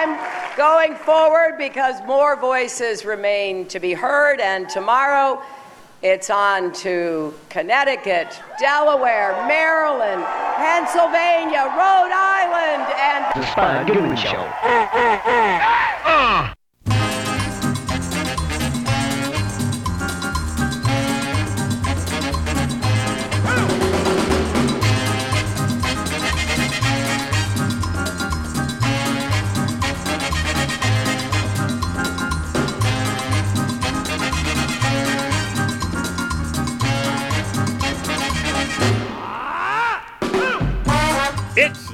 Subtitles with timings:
[0.00, 4.40] time going forward because more voices remain to be heard.
[4.40, 5.42] And tomorrow,
[6.02, 10.24] it's on to Connecticut, Delaware, Maryland,
[10.56, 14.48] Pennsylvania, Rhode Island, and The Spud Goodman Show.
[16.12, 16.54] Ah!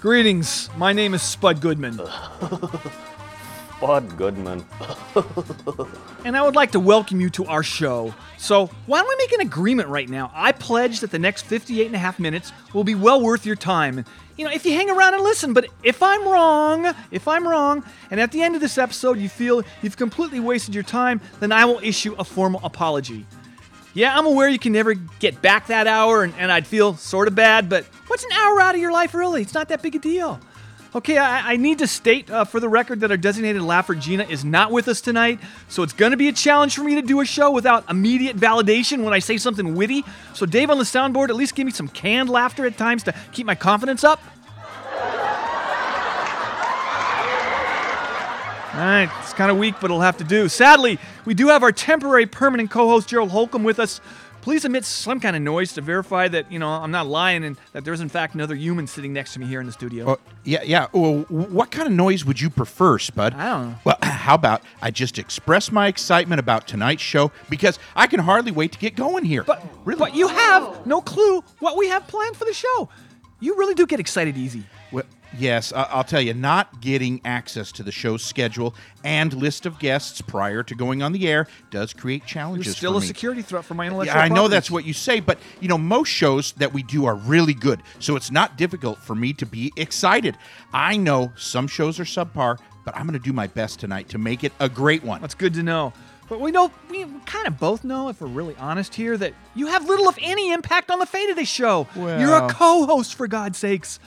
[0.00, 0.68] Greetings.
[0.76, 1.94] My name is Spud Goodman,
[3.78, 4.64] Spud Goodman.
[6.24, 8.14] and I would like to welcome you to our show.
[8.36, 10.30] So, why don't we make an agreement right now?
[10.34, 13.56] I pledge that the next 58 and a half minutes will be well worth your
[13.56, 14.04] time.
[14.36, 17.84] You know, if you hang around and listen, but if I'm wrong, if I'm wrong,
[18.10, 21.52] and at the end of this episode you feel you've completely wasted your time, then
[21.52, 23.26] I will issue a formal apology.
[23.94, 27.28] Yeah, I'm aware you can never get back that hour, and, and I'd feel sort
[27.28, 29.40] of bad, but what's an hour out of your life, really?
[29.40, 30.40] It's not that big a deal.
[30.96, 34.24] Okay, I, I need to state uh, for the record that our designated laugher, Gina,
[34.24, 35.38] is not with us tonight,
[35.68, 39.04] so it's to be a challenge for me to do a show without immediate validation
[39.04, 40.04] when I say something witty.
[40.34, 43.14] So, Dave on the soundboard, at least give me some canned laughter at times to
[43.32, 44.20] keep my confidence up.
[48.74, 50.48] All right, it's kind of weak, but it'll have to do.
[50.48, 54.00] Sadly, we do have our temporary permanent co-host Gerald Holcomb with us.
[54.40, 57.56] Please emit some kind of noise to verify that you know I'm not lying and
[57.72, 60.10] that there's in fact another human sitting next to me here in the studio.
[60.10, 60.88] Oh, yeah, yeah.
[60.92, 63.32] Well, what kind of noise would you prefer, Spud?
[63.34, 63.76] I don't know.
[63.84, 68.50] Well, how about I just express my excitement about tonight's show because I can hardly
[68.50, 69.44] wait to get going here.
[69.44, 72.88] But really, but you have no clue what we have planned for the show.
[73.38, 74.64] You really do get excited easy.
[74.90, 75.04] Well,
[75.38, 79.78] yes, I- I'll tell you, not getting access to the show's schedule and list of
[79.78, 82.76] guests prior to going on the air does create You're challenges.
[82.76, 83.06] still for a me.
[83.06, 84.16] security threat for my intellectual.
[84.16, 87.04] Yeah, I know that's what you say, but you know, most shows that we do
[87.06, 90.36] are really good, so it's not difficult for me to be excited.
[90.72, 94.18] I know some shows are subpar, but I'm going to do my best tonight to
[94.18, 95.20] make it a great one.
[95.20, 95.92] That's good to know.
[96.26, 99.66] But we know we kind of both know, if we're really honest here, that you
[99.66, 101.86] have little, if any, impact on the fate of this show.
[101.94, 103.98] You're a co-host, for God's sakes.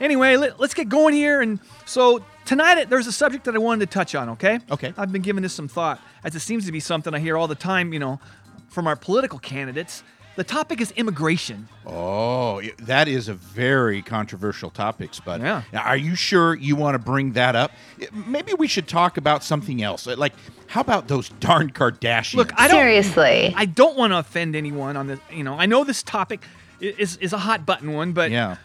[0.00, 1.40] Anyway, let, us get going here.
[1.40, 4.30] And so tonight, there's a subject that I wanted to touch on.
[4.30, 4.58] Okay.
[4.70, 4.92] Okay.
[4.96, 7.48] I've been giving this some thought, as it seems to be something I hear all
[7.48, 7.92] the time.
[7.92, 8.20] You know,
[8.68, 10.02] from our political candidates.
[10.36, 11.68] The topic is immigration.
[11.86, 15.40] Oh, that is a very controversial topic, Spud.
[15.40, 15.62] Yeah.
[15.72, 17.70] Now, Are you sure you want to bring that up?
[18.12, 20.08] Maybe we should talk about something else.
[20.08, 20.32] Uh, Like,
[20.66, 22.34] how about those darn Kardashians?
[22.34, 22.78] Look, I don't.
[22.78, 23.54] Seriously.
[23.56, 25.20] I don't want to offend anyone on this.
[25.32, 26.42] You know, I know this topic
[26.80, 28.56] is is a hot button one, but yeah.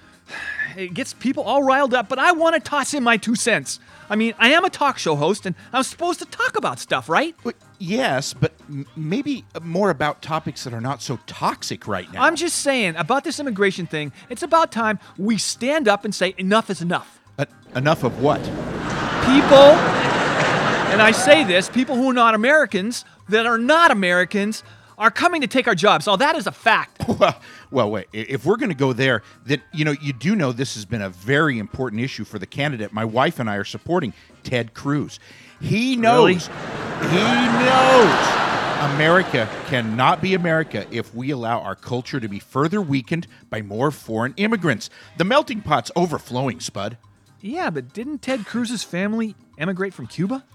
[0.79, 3.79] It gets people all riled up, but I want to toss in my two cents.
[4.09, 7.09] I mean, I am a talk show host, and I'm supposed to talk about stuff,
[7.09, 7.35] right?
[7.43, 12.23] Well, Yes, but m- maybe more about topics that are not so toxic right now.
[12.23, 14.11] I'm just saying about this immigration thing.
[14.29, 17.19] It's about time we stand up and say enough is enough.
[17.37, 17.45] Uh,
[17.75, 18.41] enough of what?
[18.41, 19.69] People,
[20.91, 24.63] and I say this, people who are not Americans, that are not Americans,
[24.99, 26.07] are coming to take our jobs.
[26.07, 27.03] All that is a fact.
[27.19, 27.41] Well,
[27.71, 28.07] well, wait.
[28.13, 31.01] If we're going to go there, that you know, you do know this has been
[31.01, 32.93] a very important issue for the candidate.
[32.93, 34.13] My wife and I are supporting
[34.43, 35.19] Ted Cruz.
[35.59, 36.47] He knows.
[36.47, 38.39] He knows.
[38.93, 43.91] America cannot be America if we allow our culture to be further weakened by more
[43.91, 44.89] foreign immigrants.
[45.17, 46.97] The melting pot's overflowing, Spud.
[47.41, 50.45] Yeah, but didn't Ted Cruz's family emigrate from Cuba?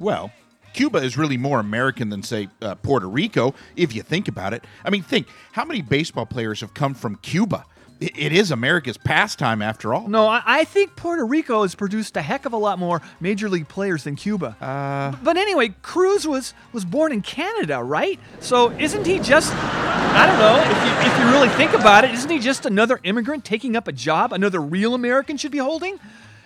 [0.00, 0.32] Well,
[0.72, 4.64] Cuba is really more American than, say, uh, Puerto Rico, if you think about it.
[4.84, 7.64] I mean, think how many baseball players have come from Cuba?
[8.00, 10.08] it- it is America's pastime after all.
[10.08, 13.48] No, I, I think Puerto Rico has produced a heck of a lot more major
[13.48, 14.56] league players than Cuba.
[14.60, 18.18] Uh, but anyway, Cruz was was born in Canada, right?
[18.40, 19.54] So isn't he just?
[19.54, 20.56] I don't know.
[20.58, 23.86] If you, if you really think about it, isn't he just another immigrant taking up
[23.86, 26.00] a job another real American should be holding?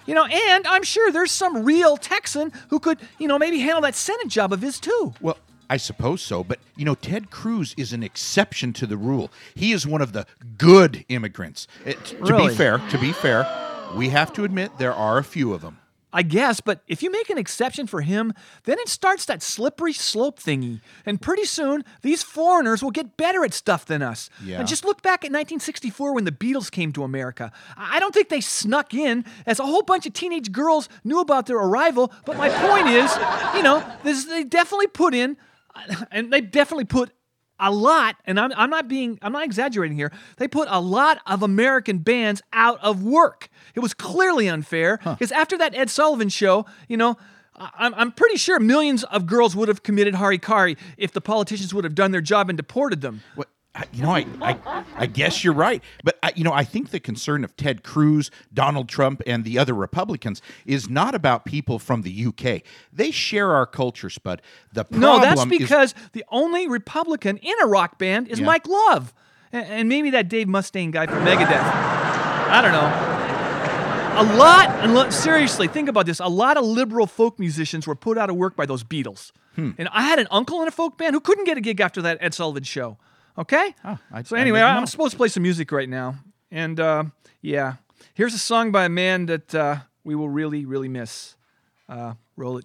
[0.07, 3.81] You know, and I'm sure there's some real Texan who could, you know, maybe handle
[3.83, 5.15] that Senate job of his too.
[5.21, 5.37] Well,
[5.69, 9.31] I suppose so, but you know, Ted Cruz is an exception to the rule.
[9.55, 10.25] He is one of the
[10.59, 11.67] good immigrants.
[11.85, 12.49] It- to Really?
[12.49, 13.47] be fair, to be fair,
[13.97, 15.79] we have to admit there are a few of them.
[16.17, 18.33] I guess, but if you make an exception for him,
[18.65, 20.81] then it starts that slippery slope thingy.
[21.05, 24.31] And pretty soon, these foreigners will get better at stuff than us.
[24.43, 24.59] Yeah.
[24.59, 27.53] And just look back at 1964 when the Beatles came to America.
[27.77, 31.45] I don't think they snuck in as a whole bunch of teenage girls knew about
[31.45, 33.15] their arrival, but my point is,
[33.55, 35.37] you know, this, they definitely put in,
[36.11, 37.13] and they definitely put
[37.59, 40.13] a lot, and I'm, I'm not being, I'm not exaggerating here.
[40.37, 43.49] They put a lot of American bands out of work.
[43.75, 47.17] It was clearly unfair because after that Ed Sullivan show, you know,
[47.59, 51.85] I'm, I'm pretty sure millions of girls would have committed harikari if the politicians would
[51.85, 53.23] have done their job and deported them.
[53.35, 53.49] What,
[53.93, 57.01] you know, I, I, I guess you're right, but I, you know, I think the
[57.01, 62.03] concern of Ted Cruz, Donald Trump, and the other Republicans is not about people from
[62.03, 62.63] the UK.
[62.93, 64.43] They share our culture, Spud.
[64.73, 68.47] The problem No, that's is- because the only Republican in a rock band is Yeah.
[68.47, 69.13] Mike Love.
[69.53, 71.63] A- And maybe that Dave Mustaine guy from Megadeth.
[72.49, 73.13] I don't know.
[74.19, 76.21] A lot, and seriously, think about this.
[76.21, 79.31] A lot of liberal folk musicians were put out of work by those Beatles.
[79.57, 79.73] Hmm.
[79.77, 82.01] And I had an uncle in a folk band who couldn't get a gig after
[82.03, 82.97] that Ed Sullivan show.
[83.39, 83.75] Okay?
[83.85, 84.87] Oh, I- so anyway, I'm know.
[84.87, 86.17] supposed to play some music right now.
[86.51, 87.05] And uh,
[87.43, 87.75] yeah,
[88.15, 91.35] here's a song by a man that uh, we will really, really miss.
[91.89, 92.65] Uh, roll it.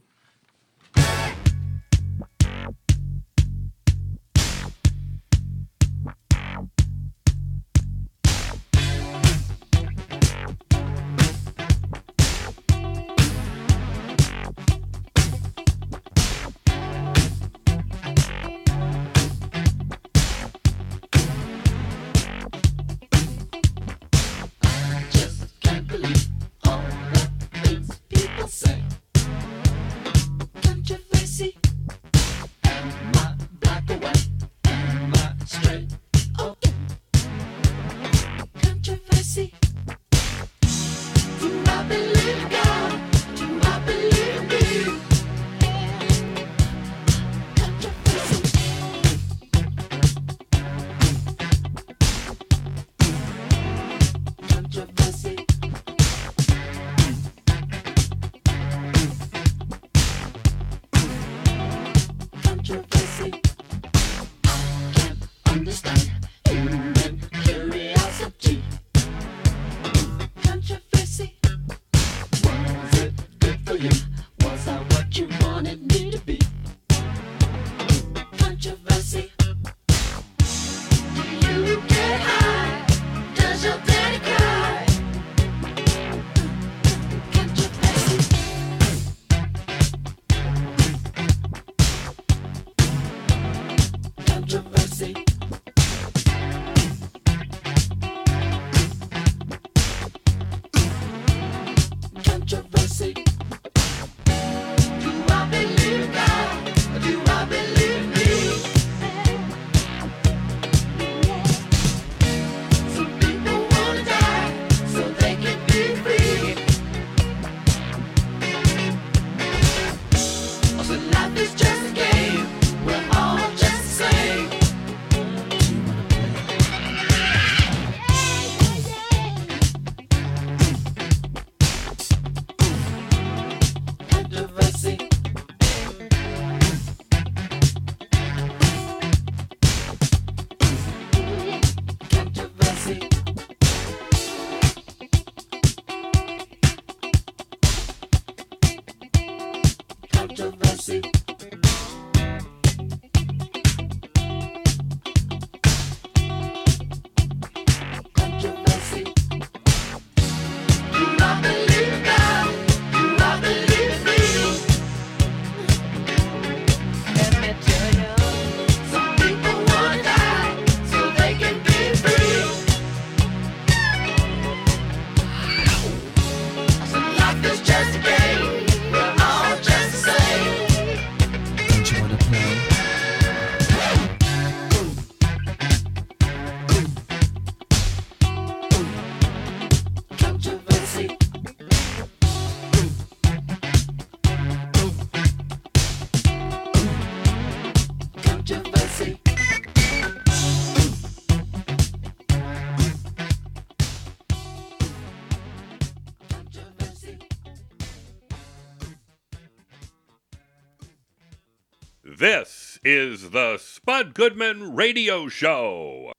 [213.31, 216.11] Is the Spud Goodman Radio Show.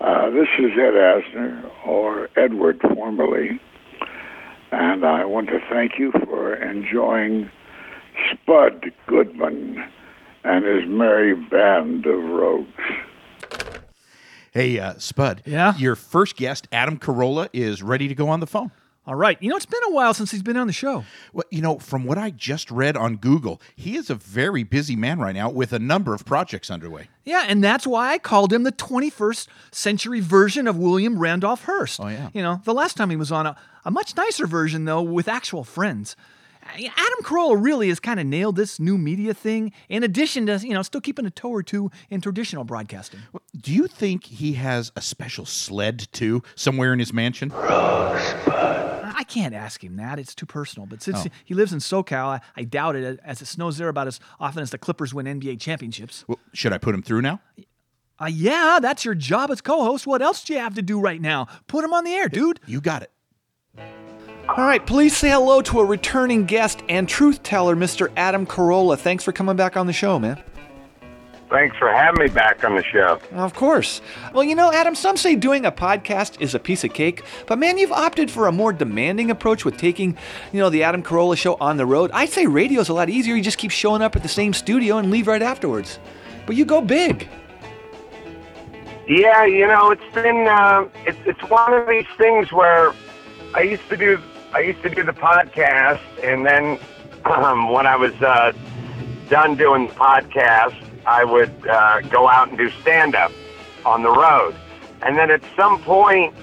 [0.00, 3.60] Uh, this is Ed Asner, or Edward formerly,
[4.70, 7.50] and I want to thank you for enjoying
[8.32, 9.82] Spud Goodman
[10.44, 12.68] and his merry band of rogues.
[14.52, 15.42] Hey, uh, Spud.
[15.44, 15.76] Yeah?
[15.76, 18.70] Your first guest, Adam Carolla, is ready to go on the phone.
[19.06, 19.40] All right.
[19.40, 21.04] You know, it's been a while since he's been on the show.
[21.32, 24.96] Well, you know, from what I just read on Google, he is a very busy
[24.96, 27.08] man right now with a number of projects underway.
[27.24, 32.00] Yeah, and that's why I called him the 21st century version of William Randolph Hearst.
[32.00, 32.30] Oh, yeah.
[32.32, 35.28] You know, the last time he was on a, a much nicer version, though, with
[35.28, 36.16] actual friends.
[36.74, 40.74] Adam Carolla really has kind of nailed this new media thing, in addition to, you
[40.74, 43.20] know, still keeping a toe or two in traditional broadcasting.
[43.56, 47.52] Do you think he has a special sled too somewhere in his mansion?
[49.18, 50.18] I can't ask him that.
[50.18, 50.86] It's too personal.
[50.86, 51.30] But since Oh.
[51.44, 54.62] he lives in SoCal, I, I doubt it, as it snows there about as often
[54.62, 56.24] as the Clippers win NBA championships.
[56.28, 57.40] Well, should I put him through now?
[58.20, 60.06] Uh, yeah, that's your job as co host.
[60.06, 61.48] What else do you have to do right now?
[61.66, 62.60] Put him on the air, dude.
[62.66, 63.10] You got it.
[64.48, 68.12] All right, please say hello to a returning guest and truth teller, Mr.
[68.16, 68.96] Adam Carolla.
[68.98, 70.40] Thanks for coming back on the show, man.
[71.48, 73.20] Thanks for having me back on the show.
[73.32, 74.00] Of course.
[74.34, 77.56] Well, you know, Adam, some say doing a podcast is a piece of cake, but
[77.58, 80.18] man, you've opted for a more demanding approach with taking,
[80.52, 82.10] you know, the Adam Carolla show on the road.
[82.12, 83.36] I'd say radio's a lot easier.
[83.36, 86.00] You just keep showing up at the same studio and leave right afterwards.
[86.46, 87.28] But you go big.
[89.08, 92.92] Yeah, you know, it's been uh, it's it's one of these things where
[93.54, 94.20] I used to do
[94.52, 96.78] I used to do the podcast, and then
[97.24, 98.52] um, when I was uh,
[99.28, 100.74] done doing the podcast,
[101.06, 103.32] I would uh, go out and do stand up
[103.84, 104.54] on the road,
[105.02, 106.34] and then at some point,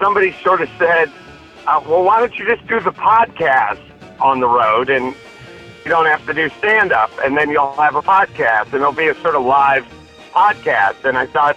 [0.00, 1.10] somebody sort of said,
[1.66, 3.80] uh, "Well, why don't you just do the podcast
[4.20, 5.14] on the road and
[5.84, 8.92] you don't have to do stand up, and then you'll have a podcast, and it'll
[8.92, 9.84] be a sort of live
[10.32, 11.04] podcast.
[11.04, 11.56] And I thought,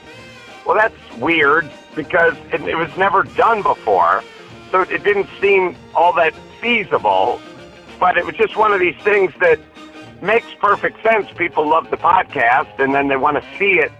[0.65, 4.23] well, that's weird because it, it was never done before,
[4.71, 7.39] so it didn't seem all that feasible.
[7.99, 9.59] But it was just one of these things that
[10.21, 11.27] makes perfect sense.
[11.37, 13.91] People love the podcast, and then they want to see it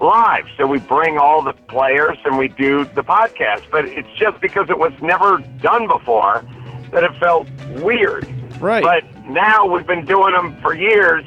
[0.00, 0.46] live.
[0.56, 3.62] So we bring all the players and we do the podcast.
[3.70, 6.44] But it's just because it was never done before
[6.92, 7.48] that it felt
[7.82, 8.26] weird.
[8.60, 8.82] Right.
[8.82, 11.24] But now we've been doing them for years,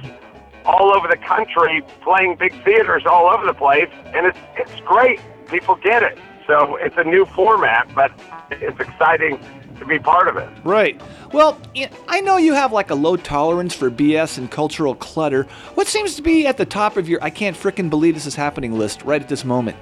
[0.65, 5.20] all over the country, playing big theaters all over the place, and it's it's great.
[5.48, 6.18] People get it.
[6.48, 8.12] So it's a new format, but
[8.51, 9.39] it's exciting
[9.80, 10.50] to be part of it.
[10.63, 11.00] Right.
[11.32, 11.60] Well,
[12.08, 15.44] I know you have like a low tolerance for BS and cultural clutter.
[15.75, 18.36] What seems to be at the top of your I can't frickin' believe this is
[18.36, 19.77] happening list right at this moment?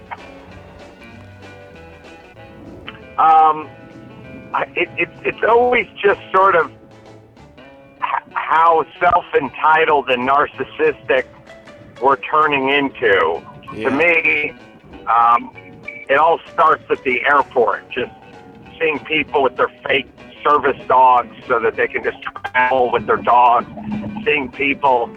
[3.18, 3.70] Um,
[4.54, 6.72] I, it, it, it's always just sort of
[8.34, 11.26] how self-entitled and narcissistic
[12.02, 13.42] we're turning into.
[13.74, 13.90] Yeah.
[13.90, 14.54] To me,
[15.08, 15.52] um,
[15.86, 17.90] it all starts at the airport.
[17.92, 18.12] Just
[18.82, 20.08] seeing people with their fake
[20.44, 23.66] service dogs so that they can just travel with their dog.
[24.26, 25.10] Seeing people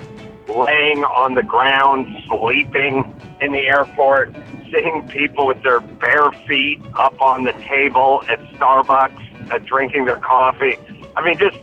[0.49, 4.35] laying on the ground, sleeping in the airport.
[4.71, 10.17] Seeing people with their bare feet up on the table at Starbucks, uh, drinking their
[10.17, 10.77] coffee.
[11.17, 11.57] I mean, just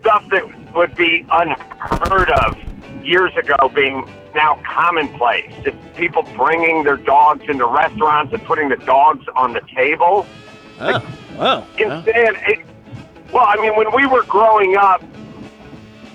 [0.00, 2.58] stuff that would be unheard of
[3.04, 5.52] years ago being now commonplace.
[5.64, 10.26] Just people bringing their dogs into restaurants and putting the dogs on the table.
[10.80, 11.00] Oh,
[11.40, 11.66] Oh, wow.
[11.78, 12.58] Instead, it,
[13.32, 15.02] well, I mean, when we were growing up,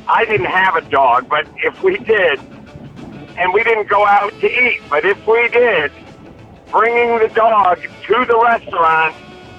[0.08, 2.40] I didn't have a dog, but if we did,
[3.38, 5.92] and we didn't go out to eat, but if we did,
[6.70, 9.16] bringing the dog to the restaurant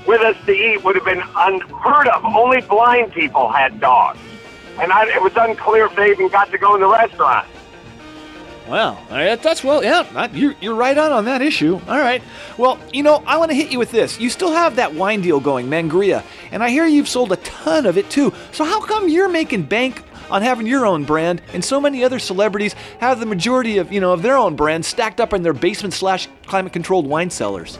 [0.06, 2.24] with us to eat would have been unheard of.
[2.24, 4.20] Only blind people had dogs.
[4.78, 7.48] And I, it was unclear if they even got to go in the restaurant.
[8.68, 11.80] All right, that's well, yeah, you're, you're right on on that issue.
[11.88, 12.22] All right.
[12.58, 14.18] Well, you know, I want to hit you with this.
[14.18, 17.86] You still have that wine deal going, Mangria, and I hear you've sold a ton
[17.86, 18.32] of it too.
[18.52, 22.18] So how come you're making bank on having your own brand, and so many other
[22.18, 25.52] celebrities have the majority of you know of their own brands stacked up in their
[25.52, 27.78] basement slash climate controlled wine cellars?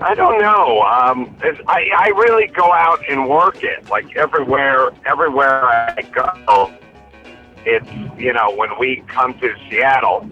[0.00, 0.82] I don't know.
[0.82, 1.36] Um,
[1.66, 3.88] I, I really go out and work it.
[3.90, 6.72] Like everywhere, everywhere I go,
[7.68, 10.28] it's you know when we come to Seattle,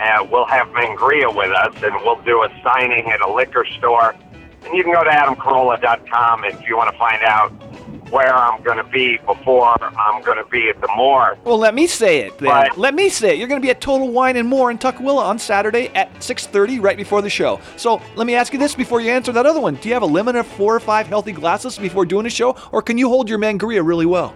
[0.00, 4.14] uh, we'll have Mangria with us, and we'll do a signing at a liquor store.
[4.64, 7.50] And you can go to AdamCarolla.com if you want to find out
[8.10, 11.38] where I'm going to be before I'm going to be at the more.
[11.44, 12.48] Well, let me say it then.
[12.48, 13.38] But- let me say it.
[13.38, 16.82] You're going to be at Total Wine and More in Tukwila on Saturday at 6:30,
[16.82, 17.60] right before the show.
[17.76, 20.02] So let me ask you this before you answer that other one: Do you have
[20.02, 23.08] a limit of four or five healthy glasses before doing a show, or can you
[23.08, 24.34] hold your mangria really well?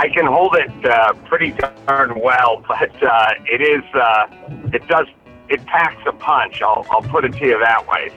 [0.00, 1.50] I can hold it uh, pretty
[1.86, 4.26] darn well, but uh, it is uh,
[4.72, 5.06] it does
[5.50, 6.62] it packs a punch.
[6.62, 8.10] I'll I'll put it to you that way.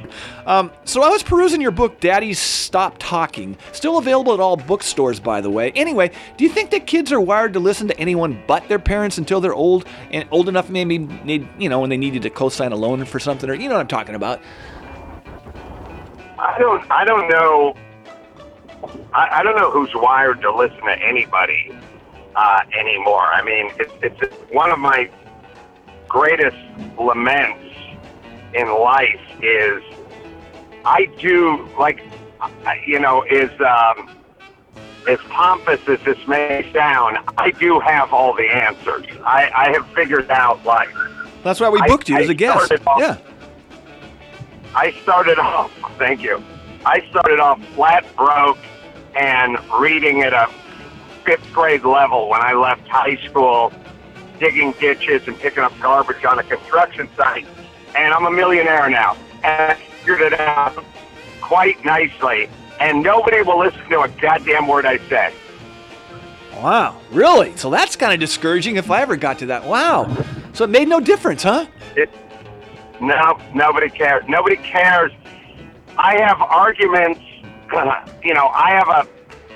[0.46, 3.58] Um, so I was perusing your book, Daddy's Stop Talking.
[3.74, 5.72] Still available at all bookstores, by the way.
[5.72, 9.18] Anyway, do you think that kids are wired to listen to anyone but their parents
[9.18, 12.72] until they're old and old enough, maybe need you know when they needed to co-sign
[12.72, 14.40] a loan for something, or you know what I'm talking about?
[16.40, 17.75] I don't I don't know
[19.13, 21.72] I, I don't know who's wired to listen to anybody
[22.36, 23.25] uh, anymore.
[23.28, 25.10] I mean, it's it's one of my
[26.08, 26.58] greatest
[27.00, 27.63] laments
[28.54, 29.82] in life is
[30.86, 32.02] I do like
[32.86, 34.10] you know is um,
[35.08, 37.18] as pompous as this may sound.
[37.38, 39.06] I do have all the answers.
[39.25, 40.94] I, I have figured out life.
[41.44, 42.72] That's why we I- booked you as a guest.
[42.88, 43.18] off- Yeah.
[44.75, 46.42] I started off, thank you.
[46.86, 48.58] I started off flat broke
[49.15, 50.50] and reading at a
[51.25, 53.72] fifth grade level when I left high school,
[54.39, 57.46] digging ditches and picking up garbage on a construction site.
[57.96, 59.15] And I'm a millionaire now.
[59.43, 60.84] And I figured it out
[61.41, 62.50] quite nicely.
[62.79, 65.34] And nobody will listen to a goddamn word I say.
[66.55, 67.55] Wow, really?
[67.58, 69.65] So that's kind of discouraging if I ever got to that.
[69.65, 70.15] Wow.
[70.53, 71.65] So it made no difference, huh?
[71.96, 72.10] It,
[73.01, 74.24] no, nobody cares.
[74.27, 75.12] Nobody cares.
[75.98, 77.22] I have arguments.
[78.24, 79.08] You know, I have a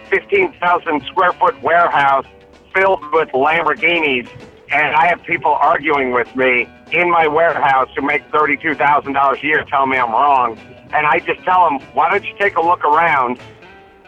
[0.10, 2.26] 15,000 square foot warehouse
[2.74, 4.30] filled with Lamborghinis,
[4.72, 9.64] and I have people arguing with me in my warehouse who make $32,000 a year
[9.70, 10.58] telling me I'm wrong.
[10.94, 13.40] And I just tell them, why don't you take a look around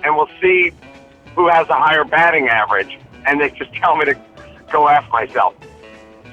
[0.03, 0.71] and we'll see
[1.35, 2.97] who has a higher batting average.
[3.25, 4.15] And they just tell me to
[4.71, 5.55] go F myself.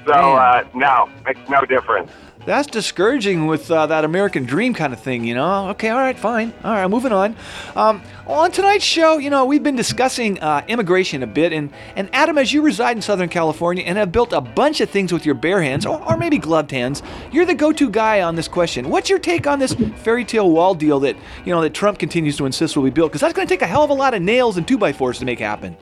[0.05, 2.11] So, uh, no, makes no difference.
[2.47, 5.67] That's discouraging with uh, that American dream kind of thing, you know?
[5.71, 6.53] Okay, all right, fine.
[6.63, 7.35] All right, moving on.
[7.75, 12.09] Um, on tonight's show, you know, we've been discussing uh, immigration a bit, and, and
[12.13, 15.25] Adam, as you reside in Southern California and have built a bunch of things with
[15.25, 18.47] your bare hands, or, or maybe gloved hands, you're the go to guy on this
[18.47, 18.87] question.
[18.87, 22.37] What's your take on this fairy tale wall deal that, you know, that Trump continues
[22.37, 23.11] to insist will be built?
[23.11, 24.93] Because that's going to take a hell of a lot of nails and 2 by
[24.93, 25.75] 4s to make happen.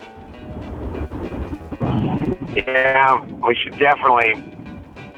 [2.56, 4.55] Yeah, we should definitely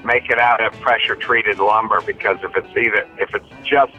[0.07, 3.93] make it out of pressure treated lumber because if it's either if it's just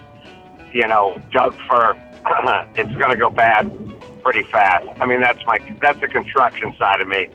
[0.73, 1.95] you know Doug fir,
[2.75, 3.71] it's going to go bad
[4.25, 4.87] pretty fast.
[5.01, 7.29] I mean that's my that's the construction side of me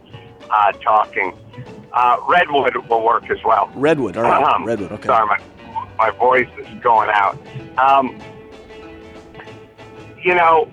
[0.49, 1.37] uh, talking.
[1.93, 3.71] Uh, redwood will work as well.
[3.75, 4.43] Redwood, all right.
[4.43, 5.05] Um, Redwood, okay.
[5.05, 5.39] Sorry, my
[5.97, 7.37] my voice is going out.
[7.77, 8.19] Um,
[10.23, 10.71] you know,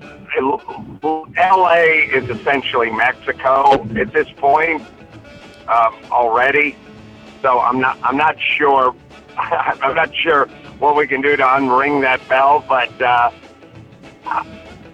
[1.37, 2.09] L.A.
[2.15, 4.83] is essentially Mexico at this point
[5.69, 6.77] um, already.
[7.43, 8.95] So I'm not I'm not sure
[9.37, 10.47] I'm not sure
[10.79, 13.31] what we can do to unring that bell, but uh,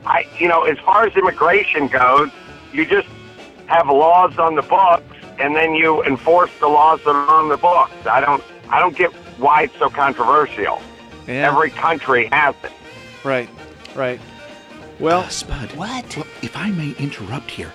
[0.06, 2.30] I you know as far as immigration goes,
[2.72, 3.08] you just
[3.66, 7.56] have laws on the books and then you enforce the laws that are on the
[7.56, 7.94] books.
[8.06, 10.80] I don't I don't get why it's so controversial.
[11.26, 11.50] Yeah.
[11.50, 12.72] Every country has it.
[13.24, 13.48] Right,
[13.96, 14.20] right.
[15.00, 15.72] Well, Uh, Spud.
[15.72, 16.16] What?
[16.16, 17.72] Well, if I may interrupt here,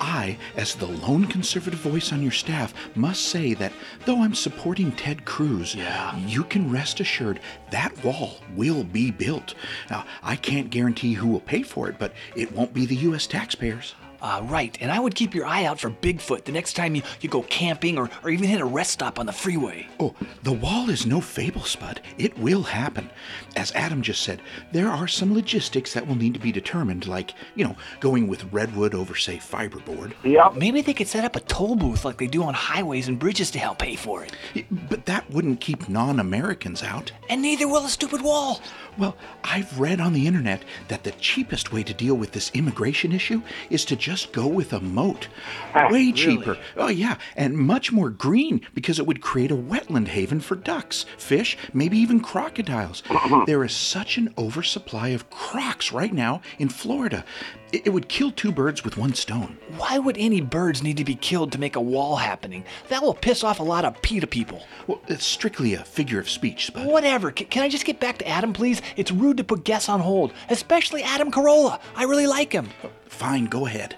[0.00, 3.72] I, as the lone conservative voice on your staff, must say that
[4.04, 6.16] though I'm supporting Ted Cruz, yeah.
[6.18, 9.54] you can rest assured that wall will be built.
[9.90, 13.26] Now, I can't guarantee who will pay for it, but it won't be the U.S.
[13.26, 13.94] taxpayers.
[14.24, 17.02] Uh, right, and I would keep your eye out for Bigfoot the next time you,
[17.20, 19.86] you go camping or, or even hit a rest stop on the freeway.
[20.00, 22.00] Oh, the wall is no fable, Spud.
[22.16, 23.10] It will happen.
[23.54, 24.40] As Adam just said,
[24.72, 28.50] there are some logistics that will need to be determined, like, you know, going with
[28.50, 30.14] redwood over, say, fiberboard.
[30.24, 30.54] Yep.
[30.54, 33.50] Maybe they could set up a toll booth like they do on highways and bridges
[33.50, 34.64] to help pay for it.
[34.88, 37.12] But that wouldn't keep non Americans out.
[37.28, 38.62] And neither will a stupid wall.
[38.96, 43.12] Well, I've read on the internet that the cheapest way to deal with this immigration
[43.12, 45.28] issue is to just go with a moat.
[45.74, 46.56] Ah, way cheaper.
[46.76, 51.06] Oh, yeah, and much more green because it would create a wetland haven for ducks,
[51.18, 53.02] fish, maybe even crocodiles.
[53.46, 57.24] there is such an oversupply of crocs right now in Florida.
[57.72, 59.58] It, it would kill two birds with one stone.
[59.76, 62.64] Why would any birds need to be killed to make a wall happening?
[62.88, 64.62] That will piss off a lot of PETA people.
[64.86, 66.86] Well, it's strictly a figure of speech, Spud.
[66.86, 67.32] Whatever.
[67.36, 68.80] C- can I just get back to Adam, please?
[68.96, 71.80] It's rude to put guests on hold, especially Adam Carolla.
[71.94, 72.68] I really like him.
[73.06, 73.96] Fine, go ahead.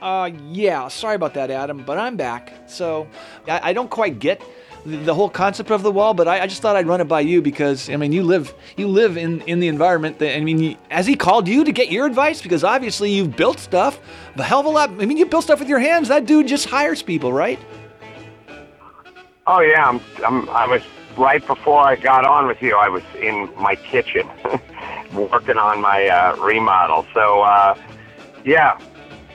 [0.00, 2.52] Uh, yeah, sorry about that, Adam, but I'm back.
[2.66, 3.06] So,
[3.46, 4.42] I, I don't quite get
[4.84, 7.04] the, the whole concept of the wall, but I, I just thought I'd run it
[7.04, 10.40] by you because I mean you live you live in in the environment that I
[10.40, 14.00] mean you, has he called you to get your advice because obviously you've built stuff
[14.36, 14.90] a hell of a lot.
[14.90, 16.08] I mean you built stuff with your hands.
[16.08, 17.60] That dude just hires people, right?
[19.46, 20.82] Oh yeah, I'm, I'm, I was
[21.16, 22.76] right before I got on with you.
[22.76, 24.28] I was in my kitchen
[25.12, 27.06] working on my uh, remodel.
[27.14, 27.76] So uh,
[28.44, 28.78] yeah,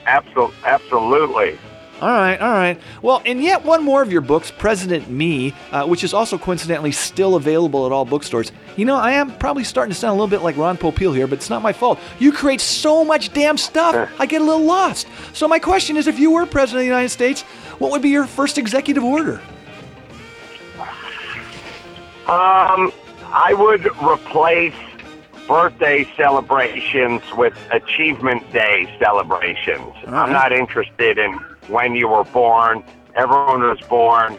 [0.06, 1.58] absolutely, absolutely.
[2.00, 2.80] All right, all right.
[3.02, 6.92] Well, and yet one more of your books, President Me, uh, which is also coincidentally
[6.92, 8.52] still available at all bookstores.
[8.76, 11.26] You know, I am probably starting to sound a little bit like Ron Popeil here,
[11.26, 11.98] but it's not my fault.
[12.20, 15.08] You create so much damn stuff, I get a little lost.
[15.32, 17.42] So my question is, if you were president of the United States,
[17.80, 19.40] what would be your first executive order?
[22.28, 22.92] Um,
[23.32, 24.74] I would replace
[25.46, 29.94] birthday celebrations with Achievement Day celebrations.
[30.06, 31.32] I'm not interested in
[31.68, 32.84] when you were born.
[33.14, 34.38] Everyone was born.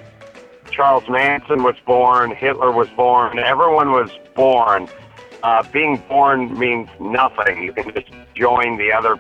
[0.69, 2.35] Charles Manson was born.
[2.35, 3.39] Hitler was born.
[3.39, 4.87] Everyone was born.
[5.41, 7.63] Uh, being born means nothing.
[7.63, 9.19] You can just join the other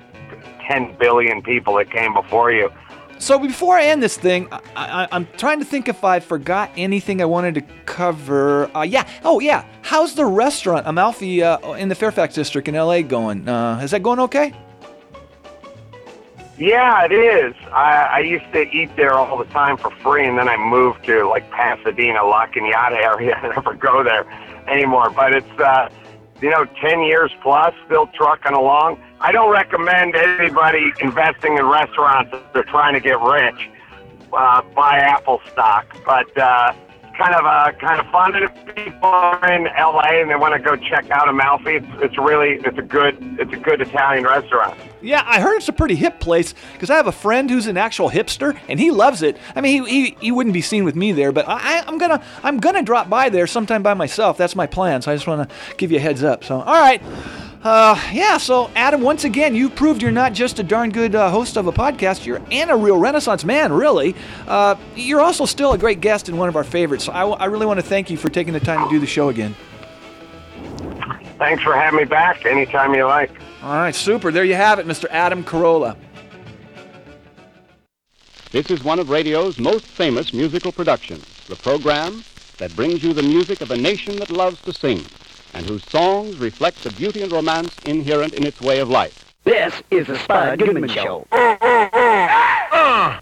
[0.69, 2.71] 10 billion people that came before you.
[3.19, 7.21] So before I end this thing, I, I'm trying to think if I forgot anything
[7.21, 8.75] I wanted to cover.
[8.75, 9.07] Uh, yeah.
[9.25, 9.65] Oh, yeah.
[9.81, 13.47] How's the restaurant Amalfi uh, in the Fairfax district in LA going?
[13.47, 14.53] Uh, is that going okay?
[16.57, 17.55] Yeah, it is.
[17.73, 21.05] I, I used to eat there all the time for free, and then I moved
[21.05, 23.35] to like Pasadena, La Cañada area.
[23.43, 24.23] I never go there
[24.67, 25.09] anymore.
[25.09, 25.89] But it's, uh,
[26.41, 28.97] you know, 10 years plus, still trucking along.
[29.21, 33.69] I don't recommend anybody investing in restaurants if they're trying to get rich.
[34.31, 36.73] Uh, buy Apple stock, but uh,
[37.17, 38.35] kind of uh, kind of fun.
[38.35, 41.87] And if people are in LA and they want to go check out Amalfi, it's,
[42.01, 44.79] it's really it's a good it's a good Italian restaurant.
[45.01, 47.77] Yeah, I heard it's a pretty hip place because I have a friend who's an
[47.77, 49.37] actual hipster and he loves it.
[49.55, 52.23] I mean, he, he, he wouldn't be seen with me there, but I, I'm gonna
[52.43, 54.37] I'm gonna drop by there sometime by myself.
[54.37, 55.01] That's my plan.
[55.01, 56.43] So I just want to give you a heads up.
[56.45, 57.01] So all right.
[57.61, 61.29] Uh, yeah, so Adam, once again, you proved you're not just a darn good uh,
[61.29, 64.15] host of a podcast, you're and a real Renaissance man, really.
[64.47, 67.03] Uh, you're also still a great guest and one of our favorites.
[67.03, 68.97] So I, w- I really want to thank you for taking the time to do
[68.97, 69.53] the show again.
[71.37, 73.31] Thanks for having me back anytime you like.
[73.61, 74.31] All right, super.
[74.31, 75.05] There you have it, Mr.
[75.09, 75.97] Adam Carolla.
[78.51, 82.23] This is one of radio's most famous musical productions, the program
[82.57, 85.01] that brings you the music of a nation that loves to sing
[85.53, 89.33] and whose songs reflect the beauty and romance inherent in its way of life.
[89.43, 91.25] This is the Spud Goodman Show.
[91.31, 93.21] Ah!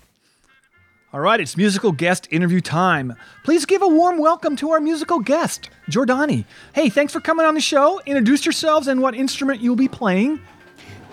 [1.13, 3.15] All right, it's musical guest interview time.
[3.43, 6.43] Please give a warm welcome to our musical guest, Jordani.
[6.73, 8.01] Hey, thanks for coming on the show.
[8.05, 10.41] Introduce yourselves and what instrument you'll be playing.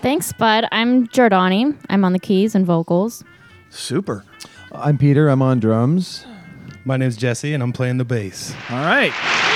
[0.01, 0.65] Thanks, Bud.
[0.71, 1.77] I'm Jordani.
[1.89, 3.23] I'm on the keys and vocals.
[3.69, 4.25] Super.
[4.71, 5.29] I'm Peter.
[5.29, 6.25] I'm on drums.
[6.83, 8.53] My name's Jesse, and I'm playing the bass.
[8.69, 9.54] All right.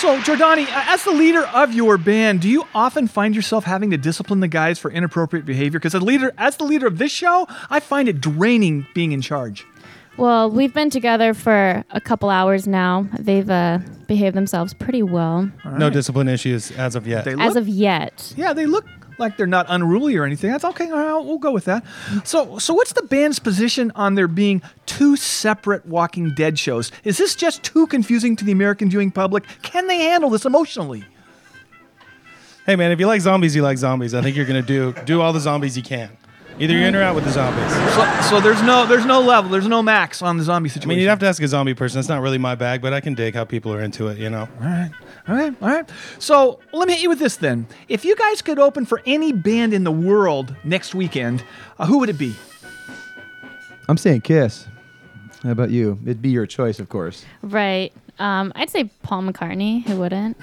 [0.00, 3.98] So, Jordani, as the leader of your band, do you often find yourself having to
[3.98, 5.78] discipline the guys for inappropriate behavior?
[5.78, 9.20] Because as leader, as the leader of this show, I find it draining being in
[9.20, 9.66] charge.
[10.16, 13.08] Well, we've been together for a couple hours now.
[13.18, 15.50] They've uh, behaved themselves pretty well.
[15.66, 17.26] No discipline issues as of yet.
[17.26, 18.32] They As of yet.
[18.38, 18.86] Yeah, they look
[19.20, 20.50] like they're not unruly or anything.
[20.50, 20.90] That's okay.
[20.90, 21.84] Right, we'll go with that.
[22.24, 26.90] So, so what's the band's position on there being two separate Walking Dead shows?
[27.04, 29.44] Is this just too confusing to the American viewing public?
[29.62, 31.04] Can they handle this emotionally?
[32.66, 34.14] Hey man, if you like zombies, you like zombies.
[34.14, 36.10] I think you're gonna do do all the zombies you can.
[36.60, 37.72] Either you're in or out with the zombies.
[37.94, 40.70] So, so there's no there's no level, there's no max on the zombie situation.
[40.70, 40.88] I situation.
[40.90, 41.96] mean, you'd have to ask a zombie person.
[41.96, 44.18] That's not really my bag, but I can dig how people are into it.
[44.18, 44.48] You know.
[44.60, 44.90] All right.
[45.28, 45.88] All right, all right.
[46.18, 47.66] So let me hit you with this then.
[47.88, 51.44] If you guys could open for any band in the world next weekend,
[51.78, 52.34] uh, who would it be?
[53.88, 54.66] I'm saying Kiss.
[55.42, 55.98] How about you?
[56.02, 57.24] It'd be your choice, of course.
[57.42, 57.92] Right.
[58.18, 59.84] Um, I'd say Paul McCartney.
[59.86, 60.36] Who wouldn't?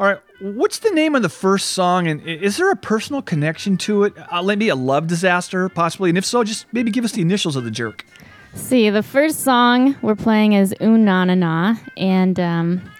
[0.00, 0.18] All right.
[0.38, 4.14] What's the name of the first song, and is there a personal connection to it?
[4.30, 7.56] Uh, maybe a love disaster, possibly, and if so, just maybe give us the initials
[7.56, 8.04] of the jerk.
[8.52, 12.90] See, the first song we're playing is Ooh Na Na Na, and um,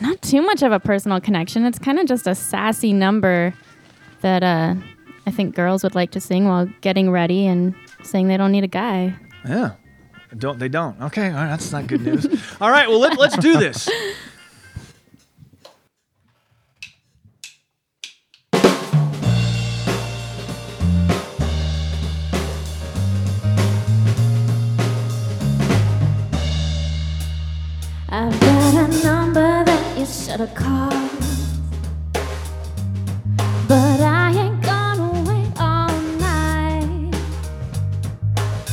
[0.00, 1.64] not too much of a personal connection.
[1.64, 3.52] It's kind of just a sassy number
[4.20, 4.76] that uh,
[5.26, 8.64] I think girls would like to sing while getting ready and saying they don't need
[8.64, 9.16] a guy.
[9.48, 9.72] Yeah.
[10.38, 11.00] Don't they don't?
[11.00, 12.26] Okay, all right, that's not good news.
[12.60, 13.88] all right, well let, let's do this.
[28.16, 30.92] I've got a number that you should've called,
[33.66, 37.12] but I ain't gonna wait all night.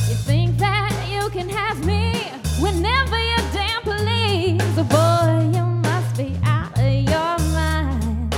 [0.08, 5.58] You think that you can have me whenever you damn please, oh, boy?
[5.58, 8.36] You must be out of your mind.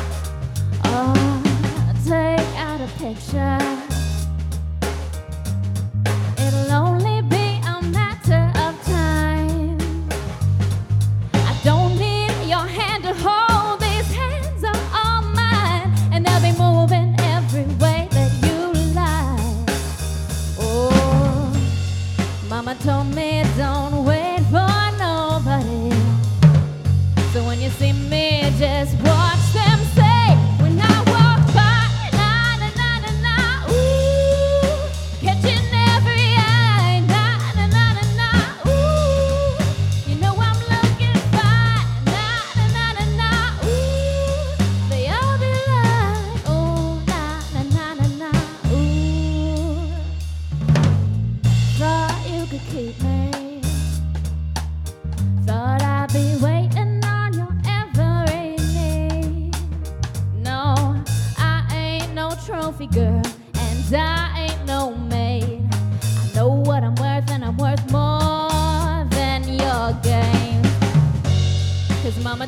[0.84, 1.42] Oh,
[2.06, 3.63] take out a picture.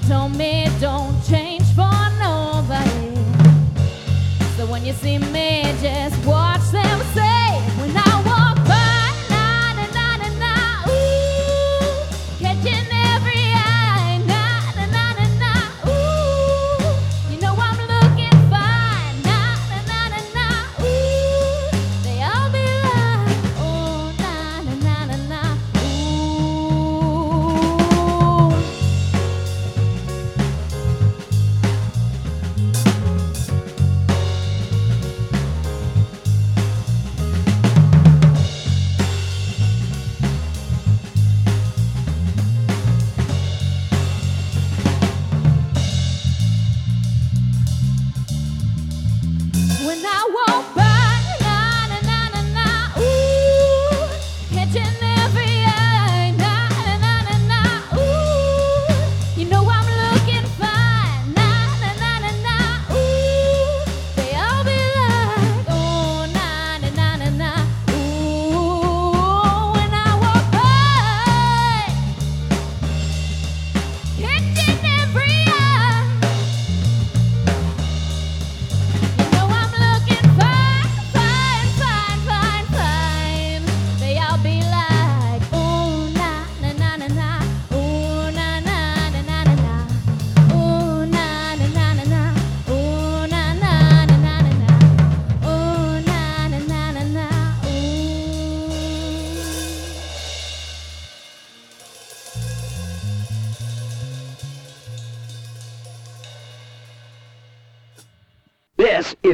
[0.08, 0.36] Don't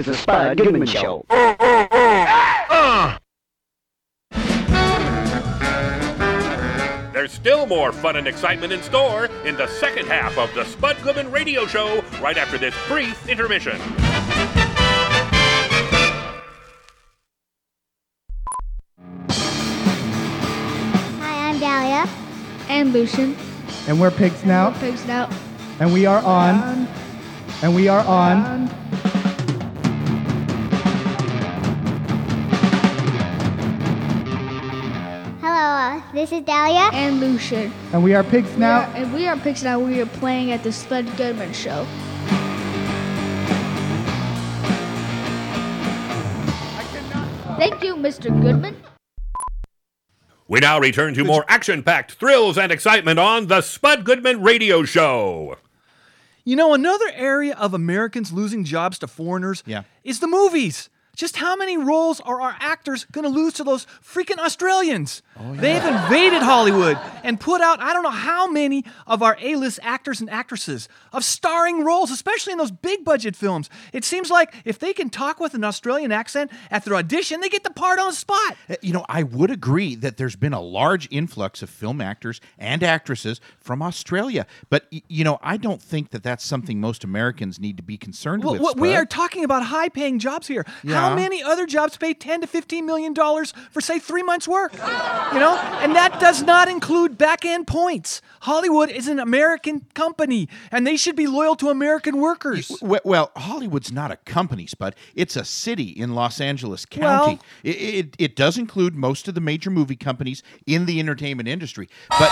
[0.02, 1.24] is the Spud Goodman Show.
[7.12, 10.96] There's still more fun and excitement in store in the second half of the Spud
[11.02, 13.78] Goodman Radio Show right after this brief intermission.
[21.20, 22.08] Hi, I'm Dahlia.
[22.68, 23.36] And Lucian.
[23.86, 24.74] And we're Pig Snout.
[24.80, 25.32] Pig Snout.
[25.78, 26.88] And we are on.
[27.62, 28.81] And we are on.
[36.22, 36.88] This is Dahlia.
[36.92, 37.72] And Lucian.
[37.92, 38.88] And we are Pig Snout.
[38.94, 39.82] and we are Pig Snout.
[39.82, 41.84] We are playing at the Spud Goodman Show.
[47.58, 48.28] Thank you, Mr.
[48.40, 48.76] Goodman.
[50.48, 54.84] We now return to more action packed thrills and excitement on the Spud Goodman Radio
[54.84, 55.56] Show.
[56.44, 59.82] You know, another area of Americans losing jobs to foreigners Yeah.
[60.04, 60.88] is the movies.
[61.14, 65.22] Just how many roles are our actors going to lose to those freaking Australians?
[65.40, 70.20] They've invaded Hollywood and put out I don't know how many of our A-list actors
[70.20, 73.70] and actresses of starring roles, especially in those big budget films.
[73.92, 77.48] It seems like if they can talk with an Australian accent at their audition, they
[77.48, 78.56] get the part on the spot.
[78.68, 82.40] Uh, You know, I would agree that there's been a large influx of film actors
[82.58, 87.58] and actresses from Australia, but you know, I don't think that that's something most Americans
[87.58, 88.62] need to be concerned Well, with.
[88.62, 90.64] what- we are talking about high-paying jobs here.
[90.82, 91.00] Yeah.
[91.00, 94.72] How many other jobs pay 10 to 15 million dollars for say 3 months work?
[95.32, 95.56] You know?
[95.80, 98.20] And that does not include back-end points.
[98.40, 102.70] Hollywood is an American company and they should be loyal to American workers.
[102.82, 104.94] Well, well, Hollywood's not a company, Spud.
[105.14, 107.40] It's a city in Los Angeles Well- County.
[107.62, 111.88] it, it, it does include most of the major movie companies in the entertainment industry,
[112.18, 112.30] but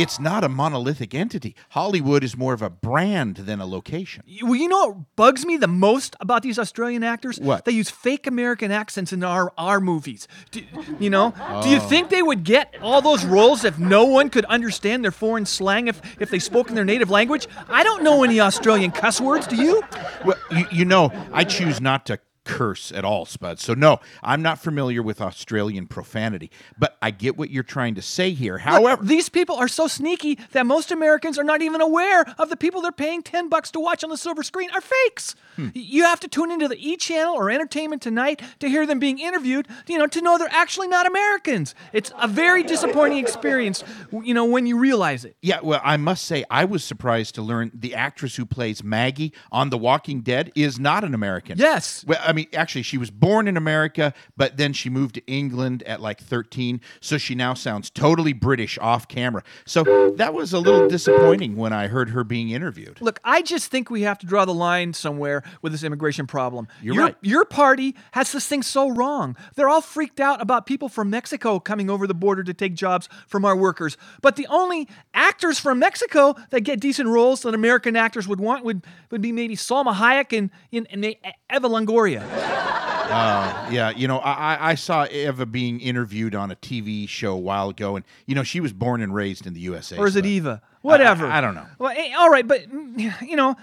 [0.00, 1.54] it's not a monolithic entity.
[1.70, 4.22] Hollywood is more of a brand than a location.
[4.42, 7.38] Well, you know what bugs me the most about these Australian actors?
[7.38, 7.64] What?
[7.64, 10.28] They use fake American accents in our, our movies.
[10.50, 10.62] Do,
[10.98, 11.32] you know?
[11.62, 11.88] Do you Oh.
[11.88, 15.88] think they would get all those roles if no one could understand their foreign slang
[15.88, 17.46] if, if they spoke in their native language?
[17.68, 19.82] I don't know any Australian cuss words, do you?
[20.24, 23.60] Well, you, you know, I choose not to curse at all, Spud.
[23.60, 28.02] So no, I'm not familiar with Australian profanity, but I get what you're trying to
[28.02, 28.54] say here.
[28.54, 32.48] Look, However, these people are so sneaky that most Americans are not even aware of
[32.48, 35.34] the people they're paying 10 bucks to watch on the silver screen are fakes.
[35.56, 35.66] Hmm.
[35.74, 38.98] Y- You have to tune into the E channel or Entertainment Tonight to hear them
[38.98, 41.74] being interviewed, you know, to know they're actually not Americans.
[41.92, 45.36] It's a very disappointing experience, you know, when you realize it.
[45.42, 49.32] yeah, well, I must say I was surprised to learn the actress who plays Maggie
[49.52, 51.58] on The Walking Dead is not an American.
[51.58, 52.04] Yes.
[52.06, 55.26] Well, I mean, mean, actually, she was born in America, but then she moved to
[55.26, 56.80] England at like 13.
[57.00, 59.42] So she now sounds totally British off camera.
[59.66, 63.00] So that was a little disappointing when I heard her being interviewed.
[63.00, 66.68] Look, I just think we have to draw the line somewhere with this immigration problem.
[66.80, 67.16] You're your, right.
[67.22, 69.36] Your party has this thing so wrong.
[69.56, 73.08] They're all freaked out about people from Mexico coming over the border to take jobs
[73.26, 73.96] from our workers.
[74.22, 78.64] But the only actors from Mexico that get decent roles that American actors would want
[78.64, 81.04] would, would be maybe Salma Hayek and, and, and
[81.52, 82.27] Eva Longoria.
[82.30, 87.38] Uh, yeah, you know, I, I- saw Eva being interviewed on a TV show a
[87.38, 89.96] while ago, and you know, she was born and raised in the USA.
[89.96, 90.60] Or is it Eva?
[90.82, 91.26] Whatever.
[91.26, 91.66] I, I don't know.
[91.78, 93.56] Well, eh, all right, but you know,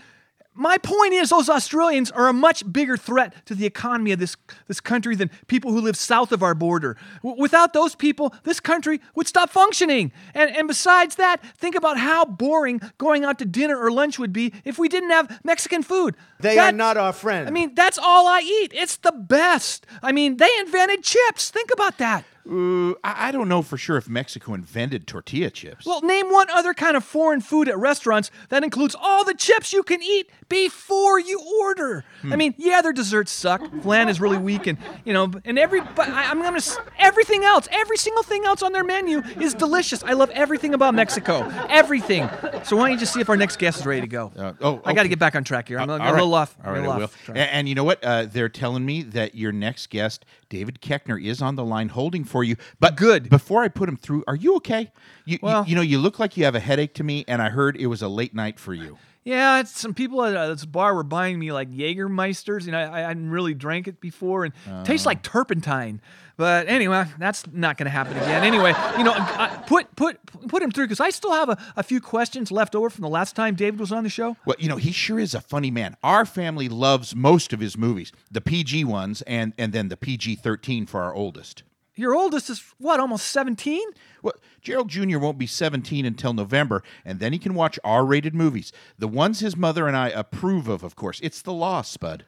[0.56, 4.38] my point is those Australians are a much bigger threat to the economy of this
[4.68, 6.98] this country than people who live south of our border.
[7.24, 10.12] W- without those people, this country would stop functioning.
[10.34, 14.34] And and besides that, think about how boring going out to dinner or lunch would
[14.34, 16.16] be if we didn't have Mexican food.
[16.40, 17.48] They are not our friend.
[17.48, 18.72] I mean, that's all I eat.
[18.74, 19.86] It's the best.
[20.02, 21.50] I mean, they invented chips.
[21.50, 22.24] Think about that.
[22.50, 25.86] Uh, I, I don't know for sure if Mexico invented tortilla chips.
[25.86, 29.74] Well, name one other kind of foreign food at restaurants that includes all the chips
[29.74, 32.04] you can eat before you order.
[32.22, 32.34] Hmm.
[32.34, 33.62] I mean, yeah, their desserts suck.
[33.82, 37.44] Flan is really weak, and you know, and every but I, I'm gonna s- everything
[37.44, 40.04] else, every single thing else on their menu is delicious.
[40.04, 42.30] I love everything about Mexico, everything.
[42.64, 44.32] So why don't you just see if our next guest is ready to go?
[44.38, 45.10] Uh, oh, I got to okay.
[45.10, 45.80] get back on track here.
[45.80, 46.56] I'm, Uh, all a little off.
[46.64, 47.12] All right, a I will.
[47.30, 48.04] And, and you know what?
[48.04, 52.24] Uh, they're telling me that your next guest, David Koechner, is on the line holding
[52.24, 52.56] for you.
[52.80, 53.30] But good.
[53.30, 54.92] Before I put him through, are you okay?
[55.26, 57.42] You, you- Well- you, know, you look like you have a headache to me, and
[57.42, 58.98] I heard it was a late night for you.
[59.24, 63.00] Yeah, it's, some people at uh, this bar were buying me like Jägermeisters, and I,
[63.00, 65.10] I hadn't really drank it before, and it tastes Oh.
[65.10, 66.00] like turpentine.
[66.38, 68.44] But anyway, that's not going to happen again.
[68.44, 71.84] Anyway, you know, I, put put put him through because I still have a, a
[71.84, 74.36] few questions left over from the last time David was on the show.
[74.46, 75.96] Well, you know, he sure is a funny man.
[76.04, 80.36] Our family loves most of his movies, the PG ones, and and then the PG
[80.36, 81.64] thirteen for our oldest.
[81.98, 83.88] Your oldest is what, almost seventeen?
[84.22, 85.20] Well, Gerald Jr.
[85.20, 88.72] won't be 17 until November, and then he can watch R rated movies.
[88.98, 91.20] The ones his mother and I approve of, of course.
[91.22, 92.26] It's the law, Spud.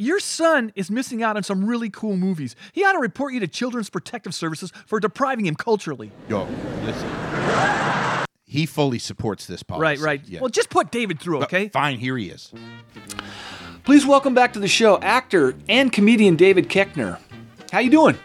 [0.00, 2.54] Your son is missing out on some really cool movies.
[2.70, 6.12] He ought to report you to Children's Protective Services for depriving him culturally.
[6.28, 6.46] Yo,
[6.84, 7.10] listen.
[8.46, 9.82] He fully supports this policy.
[9.82, 10.22] Right, right.
[10.28, 10.38] Yeah.
[10.38, 11.68] Well, just put David through, okay?
[11.70, 12.52] Fine, here he is.
[13.82, 17.18] Please welcome back to the show actor and comedian David Koechner.
[17.72, 18.16] How you doing?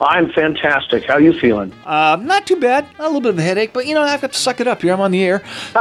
[0.00, 1.04] I'm fantastic.
[1.04, 1.72] How you feeling?
[1.84, 2.86] Uh, not too bad.
[3.00, 4.82] A little bit of a headache, but you know, I've got to suck it up
[4.82, 4.92] here.
[4.92, 5.42] I'm on the air.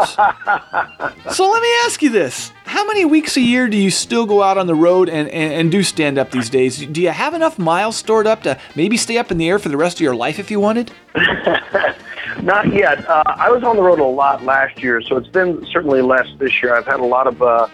[1.31, 2.51] so let me ask you this.
[2.71, 5.53] How many weeks a year do you still go out on the road and, and,
[5.53, 6.77] and do stand up these days?
[6.77, 9.67] Do you have enough miles stored up to maybe stay up in the air for
[9.67, 10.89] the rest of your life if you wanted?
[12.41, 13.05] Not yet.
[13.09, 16.29] Uh, I was on the road a lot last year, so it's been certainly less
[16.39, 16.73] this year.
[16.73, 17.67] I've had a lot of uh,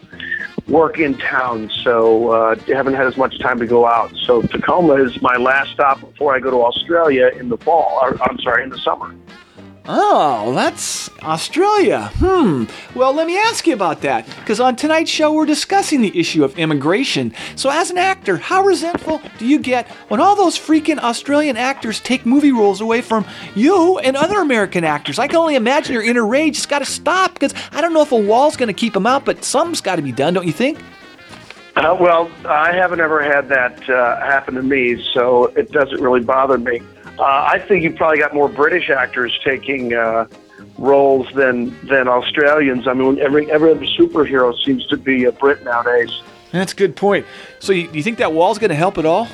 [0.67, 4.11] work in town, so uh, haven't had as much time to go out.
[4.25, 7.99] So Tacoma is my last stop before I go to Australia in the fall.
[8.01, 9.13] Or, I'm sorry, in the summer.
[9.89, 12.11] Oh, that's Australia.
[12.15, 12.65] Hmm.
[12.93, 14.25] Well, let me ask you about that.
[14.39, 17.33] Because on tonight's show, we're discussing the issue of immigration.
[17.55, 22.01] So, as an actor, how resentful do you get when all those freaking Australian actors
[22.01, 25.19] take movie roles away from you and other American actors?
[25.19, 28.01] I can only imagine your inner rage It's got to stop because I don't know
[28.01, 30.45] if a wall's going to keep them out, but something's got to be done, don't
[30.45, 30.79] you think?
[31.77, 36.21] Uh, well, I haven't ever had that uh, happen to me, so it doesn't really
[36.21, 36.81] bother me.
[37.19, 40.27] Uh, I think you probably got more British actors taking uh,
[40.77, 42.87] roles than than Australians.
[42.87, 46.21] I mean, every every other superhero seems to be a Brit nowadays.
[46.51, 47.25] That's a good point.
[47.59, 49.27] So, you, you think that wall's going to help at all?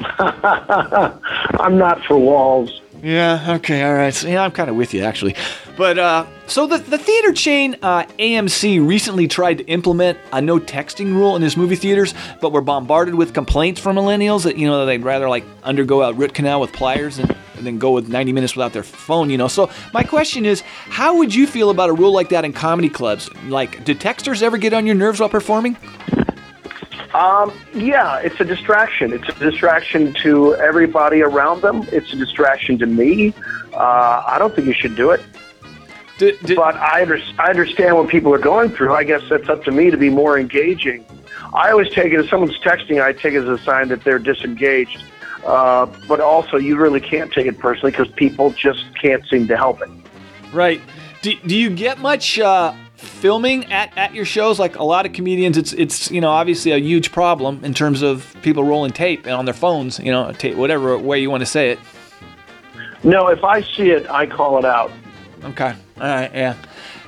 [0.00, 2.82] I'm not for walls.
[3.04, 4.14] Yeah, okay, all right.
[4.14, 5.36] So, yeah, I'm kind of with you, actually.
[5.76, 10.58] But, uh, so the, the theater chain uh, AMC recently tried to implement a no
[10.58, 14.66] texting rule in its movie theaters, but were bombarded with complaints from millennials that, you
[14.66, 18.08] know, they'd rather, like, undergo a root canal with pliers and, and then go with
[18.08, 19.48] 90 minutes without their phone, you know.
[19.48, 22.88] So, my question is, how would you feel about a rule like that in comedy
[22.88, 23.28] clubs?
[23.48, 25.76] Like, do texters ever get on your nerves while performing?
[27.14, 29.12] Um, yeah, it's a distraction.
[29.12, 31.86] It's a distraction to everybody around them.
[31.92, 33.32] It's a distraction to me.
[33.72, 35.20] Uh, I don't think you should do it.
[36.56, 38.94] but I, under, I understand what people are going through.
[38.94, 41.04] I guess that's up to me to be more engaging.
[41.52, 44.18] I always take it if someone's texting, I take it as a sign that they're
[44.18, 45.02] disengaged.
[45.44, 49.56] Uh, but also, you really can't take it personally because people just can't seem to
[49.56, 49.90] help it.
[50.52, 50.80] Right.
[51.20, 52.74] Do, do you get much uh,
[53.04, 54.58] filming at, at your shows?
[54.58, 58.02] Like a lot of comedians, it's it's you know obviously a huge problem in terms
[58.02, 59.98] of people rolling tape and on their phones.
[59.98, 61.78] You know, tape, whatever way you want to say it.
[63.02, 64.90] No, if I see it, I call it out.
[65.44, 65.74] Okay.
[66.00, 66.30] All right.
[66.34, 66.56] Yeah.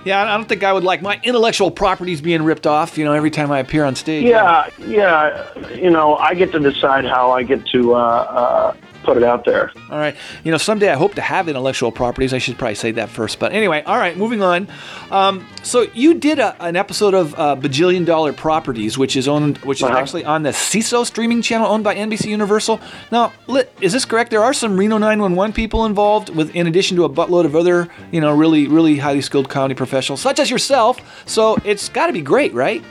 [0.05, 2.97] Yeah, I don't think I would like my intellectual properties being ripped off.
[2.97, 4.25] You know, every time I appear on stage.
[4.25, 5.53] Yeah, yeah.
[5.75, 8.77] You know, I get to decide how I get to uh, uh,
[9.07, 9.73] put it out there.
[9.91, 10.15] All right.
[10.45, 12.35] You know, someday I hope to have intellectual properties.
[12.35, 13.39] I should probably say that first.
[13.39, 14.69] But anyway, all right, moving on.
[15.11, 19.59] Um, so you did a, an episode of uh, Bajillion Dollar Properties, which is owned,
[19.59, 19.97] which is Uh-huh.
[19.99, 22.81] actually on the Seeso streaming channel owned by NBC Universal.
[23.13, 23.33] Now,
[23.81, 24.31] is this correct?
[24.31, 27.89] There are some Reno 911 people involved, with in addition to a buttload of other,
[28.11, 30.99] you know, really, really highly skilled comedy professionals, such as yourself.
[31.27, 32.83] So it's got to be great, right?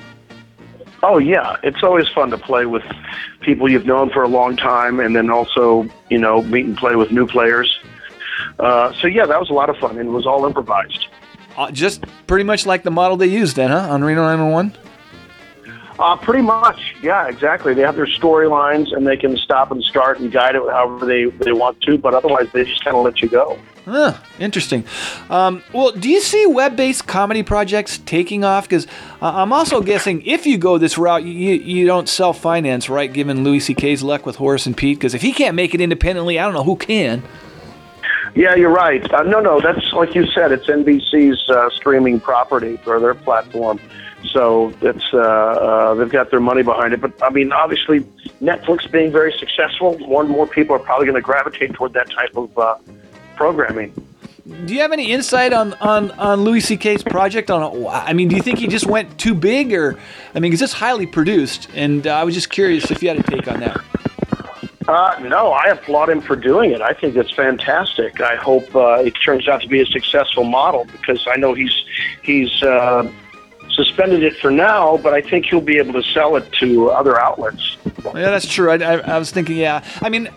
[1.08, 2.82] Oh yeah, it's always fun to play with
[3.42, 6.96] people you've known for a long time, and then also you know meet and play
[6.96, 7.80] with new players.
[8.58, 11.06] Uh, so yeah, that was a lot of fun, and it was all improvised.
[11.56, 14.76] Uh, just pretty much like the model they used then, huh, on Reno 911?
[15.98, 17.74] Uh, pretty much, yeah, exactly.
[17.74, 21.26] They have their storylines, and they can stop and start and guide it however they
[21.26, 23.60] they want to, but otherwise they just kind of let you go.
[23.86, 24.84] Huh, interesting.
[25.30, 28.68] Um, well, do you see web-based comedy projects taking off?
[28.68, 28.88] Because
[29.22, 33.14] uh, I'm also guessing if you go this route, you, you don't self-finance, right?
[33.14, 36.40] Given Louis C.K.'s luck with Horace and Pete, because if he can't make it independently,
[36.40, 37.22] I don't know who can.
[38.34, 39.10] Yeah, you're right.
[39.14, 40.52] Uh, no, no, that's like you said.
[40.52, 43.80] It's NBC's uh, streaming property or their platform,
[44.32, 47.00] so it's uh, uh, they've got their money behind it.
[47.00, 48.02] But I mean, obviously,
[48.42, 52.10] Netflix being very successful, more and more people are probably going to gravitate toward that
[52.10, 52.76] type of uh,
[53.36, 53.94] programming.
[54.66, 57.50] Do you have any insight on on on Louis C.K.'s project?
[57.50, 59.98] On, I mean, do you think he just went too big, or
[60.36, 63.18] I mean, is this highly produced, and uh, I was just curious if you had
[63.18, 63.84] a take on that.
[64.88, 66.82] Uh, no, I applaud him for doing it.
[66.82, 68.22] I think it's fantastic.
[68.22, 71.74] I hope uh, it turns out to be a successful model because I know he's
[72.22, 73.12] he's uh,
[73.72, 77.20] suspended it for now, but I think he'll be able to sell it to other
[77.20, 77.78] outlets.
[78.04, 78.70] Yeah, that's true.
[78.70, 79.84] I, I, I was thinking, yeah.
[80.02, 80.30] I mean,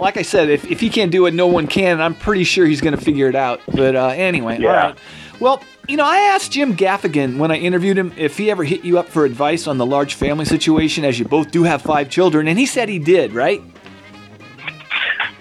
[0.00, 2.00] like I said, if, if he can't do it, no one can.
[2.00, 3.60] I'm pretty sure he's going to figure it out.
[3.72, 4.86] But uh, anyway, all Yeah.
[4.88, 4.98] right.
[5.40, 8.84] Well, you know, I asked Jim Gaffigan when I interviewed him if he ever hit
[8.84, 12.08] you up for advice on the large family situation, as you both do have five
[12.08, 13.62] children, and he said he did, right?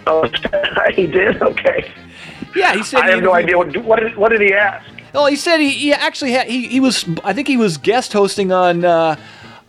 [0.06, 0.30] Oh,
[0.94, 1.42] he did.
[1.42, 1.90] Okay.
[2.56, 3.00] Yeah, he said.
[3.02, 4.86] I he have no idea what what did, what did he ask.
[5.14, 8.12] Well, he said he, he actually had he, he was I think he was guest
[8.12, 9.16] hosting on uh,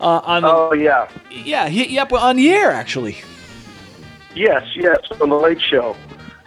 [0.01, 0.43] uh, on.
[0.43, 1.07] Oh yeah.
[1.31, 3.17] Yeah, he up on the air actually.
[4.35, 5.95] Yes, yes, on the Late Show.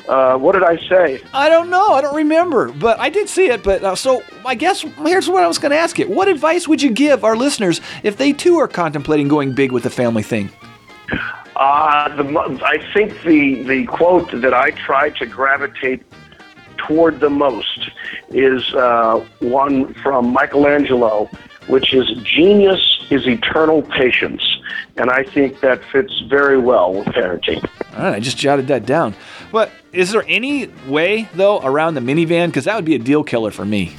[0.08, 1.22] Uh, what did I say?
[1.34, 1.88] I don't know.
[1.88, 3.62] I don't remember, but I did see it.
[3.62, 6.66] But uh, so I guess here's what I was going to ask you: What advice
[6.66, 10.22] would you give our listeners if they too are contemplating going big with the family
[10.22, 10.50] thing?
[11.56, 12.24] Uh, the,
[12.64, 16.04] I think the, the quote that I try to gravitate
[16.76, 17.90] toward the most
[18.30, 21.28] is uh, one from Michelangelo,
[21.68, 24.42] which is genius is eternal patience.
[24.96, 27.64] And I think that fits very well with parenting.
[27.96, 29.14] All right, I just jotted that down.
[29.52, 32.46] But is there any way though around the minivan?
[32.46, 33.96] Because that would be a deal killer for me.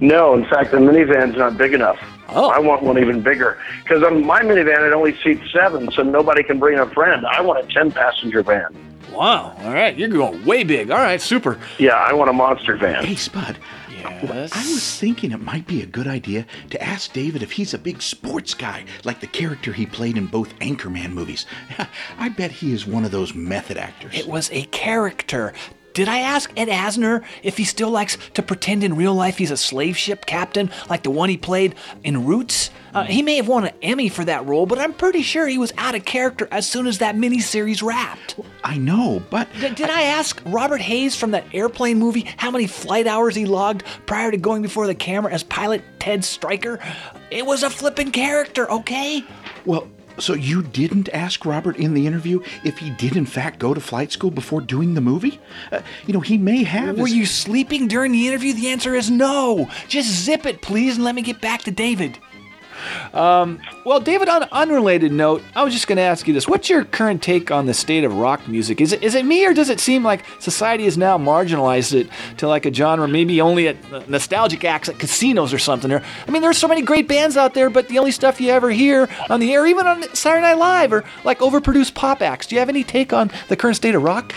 [0.00, 1.98] No, in fact, the minivan's not big enough.
[2.28, 2.50] Oh.
[2.50, 3.58] I want one even bigger.
[3.82, 7.26] Because on my minivan, it only seats seven, so nobody can bring a friend.
[7.26, 8.76] I want a 10 passenger van.
[9.12, 9.56] Wow.
[9.60, 10.90] All right, you're going way big.
[10.90, 11.58] All right, super.
[11.78, 13.04] Yeah, I want a monster van.
[13.04, 13.58] Hey, Spud.
[14.02, 14.52] Yes.
[14.52, 17.78] I was thinking it might be a good idea to ask David if he's a
[17.78, 21.46] big sports guy, like the character he played in both Anchorman movies.
[22.18, 24.14] I bet he is one of those method actors.
[24.14, 25.52] It was a character.
[25.92, 29.50] Did I ask Ed Asner if he still likes to pretend in real life he's
[29.50, 31.74] a slave ship captain like the one he played
[32.04, 32.70] in Roots?
[32.92, 35.58] Uh, he may have won an Emmy for that role, but I'm pretty sure he
[35.58, 38.36] was out of character as soon as that miniseries wrapped.
[38.64, 42.66] I know, but Did, did I ask Robert Hays from that airplane movie how many
[42.66, 46.80] flight hours he logged prior to going before the camera as pilot Ted Stryker?
[47.30, 49.24] It was a flippin' character, okay?
[49.64, 49.88] Well,
[50.20, 53.80] so you didn't ask Robert in the interview if he did in fact go to
[53.80, 55.40] flight school before doing the movie?
[55.72, 56.98] Uh, you know, he may have.
[56.98, 58.52] Were his- you sleeping during the interview?
[58.52, 59.68] The answer is no.
[59.88, 62.18] Just zip it, please, and let me get back to David.
[63.12, 66.48] Um, well, David, on an unrelated note, I was just going to ask you this.
[66.48, 68.80] What's your current take on the state of rock music?
[68.80, 72.08] Is it, is it me, or does it seem like society has now marginalized it
[72.38, 75.92] to like a genre maybe only at nostalgic acts at casinos or something?
[75.92, 78.50] Or, I mean, there's so many great bands out there, but the only stuff you
[78.50, 82.46] ever hear on the air, even on Saturday Night Live, are like overproduced pop acts.
[82.46, 84.34] Do you have any take on the current state of rock?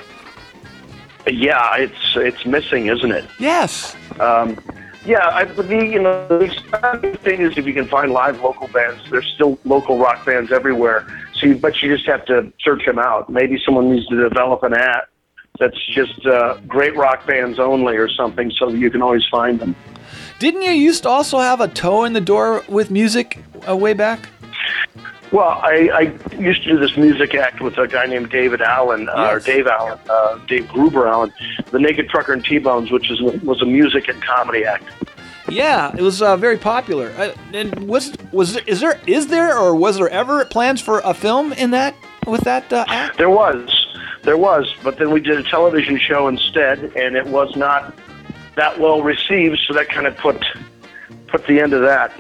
[1.25, 3.23] Yeah, it's it's missing, isn't it?
[3.39, 3.95] Yes.
[4.19, 4.57] Um,
[5.05, 8.67] yeah, I, the you know the exciting thing is if you can find live local
[8.69, 11.05] bands, there's still local rock bands everywhere.
[11.35, 13.29] So, you, but you just have to search them out.
[13.29, 15.09] Maybe someone needs to develop an app
[15.59, 19.59] that's just uh, great rock bands only or something, so that you can always find
[19.59, 19.75] them.
[20.39, 23.93] Didn't you used to also have a toe in the door with music uh, way
[23.93, 24.29] back?
[25.31, 29.09] Well, I, I used to do this music act with a guy named David Allen,
[29.09, 31.33] uh, or Dave Allen, uh, Dave Gruber Allen,
[31.71, 34.85] the Naked Trucker and T-Bones, which is was a music and comedy act.
[35.49, 37.09] Yeah, it was uh, very popular.
[37.17, 40.99] Uh, and was was there, is there is there or was there ever plans for
[40.99, 41.95] a film in that
[42.27, 43.17] with that uh, act?
[43.17, 43.87] There was,
[44.23, 47.93] there was, but then we did a television show instead, and it was not
[48.55, 49.59] that well received.
[49.67, 50.43] So that kind of put
[51.27, 52.13] put the end of that.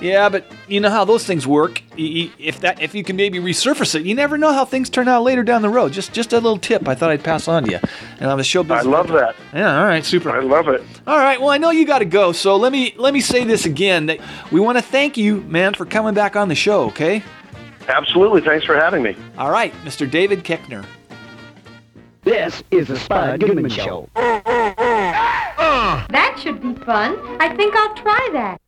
[0.00, 1.80] Yeah, but you know how those things work.
[1.98, 4.90] Y- y- If that if you can maybe resurface it, you never know how things
[4.90, 5.92] turn out later down the road.
[5.92, 7.78] Just just a little tip I thought I'd pass on to you.
[8.20, 8.84] And I'm a show business.
[8.84, 9.34] I love that.
[9.54, 10.30] Yeah, all right, super.
[10.30, 10.82] I love it.
[11.06, 13.44] All right, well I know you got to go, so let me let me say
[13.44, 14.04] this again.
[14.06, 14.20] That
[14.52, 16.82] we want to thank you, man, for coming back on the show.
[16.88, 17.22] Okay.
[17.88, 18.42] Absolutely.
[18.42, 19.16] Thanks for having me.
[19.38, 20.10] All right, Mr.
[20.10, 20.84] David Koechner.
[22.24, 24.08] This is the Spud Goodman Show.
[26.10, 27.16] That should be fun.
[27.40, 28.60] I think I'll try that.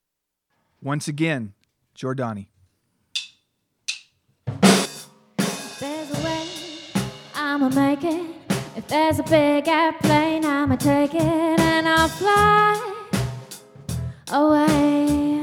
[0.80, 1.54] Once again,
[1.96, 2.46] Jordani.
[5.80, 6.46] There's a way
[7.34, 8.22] I'ma make it.
[8.76, 12.94] If there's a big airplane, I'ma take it and I'll fly
[14.30, 15.42] away,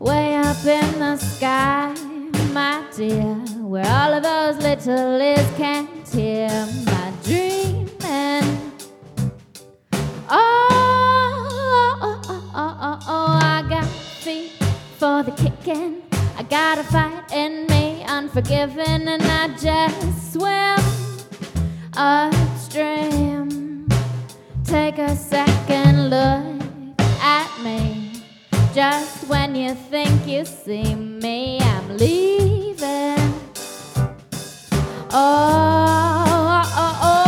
[0.00, 1.94] way up in the sky,
[2.52, 6.48] my dear, where all of those little ears can't hear
[6.86, 8.72] my dreaming.
[10.28, 10.65] Oh,
[13.06, 14.52] oh, I got feet
[14.98, 16.02] for the kicking.
[16.38, 20.78] I got a fight in me, unforgiving, and I just swim
[21.94, 23.88] upstream.
[24.64, 26.62] Take a second look
[27.20, 28.12] at me.
[28.74, 33.16] Just when you think you see me, I'm leaving.
[35.12, 37.25] Oh, oh, oh, oh,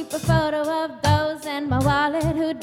[0.00, 2.54] keep a photo of those in my wallet who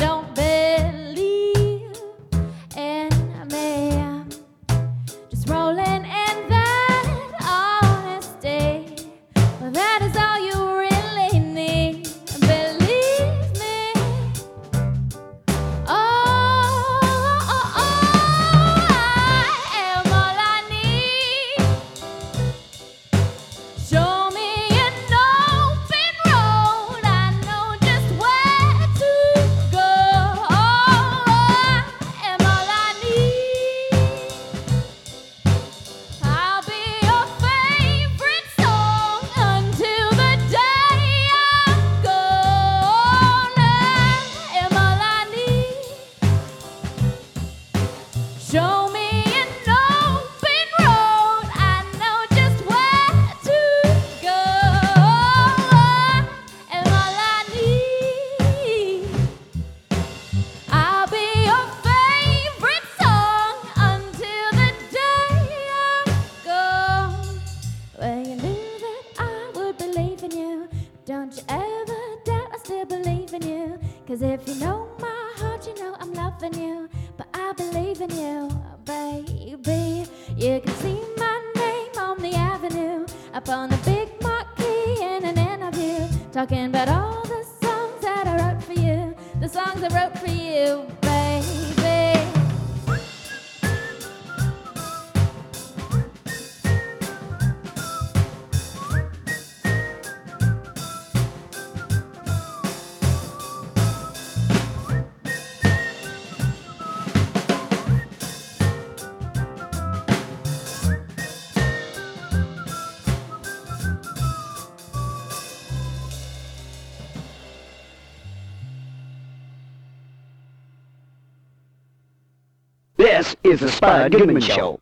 [123.28, 124.80] This is the Spud Goodman Show.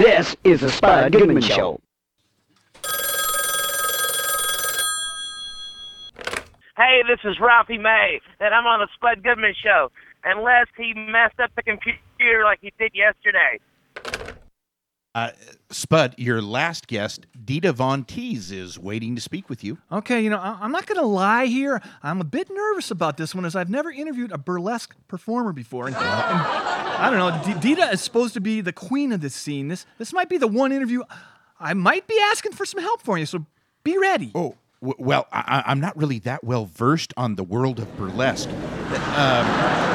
[0.00, 1.78] This is the Spud Goodman Show.
[6.78, 9.90] Hey, this is Ralphie May, and I'm on the Spud Goodman Show.
[10.24, 13.60] Unless he messed up the computer like he did yesterday.
[15.14, 15.30] Uh,
[15.70, 19.76] Spud, your last guest, Dita Von Teese, is waiting to speak with you.
[19.90, 21.82] Okay, you know, I- I'm not going to lie here.
[22.02, 25.86] I'm a bit nervous about this one as I've never interviewed a burlesque performer before.
[25.86, 29.34] And, and I don't know, D- Dita is supposed to be the queen of this
[29.34, 29.68] scene.
[29.68, 31.02] This this might be the one interview
[31.60, 33.44] I might be asking for some help for you, so
[33.84, 34.32] be ready.
[34.34, 37.96] Oh, W- well, I, I- I'm not really that well versed on the world of
[37.98, 38.48] burlesque.
[38.48, 39.91] Um,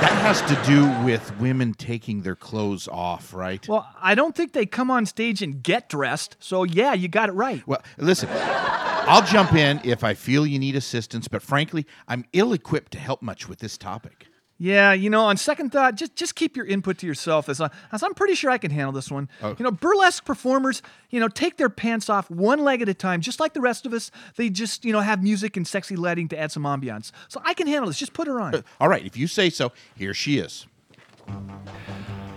[0.00, 3.66] that has to do with women taking their clothes off, right?
[3.68, 6.36] Well, I don't think they come on stage and get dressed.
[6.40, 7.66] So yeah, you got it right.
[7.66, 12.52] Well, listen, I'll jump in if I feel you need assistance, but frankly, I'm ill
[12.52, 14.26] equipped to help much with this topic.
[14.62, 17.48] Yeah, you know, on second thought, just just keep your input to yourself.
[17.48, 19.30] As, I, as I'm pretty sure I can handle this one.
[19.42, 19.56] Oh.
[19.58, 23.22] You know, burlesque performers, you know, take their pants off one leg at a time,
[23.22, 24.10] just like the rest of us.
[24.36, 27.10] They just, you know, have music and sexy lighting to add some ambiance.
[27.28, 27.98] So I can handle this.
[27.98, 28.54] Just put her on.
[28.54, 30.66] Uh, all right, if you say so, here she is.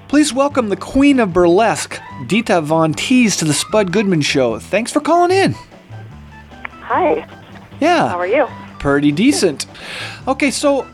[0.08, 4.60] Please welcome the queen of burlesque, Dita Von Teese, to the Spud Goodman Show.
[4.60, 5.56] Thanks for calling in.
[6.84, 7.28] Hi.
[7.82, 8.08] Yeah.
[8.08, 8.48] How are you?
[8.80, 9.66] Pretty decent.
[10.26, 10.88] Okay, so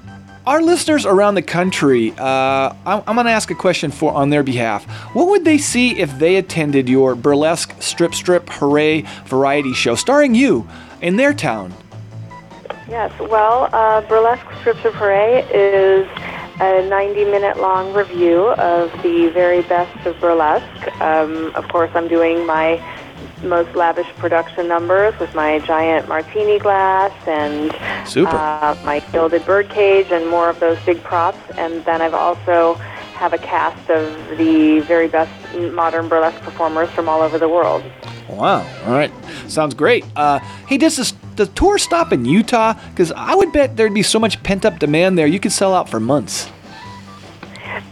[0.45, 4.29] our listeners around the country, uh, I'm, I'm going to ask a question for on
[4.29, 4.85] their behalf.
[5.13, 10.35] What would they see if they attended your burlesque strip strip hooray variety show starring
[10.35, 10.67] you
[11.01, 11.73] in their town?
[12.89, 13.13] Yes.
[13.19, 16.07] Well, uh, Burlesque strip strip Hooray is
[16.59, 20.87] a 90 minute long review of the very best of burlesque.
[20.99, 22.81] Um, of course, I'm doing my
[23.43, 27.71] most lavish production numbers with my giant martini glass and
[28.07, 28.31] Super.
[28.31, 31.39] Uh, my gilded birdcage and more of those big props.
[31.57, 32.75] And then I've also
[33.15, 35.31] have a cast of the very best
[35.73, 37.83] modern burlesque performers from all over the world.
[38.29, 38.65] Wow.
[38.85, 39.11] All right.
[39.47, 40.05] Sounds great.
[40.15, 42.73] Uh, hey, does this, the tour stop in Utah?
[42.91, 45.73] Because I would bet there'd be so much pent up demand there, you could sell
[45.73, 46.49] out for months.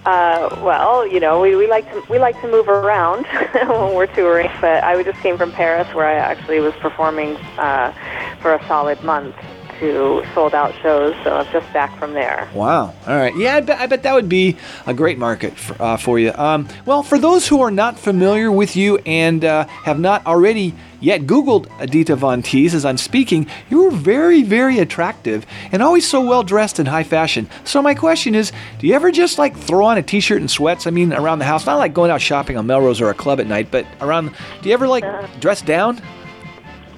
[0.05, 4.07] Uh, well, you know, we, we like to we like to move around when we're
[4.07, 4.49] touring.
[4.61, 7.93] But I just came from Paris, where I actually was performing uh,
[8.41, 9.35] for a solid month
[9.79, 11.15] to sold out shows.
[11.23, 12.49] So I'm just back from there.
[12.53, 12.93] Wow.
[13.07, 13.35] All right.
[13.37, 16.31] Yeah, I bet, I bet that would be a great market for, uh, for you.
[16.33, 20.73] Um, well, for those who are not familiar with you and uh, have not already
[20.99, 26.07] yet Googled Adita Von Teese as I'm speaking, you are very, very attractive and always
[26.07, 27.49] so well dressed in high fashion.
[27.63, 30.87] So my question is, do you ever just like throw on a t-shirt and sweats?
[30.87, 33.39] I mean, around the house, not like going out shopping on Melrose or a club
[33.39, 34.31] at night, but around.
[34.61, 36.01] Do you ever like dress down?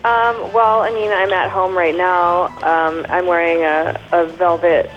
[0.04, 2.45] Um, well, I mean, I'm at home right now.
[2.64, 4.89] Um, I'm wearing a, a velvet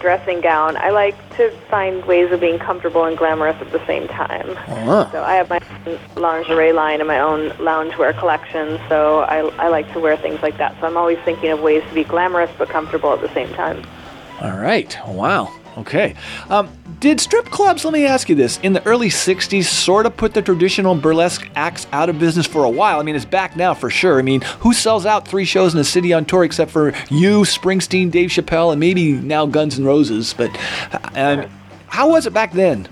[0.00, 0.76] dressing gown.
[0.76, 4.54] I like to find ways of being comfortable and glamorous at the same time.
[4.66, 5.08] Ah.
[5.12, 8.80] So I have my own lingerie line and my own loungewear collection.
[8.88, 10.78] So I, I like to wear things like that.
[10.80, 13.84] So I'm always thinking of ways to be glamorous but comfortable at the same time.
[14.40, 14.96] All right.
[15.06, 15.52] Wow.
[15.78, 16.16] Okay.
[16.50, 16.68] Um,
[16.98, 20.34] did strip clubs, let me ask you this, in the early 60s sort of put
[20.34, 22.98] the traditional burlesque acts out of business for a while?
[22.98, 24.18] I mean, it's back now for sure.
[24.18, 27.42] I mean, who sells out three shows in a city on tour except for you,
[27.42, 30.34] Springsteen, Dave Chappelle, and maybe now Guns N' Roses?
[30.34, 30.50] But
[31.14, 31.48] um,
[31.86, 32.88] how was it back then?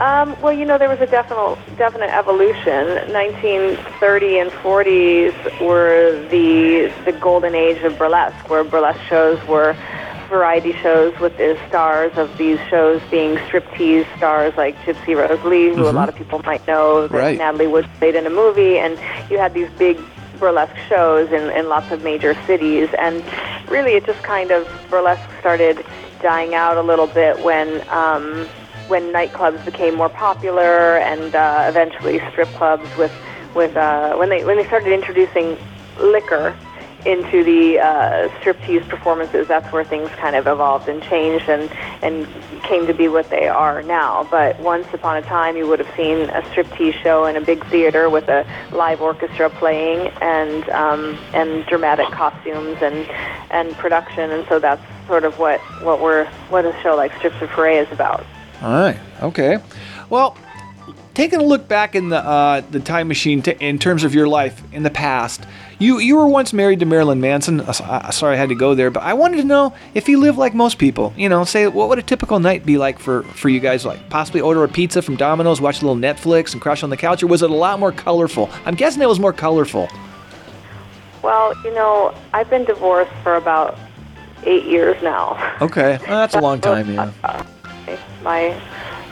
[0.00, 2.86] Um, well, you know, there was a definite definite evolution.
[3.12, 9.76] 1930 and 40s were the the golden age of burlesque, where burlesque shows were
[10.28, 15.68] variety shows with the stars of these shows being striptease stars like Gypsy Rose Lee,
[15.70, 15.94] who a Mhm.
[15.94, 17.38] lot of people might know that Right.
[17.38, 18.98] Natalie Wood played in a movie, and
[19.30, 19.98] you had these big
[20.40, 22.88] burlesque shows in, in lots of major cities.
[22.98, 23.22] And
[23.68, 25.84] really, it just kind of burlesque started
[26.22, 27.82] dying out a little bit when.
[27.90, 28.46] Um,
[28.86, 33.10] when nightclubs became more popular, and uh, eventually strip clubs with
[33.54, 35.56] with uh, when they when they started introducing
[35.98, 36.54] liquor
[37.06, 41.70] into the uh, striptease performances, that's where things kind of evolved and changed and
[42.02, 42.26] and
[42.62, 44.26] came to be what they are now.
[44.30, 47.64] But once upon a time, you would have seen a striptease show in a big
[47.66, 53.08] theater with a live orchestra playing and um, and dramatic costumes and
[53.50, 57.34] and production, and so that's sort of what what we're what a show like Strip
[57.34, 58.24] Strip Hooray is about.
[58.62, 58.98] All right.
[59.22, 59.58] Okay.
[60.10, 60.36] Well,
[61.14, 64.28] taking a look back in the uh, the time machine t- in terms of your
[64.28, 65.46] life in the past,
[65.78, 67.60] you you were once married to Marilyn Manson.
[67.60, 70.16] Uh, uh, sorry, I had to go there, but I wanted to know if he
[70.16, 71.12] lived like most people.
[71.16, 73.84] You know, say what would a typical night be like for for you guys?
[73.84, 76.96] Like possibly order a pizza from Domino's, watch a little Netflix, and crash on the
[76.96, 78.50] couch, or was it a lot more colorful?
[78.66, 79.88] I'm guessing it was more colorful.
[81.22, 83.78] Well, you know, I've been divorced for about
[84.44, 85.56] eight years now.
[85.62, 86.92] Okay, well, that's a long time.
[86.92, 87.46] Yeah.
[88.22, 88.60] my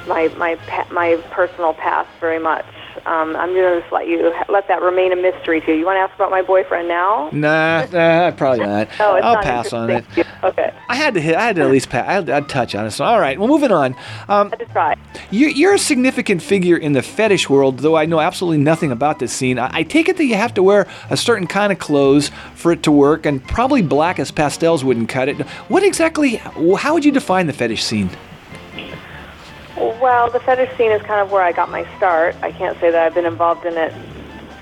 [0.06, 0.58] my my
[0.90, 2.64] my personal past very much.
[3.06, 5.78] Um, I'm gonna just let you let that remain a mystery to you.
[5.78, 7.30] You want to ask about my boyfriend now?
[7.32, 8.88] Nah, nah, probably not.
[8.98, 10.04] No, it's I'll not pass on it.
[10.44, 10.72] Okay.
[10.88, 11.34] I had to hit.
[11.34, 12.06] I had to at least pass.
[12.08, 12.90] I had, I'd touch on it.
[12.92, 13.38] So, all right.
[13.38, 13.96] Well, moving on.
[14.28, 14.94] Um, try.
[15.30, 19.18] You're, you're a significant figure in the fetish world, though I know absolutely nothing about
[19.18, 19.58] this scene.
[19.58, 22.72] I, I take it that you have to wear a certain kind of clothes for
[22.72, 25.40] it to work, and probably black as pastels wouldn't cut it.
[25.68, 26.36] What exactly?
[26.36, 28.10] How would you define the fetish scene?
[29.76, 32.36] Well, the fetish scene is kind of where I got my start.
[32.42, 33.92] I can't say that I've been involved in it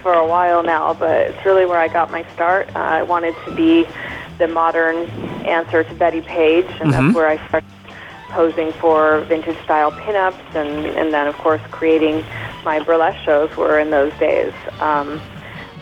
[0.02, 2.68] for a while now, but it's really where I got my start.
[2.74, 3.86] Uh, I wanted to be
[4.38, 5.08] the modern
[5.46, 6.92] answer to Bettie Page, and Mhm.
[6.92, 7.66] that's where I started
[8.30, 12.24] posing for vintage style pinups, and and then of course creating
[12.64, 14.52] my burlesque shows were in those days.
[14.80, 15.20] Um,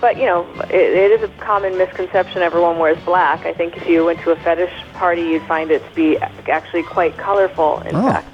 [0.00, 3.44] but you know, it, it is a common misconception everyone wears black.
[3.44, 6.16] I think if you went to a fetish party, you'd find it to be
[6.48, 7.80] actually quite colorful.
[7.80, 8.28] In Oh, fact,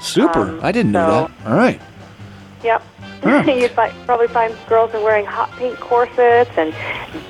[0.00, 0.40] super.
[0.40, 1.46] Um, I didn't know that.
[1.50, 1.80] All right.
[2.62, 2.82] Yep.
[3.22, 3.44] Huh.
[3.46, 6.74] You'd fi- probably find girls are wearing hot pink corsets and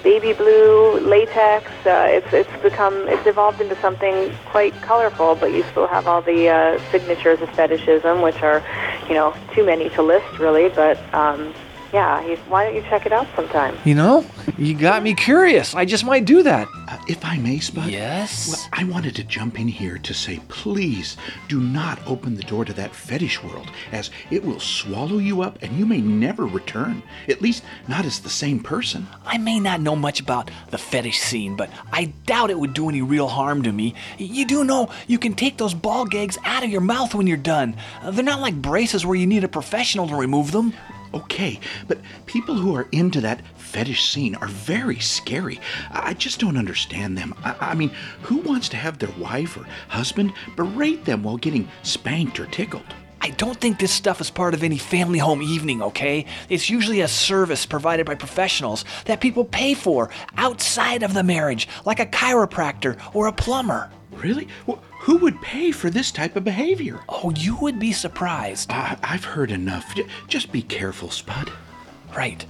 [0.02, 1.66] baby blue latex.
[1.84, 6.22] Uh, it's it's become it's evolved into something quite colorful, but you still have all
[6.22, 8.62] the uh, signatures of fetishism, which are,
[9.08, 10.68] you know, too many to list really.
[10.68, 11.52] But um,
[11.92, 13.76] yeah, you, why don't you check it out sometime?
[13.84, 14.24] You know,
[14.56, 15.74] you got me curious.
[15.74, 16.68] I just might do that.
[16.88, 17.90] Uh, if I may, Spud?
[17.90, 18.48] Yes?
[18.48, 21.16] Well, I wanted to jump in here to say, please
[21.48, 25.58] do not open the door to that fetish world, as it will swallow you up
[25.62, 27.02] and you may never return.
[27.28, 29.06] At least, not as the same person.
[29.24, 32.88] I may not know much about the fetish scene, but I doubt it would do
[32.88, 33.94] any real harm to me.
[34.18, 37.36] You do know you can take those ball gags out of your mouth when you're
[37.36, 37.76] done.
[38.02, 40.74] Uh, they're not like braces where you need a professional to remove them.
[41.12, 41.58] Okay,
[41.88, 45.60] but people who are into that fetish scene are very scary.
[45.90, 47.34] I just don't understand them.
[47.44, 47.90] I, I mean,
[48.22, 52.94] who wants to have their wife or husband berate them while getting spanked or tickled?
[53.22, 56.24] I don't think this stuff is part of any family home evening, okay?
[56.48, 61.68] It's usually a service provided by professionals that people pay for outside of the marriage,
[61.84, 63.90] like a chiropractor or a plumber.
[64.22, 64.48] Really?
[64.68, 67.00] Wh- who would pay for this type of behavior?
[67.08, 68.70] Oh, you would be surprised.
[68.70, 69.94] I, I've heard enough.
[69.94, 71.50] J- just be careful, Spud.
[72.16, 72.44] Right.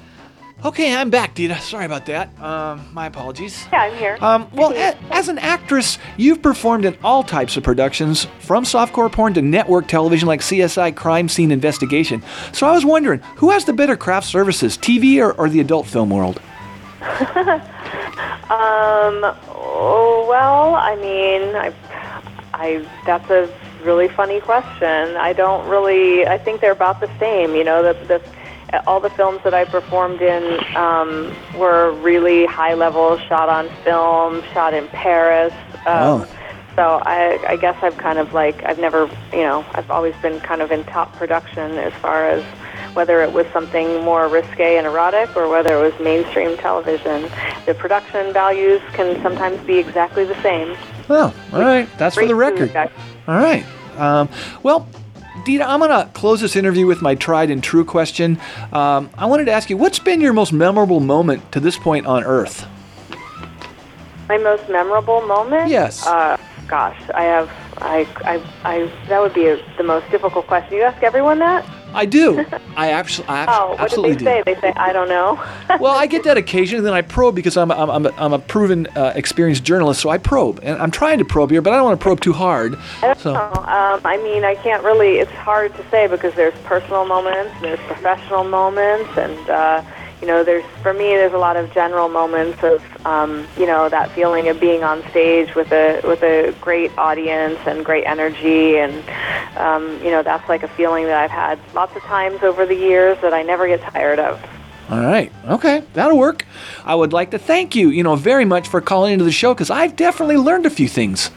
[0.62, 1.58] Okay, I'm back, Dita.
[1.60, 2.38] Sorry about that.
[2.42, 3.64] Um, my apologies.
[3.72, 4.18] Yeah, I'm here.
[4.20, 9.10] Um, well, a- as an actress, you've performed in all types of productions, from softcore
[9.10, 12.22] porn to network television like CSI Crime Scene Investigation.
[12.52, 15.86] So I was wondering, who has the better craft services, TV or, or the adult
[15.86, 16.42] film world?
[18.50, 19.22] Um.
[19.46, 21.72] Oh, well, I mean, I,
[22.52, 22.84] I.
[23.06, 23.48] That's a
[23.84, 25.16] really funny question.
[25.16, 26.26] I don't really.
[26.26, 27.54] I think they're about the same.
[27.54, 28.20] You know, the the.
[28.86, 34.42] All the films that I performed in um, were really high level, shot on film,
[34.52, 35.52] shot in Paris.
[35.86, 36.28] Um, Oh.
[36.76, 40.38] So I, I guess I've kind of like I've never, you know, I've always been
[40.40, 42.44] kind of in top production as far as
[42.94, 47.22] whether it was something more risque and erotic or whether it was mainstream television.
[47.66, 50.76] The production values can sometimes be exactly the same.
[51.08, 51.88] Well, all right.
[51.98, 52.74] That's for the record.
[52.76, 53.64] All right.
[53.96, 54.28] Um,
[54.62, 54.88] well,
[55.44, 58.38] Dita, I'm going to close this interview with my tried and true question.
[58.72, 62.06] Um, I wanted to ask you, what's been your most memorable moment to this point
[62.06, 62.66] on Earth?
[64.28, 65.68] My most memorable moment?
[65.68, 66.06] Yes.
[66.06, 66.36] Uh,
[66.68, 67.50] gosh, I have.
[67.78, 69.06] I, I, I.
[69.08, 70.74] That would be a, the most difficult question.
[70.74, 71.64] You ask everyone that?
[71.94, 72.40] I do.
[72.76, 74.42] I, abso- I abso- Oh, absolutely they say?
[74.46, 75.42] They say I don't know.
[75.80, 78.32] well, I get that occasion, and then I probe because I'm, I'm, I'm, a, I'm
[78.32, 80.60] a proven, uh, experienced journalist, so I probe.
[80.62, 82.76] And I'm trying to probe here, but I don't want to probe too hard.
[83.02, 83.40] I don't So, know.
[83.54, 85.18] Um, I mean, I can't really.
[85.18, 89.82] It's hard to say because there's personal moments, and there's professional moments, and uh,
[90.20, 93.88] you know, there's for me, there's a lot of general moments of um, you know
[93.88, 98.76] that feeling of being on stage with a with a great audience and great energy,
[98.76, 98.92] and
[99.56, 102.74] um, you know, that's like a feeling that I've had lots of times over the
[102.74, 104.42] years that I never get tired of.
[104.90, 105.32] all right.
[105.46, 105.84] Okay.
[105.94, 106.44] That'll work.
[106.84, 109.54] I would like to thank you, you know, very much for calling into the show
[109.54, 111.30] because I've definitely learned a few things.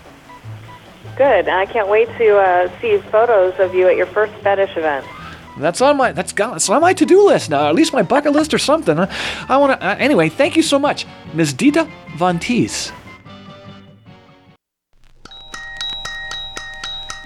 [1.15, 4.75] Good, and I can't wait to uh, see photos of you at your first fetish
[4.75, 5.05] event.
[5.57, 8.33] That's on my that's got it's on my to-do list now, at least my bucket
[8.33, 8.97] list or something.
[8.99, 9.07] I,
[9.47, 10.29] I want to uh, anyway.
[10.29, 11.53] Thank you so much, Ms.
[11.53, 11.87] Dita
[12.17, 12.91] Von Teese.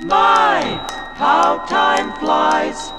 [0.02, 0.62] My,
[1.16, 2.97] how time flies.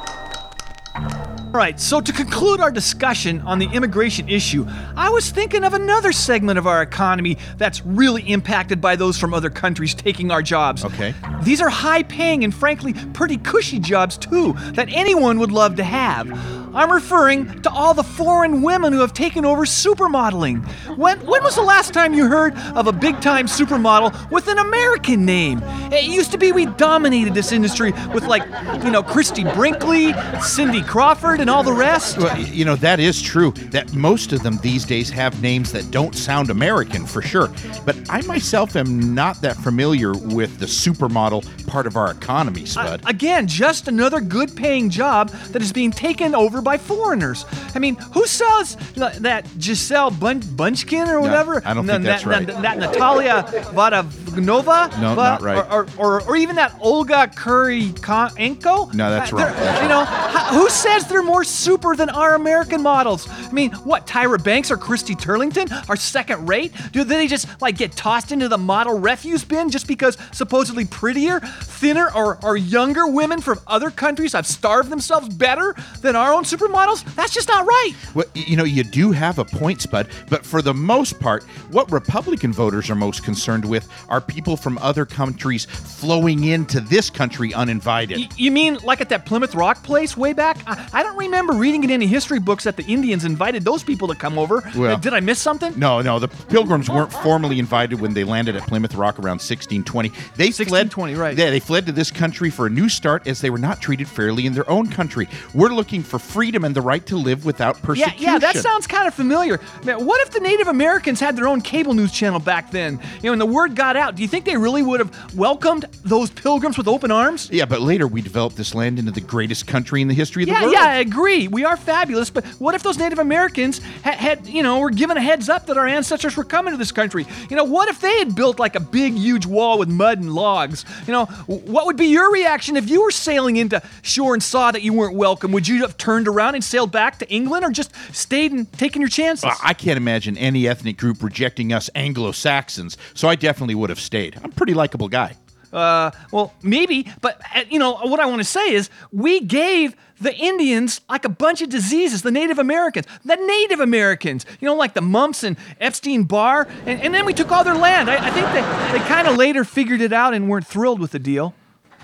[1.49, 5.73] All right, so to conclude our discussion on the immigration issue, I was thinking of
[5.73, 10.43] another segment of our economy that's really impacted by those from other countries taking our
[10.43, 10.85] jobs.
[10.85, 11.15] Okay.
[11.45, 15.85] These are high paying and frankly pretty cushy jobs too that anyone would love to
[15.85, 16.29] have.
[16.75, 20.67] I'm referring to all the foreign women who have taken over supermodeling.
[20.97, 24.59] When, when was the last time you heard of a big time supermodel with an
[24.59, 25.61] American name?
[25.93, 28.43] It used to be we dominated this industry with, like,
[28.85, 32.19] you know, Christie Brinkley, Cindy Crawford, and all the rest.
[32.19, 33.53] Well, you know, that is true.
[33.71, 37.49] That most of them these days have names that don't sound American for sure.
[37.85, 43.03] But I myself am not that familiar with the supermodel part of our economy, Spud.
[43.07, 47.45] Again, just another good paying job that is being taken over by foreigners.
[47.75, 51.63] I mean, who sells that Gisele Bun- Bunchkin or whatever?
[51.65, 52.47] I don't think that's that, right.
[52.47, 55.01] That, that Natalia Vadagnova?
[55.01, 55.59] No, not right.
[55.71, 58.95] Or, or, or, even that Olga Kurylenko?
[58.95, 59.53] No, that's wrong.
[59.53, 63.29] they're- you know, who says they're more super than our American models?
[63.29, 66.73] I mean, what, Tyra Banks or Christy Turlington are second rate?
[66.93, 71.41] Do they just like get tossed into the model refuse bin just because supposedly prettier,
[71.41, 76.45] thinner, or, or younger women from other countries have starved themselves better than our own
[76.53, 77.05] supermodels?
[77.15, 77.93] That's just not right.
[78.15, 81.91] Well, you know, you do have a point, Spud, but for the most part, what
[81.93, 87.53] Republican voters are most concerned with are people from other countries flowing into this country
[87.55, 88.19] uninvited.
[88.19, 90.59] Y- You mean like at that Plymouth Rock place way back?
[90.67, 94.09] I, I don't remember reading in any history books that the Indians invited those people
[94.09, 94.63] to come over.
[94.77, 95.73] Well- Uh, Did I miss something?
[95.79, 100.09] No, no, the Pilgrims weren't formally invited when they landed at Plymouth Rock around 1620.
[100.37, 101.37] They 1620, fled, right.
[101.39, 104.09] Yeah, they fled to this country for a new start as they were not treated
[104.09, 105.29] fairly in their own country.
[105.55, 108.23] We're looking for freedom and the right to live without Yeah, persecution.
[108.23, 109.59] yeah, that sounds kind of familiar.
[109.85, 113.01] Man, what if the Native Americans had their own cable news channel back then?
[113.17, 114.15] You know, and the word got out.
[114.15, 117.49] Do you think they really would have welcomed those pilgrims with open arms?
[117.51, 120.49] Yeah, but later we developed this land into the greatest country in the history of
[120.49, 120.75] the Yeah, world.
[120.75, 121.49] yeah, I agree.
[121.49, 125.17] We are fabulous, but what if those Native Americans had, had, you know, were given
[125.17, 127.27] a heads up that our ancestors were coming to this country?
[127.51, 130.33] You know, what if they had built like a big, huge wall with mud and
[130.33, 130.85] logs?
[131.09, 134.71] You know, what would be your reaction if you were sailing into shore and saw
[134.71, 135.51] that you weren't welcome?
[135.51, 139.01] Would you have turned around and sailed back to England, or just stayed and taken
[139.03, 139.45] your chances?
[139.45, 143.91] Well, I can't imagine any ethnic group rejecting us Anglo Saxons, so I definitely would
[143.91, 144.37] have stayed.
[144.37, 145.37] I'm a pretty likable guy.
[145.73, 149.95] Uh, well, maybe, but uh, you know what I want to say is we gave
[150.21, 154.75] the Indians like a bunch of diseases, the Native Americans, the Native Americans, you know,
[154.75, 158.11] like the mumps and Epstein Barr, and, and then we took all their land.
[158.11, 161.11] I, I think they, they kind of later figured it out and weren't thrilled with
[161.11, 161.55] the deal.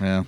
[0.01, 0.23] Yeah,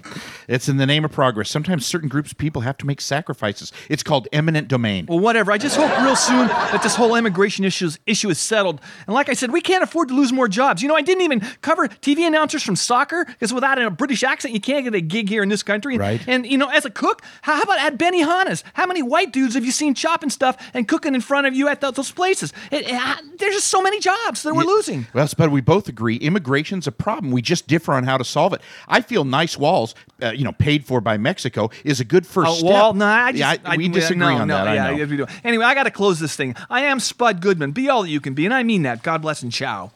[0.47, 1.49] it's in the name of progress.
[1.49, 3.72] Sometimes certain groups of people have to make sacrifices.
[3.89, 5.05] It's called eminent domain.
[5.07, 5.51] Well, whatever.
[5.51, 8.80] I just hope real soon that this whole immigration issue is, issue is settled.
[9.05, 10.82] And like I said, we can't afford to lose more jobs.
[10.82, 14.53] You know, I didn't even cover TV announcers from soccer because without a British accent,
[14.53, 15.97] you can't get a gig here in this country.
[15.97, 16.22] Right.
[16.28, 18.63] And you know, as a cook, how, about at Benny Benihana's?
[18.74, 21.68] How many white dudes have you seen chopping stuff and cooking in front of you
[21.68, 22.53] at th- those places?
[22.72, 25.07] It, it- ah, there's just so many jobs that we're losing.
[25.13, 27.32] Well, but we both agree immigration's a problem.
[27.32, 28.61] We just differ on how to solve it.
[28.88, 32.49] I feel nice walls, uh, you know, paid for by Mexico, is a good first
[32.51, 32.95] Oh, step.
[32.95, 34.74] no, I just, yeah, I- I- we disagree no, on no, that.
[34.74, 34.97] Yeah, I know.
[34.97, 35.26] yes, we do.
[35.43, 36.55] Anyway, I got to close this thing.
[36.70, 37.72] I am Spud Goodman.
[37.72, 39.03] Be all that you can be, and I mean that.
[39.03, 39.91] God bless and ciao.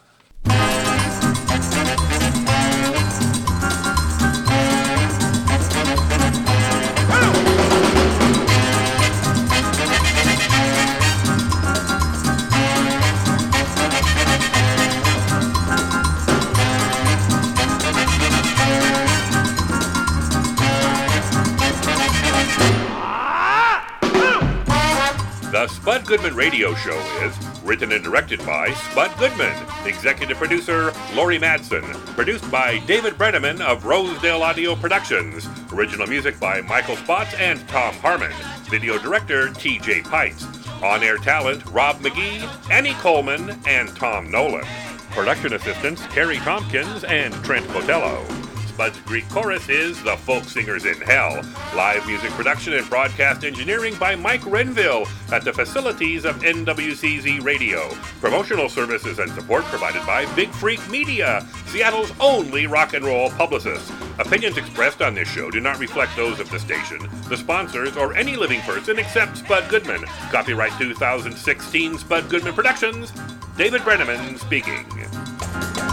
[26.12, 29.55] Goodman Radio Show is written and directed by Spud Goodman.
[29.86, 31.84] Executive producer Lori Madsen.
[32.18, 35.47] Produced by David Brenneman of Rosedale Audio Productions.
[35.72, 38.34] Original music by Michael Spots and Tom Harmon.
[38.70, 40.43] Video director TJ Pites.
[40.84, 44.66] On air talent Rob McGee, Annie Coleman, and Tom Nolan.
[45.12, 48.50] Production assistants Carrie Tompkins and Trent Botello.
[48.72, 51.41] Spud's Greek chorus is The Folk Singers in Hell.
[51.76, 57.89] Live music production and broadcast engineering by Mike Renville at the facilities of NWCZ Radio.
[58.22, 63.91] Promotional services and support provided by Big Freak Media, Seattle's only rock and roll publicist.
[64.19, 68.15] Opinions expressed on this show do not reflect those of the station, the sponsors, or
[68.15, 70.03] any living person except Spud Goodman.
[70.32, 73.11] Copyright 2016 Spud Goodman Productions.
[73.57, 75.90] David Brenneman speaking.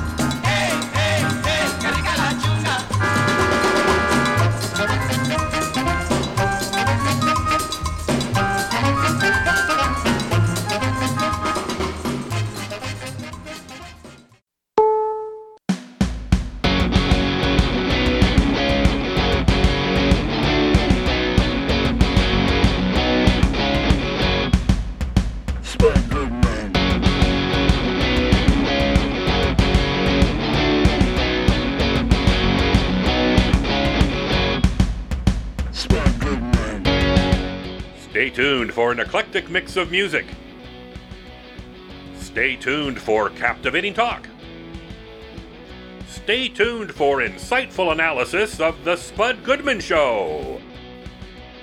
[38.78, 40.24] For an eclectic mix of music.
[42.16, 44.28] Stay tuned for captivating talk.
[46.06, 50.60] Stay tuned for insightful analysis of The Spud Goodman Show.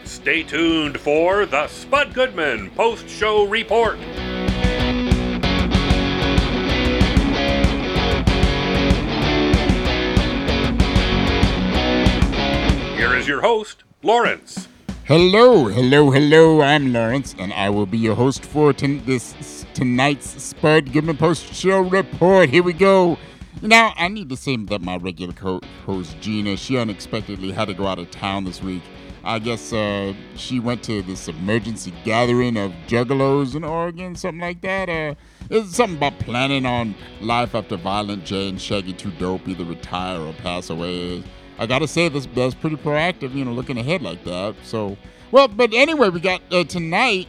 [0.03, 3.97] Stay tuned for The Spud Goodman Post Show Report.
[12.97, 14.67] Here is your host, Lawrence.
[15.07, 16.63] Hello, hello, hello.
[16.63, 21.53] I'm Lawrence, and I will be your host for ton- this tonight's Spud Goodman Post
[21.53, 22.49] Show report.
[22.49, 23.19] Here we go.
[23.61, 27.75] Now, I need to say that my regular co- host Gina, she unexpectedly had to
[27.75, 28.81] go out of town this week.
[29.23, 34.61] I guess uh, she went to this emergency gathering of juggalos in Oregon, something like
[34.61, 34.89] that.
[34.89, 35.13] Uh,
[35.51, 40.19] it's something about planning on life after Violent J and Shaggy 2 Dope either retire
[40.19, 41.23] or pass away.
[41.57, 44.55] I gotta say, this that's pretty proactive, you know, looking ahead like that.
[44.63, 44.97] So,
[45.31, 47.27] well, but anyway, we got uh, tonight.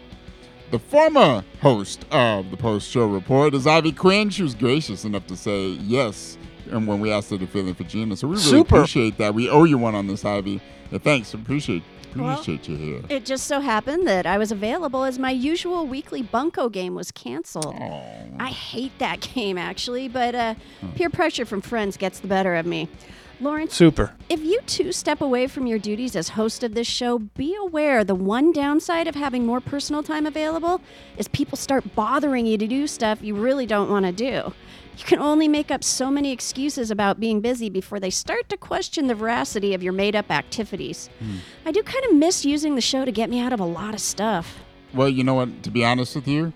[0.72, 4.30] The former host of the post show report is Ivy Quinn.
[4.30, 6.36] She was gracious enough to say yes,
[6.72, 8.76] and when we asked her to fill in for Gina, so we really Super.
[8.76, 9.32] appreciate that.
[9.32, 10.60] We owe you one on this, Ivy.
[10.90, 11.84] Yeah, thanks, appreciate
[12.16, 13.00] Well, appreciate you here.
[13.08, 17.12] It just so happened that I was available as my usual weekly bunko game was
[17.12, 17.76] canceled.
[18.40, 20.54] I hate that game actually, but uh,
[20.96, 22.88] peer pressure from friends gets the better of me.
[23.40, 24.14] Lawrence, Super.
[24.30, 28.02] if you two step away from your duties as host of this show, be aware
[28.02, 30.80] the one downside of having more personal time available
[31.18, 34.52] is people start bothering you to do stuff you really don't want to do.
[34.96, 38.56] You can only make up so many excuses about being busy before they start to
[38.56, 41.10] question the veracity of your made up activities.
[41.18, 41.36] Hmm.
[41.66, 43.92] I do kind of miss using the show to get me out of a lot
[43.92, 44.60] of stuff.
[44.94, 45.62] Well, you know what?
[45.64, 46.54] To be honest with you,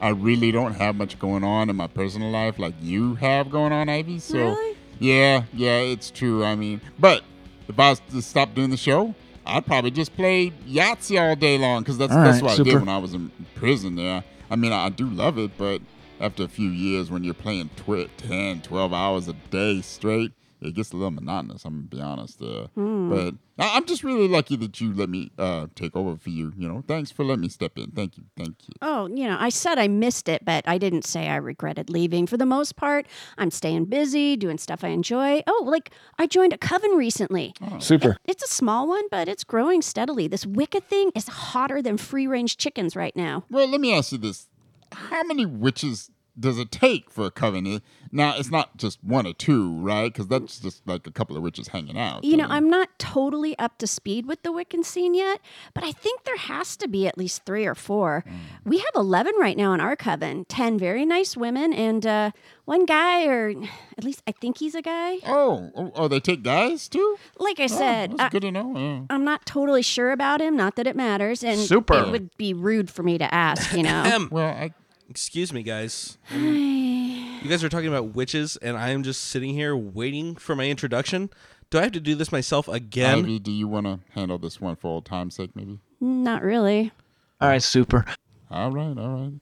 [0.00, 3.72] I really don't have much going on in my personal life like you have going
[3.72, 4.20] on, Ivy.
[4.20, 4.76] So, Really?
[5.00, 6.44] Yeah, yeah, it's true.
[6.44, 7.22] I mean, but
[7.68, 11.58] if I was to stop doing the show, I'd probably just play Yahtzee all day
[11.58, 13.96] long because that's All that's right, what I did when I was in prison.
[13.96, 15.80] There, I mean, I do love it, but
[16.20, 20.74] after a few years, when you're playing twi- 10, 12 hours a day straight, it
[20.74, 21.64] gets a little monotonous.
[21.64, 22.40] I'm gonna be honest.
[22.42, 23.08] Uh, Hmm.
[23.10, 26.52] But I- I'm just really lucky that you let me uh, take over for you.
[26.56, 27.90] You know, thanks for letting me step in.
[27.90, 28.74] Thank you, thank you.
[28.82, 32.26] Oh, you know, I said I missed it, but I didn't say I regretted leaving.
[32.26, 33.06] For the most part,
[33.38, 35.42] I'm staying busy, doing stuff I enjoy.
[35.46, 37.52] Oh, like I joined a coven recently.
[37.78, 38.16] Super.
[38.24, 40.26] It's a small one, but it's growing steadily.
[40.28, 43.44] This Wicca thing is hotter than free range chickens right now.
[43.50, 44.48] Well, let me ask you this:
[44.92, 47.66] How many witches does it take for a coven?
[47.66, 50.12] It- Now, it's not just one or two, right?
[50.12, 52.24] Because that's just like a couple of witches hanging out.
[52.24, 55.40] You know, I'm not totally up to speed with the Wiccan scene yet,
[55.74, 58.24] but I think there has to be at least three or four.
[58.64, 62.30] We have 11 right now in our coven 10 very nice women, and uh,
[62.64, 63.50] one guy, or
[63.96, 65.18] at least I think he's a guy.
[65.24, 67.16] Oh, oh, oh, they take guys too?
[67.38, 68.76] Like I Oh, said, that's I- good to know.
[68.76, 69.02] yeah.
[69.08, 71.94] I'm not totally sure about him, not that it matters, and Super.
[71.94, 74.26] it would be rude for me to ask, you know.
[74.32, 74.72] well, I,
[75.10, 76.16] excuse me, guys.
[76.32, 80.68] you guys are talking about witches, and I am just sitting here waiting for my
[80.70, 81.28] introduction.
[81.68, 83.18] Do I have to do this myself again?
[83.18, 85.80] Ivy, do you want to handle this one for old time's sake, maybe?
[86.00, 86.92] Not really.
[87.40, 88.04] All right, super.
[88.50, 89.32] All right, all right.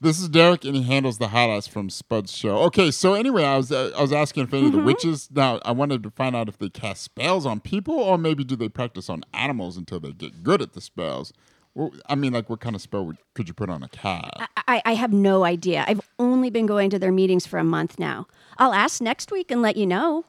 [0.00, 2.58] This is Derek, and he handles the highlights from Spud's show.
[2.66, 4.84] Okay, so anyway, I was uh, I was asking if any of the Mhm.
[4.84, 5.28] witches.
[5.32, 8.54] Now, I wanted to find out if they cast spells on people, or maybe do
[8.54, 11.32] they practice on animals until they get good at the spells.
[11.74, 14.48] Well, I mean, like, what kind of spell would, could you put on a cat?
[14.66, 15.84] I, I have no idea.
[15.86, 18.26] I've only been going to their meetings for a month now.
[18.56, 20.24] I'll ask next week and let you know.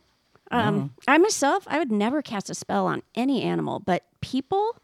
[0.52, 4.76] Um, I myself, I would never cast a spell on any animal, but people,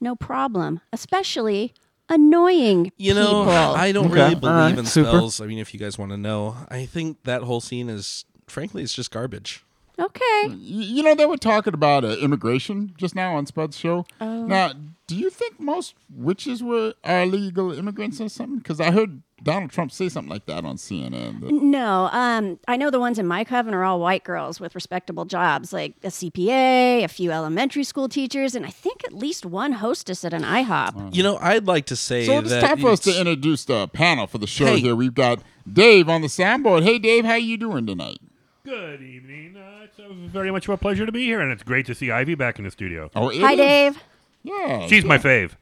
[0.00, 0.80] no problem.
[0.92, 1.72] Especially
[2.08, 3.50] annoying You know, people.
[3.52, 4.14] I don't Okay.
[4.14, 5.08] really believe All right, in super.
[5.08, 5.40] spells.
[5.40, 8.82] I mean, if you guys want to know, I think that whole scene is, frankly,
[8.82, 9.64] it's just garbage.
[9.98, 10.42] Okay.
[10.46, 14.06] Y- You know, they were talking about uh, immigration just now on Spud's show.
[14.20, 14.46] Oh.
[14.46, 14.72] Now,
[15.06, 18.58] do you think most witches were are illegal immigrants or something?
[18.58, 21.40] Because I heard Donald Trump say something like that on CNN.
[21.40, 24.74] that- No, um, I know the ones in my coven are all white girls with
[24.74, 29.44] respectable jobs, like a CPA, a few elementary school teachers, and I think at least
[29.44, 31.14] one hostess at an IHOP.
[31.14, 33.88] You know, I'd like to say So it's that time for us to introduce the
[33.88, 34.80] panel for the show Hey.
[34.80, 34.94] here.
[34.96, 35.40] We've got
[35.70, 36.82] Dave on the soundboard.
[36.84, 38.18] Hey, Dave, how are you doing tonight?
[38.64, 39.56] Good evening.
[39.58, 42.10] Uh, it's uh, very much a pleasure to be here, and it's great to see
[42.10, 43.10] Ivy back in the studio.
[43.14, 43.58] Oh, it Hi, is?
[43.58, 44.02] Dave.
[44.44, 44.86] Yeah.
[44.86, 45.52] She's my fave.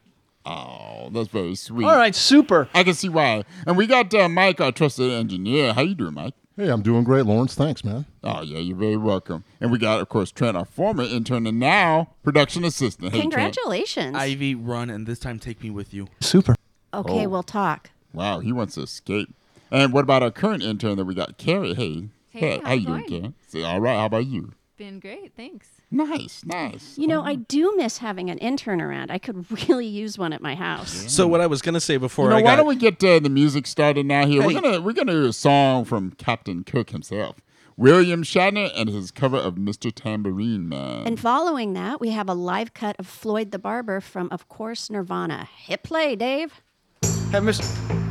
[0.45, 1.87] Oh, that's very sweet.
[1.87, 2.69] All right, super.
[2.75, 3.45] I can see why.
[3.67, 5.73] And we got uh, Mike, our trusted engineer.
[5.73, 6.35] How you doing, Mike?
[6.57, 7.55] Hey, I'm doing great, Lawrence.
[7.55, 8.05] Thanks, man.
[8.25, 9.45] Oh, yeah, you're very welcome.
[9.61, 13.13] And we got, of course, Trent, our former intern, and now production assistant.
[13.13, 13.33] Hey, Trent.
[13.33, 14.17] Congratulations.
[14.17, 16.09] Ivy, run and this time take me with you.
[16.21, 16.55] Super.
[16.93, 17.29] Okay, Oh.
[17.29, 17.91] we'll talk.
[18.13, 19.33] Wow, he wants to escape.
[19.71, 21.73] And what about our current intern that we got, Carrie?
[21.75, 23.21] Hey, Hey, how how's you doing, going?
[23.23, 23.35] Carrie?
[23.47, 24.53] Say, all right, how about you?
[24.77, 25.69] Been great, thanks.
[25.93, 26.97] Nice, nice.
[26.97, 29.11] You know, I do miss having an intern around.
[29.11, 30.91] I could really use one at my house.
[31.13, 33.05] So what I was gonna say before You know, I why got don't we get
[33.05, 34.27] uh, the music started now?
[34.27, 34.47] Here, Hey.
[34.49, 37.37] we're gonna we're gonna do a song from Captain Cook himself,
[37.77, 39.93] William Shatner, and his cover of Mr.
[39.95, 41.07] Tambourine Man.
[41.07, 44.89] And following that, we have a live cut of Floyd the Barber from, of course,
[44.89, 45.47] Nirvana.
[45.57, 46.63] Hit play, Dave.
[47.03, 47.63] Hey, Mr.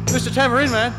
[0.06, 0.32] Mr.
[0.34, 0.94] Tambourine Man.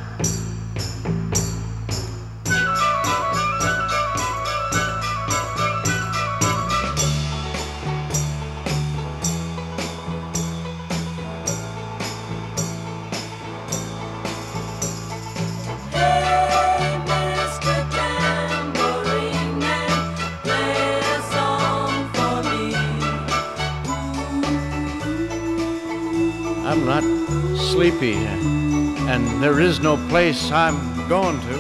[27.83, 30.79] Sleepy, and there is no place I'm
[31.09, 31.55] going to.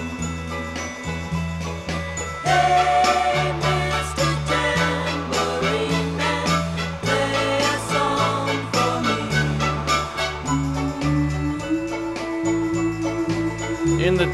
[14.01, 14.29] In the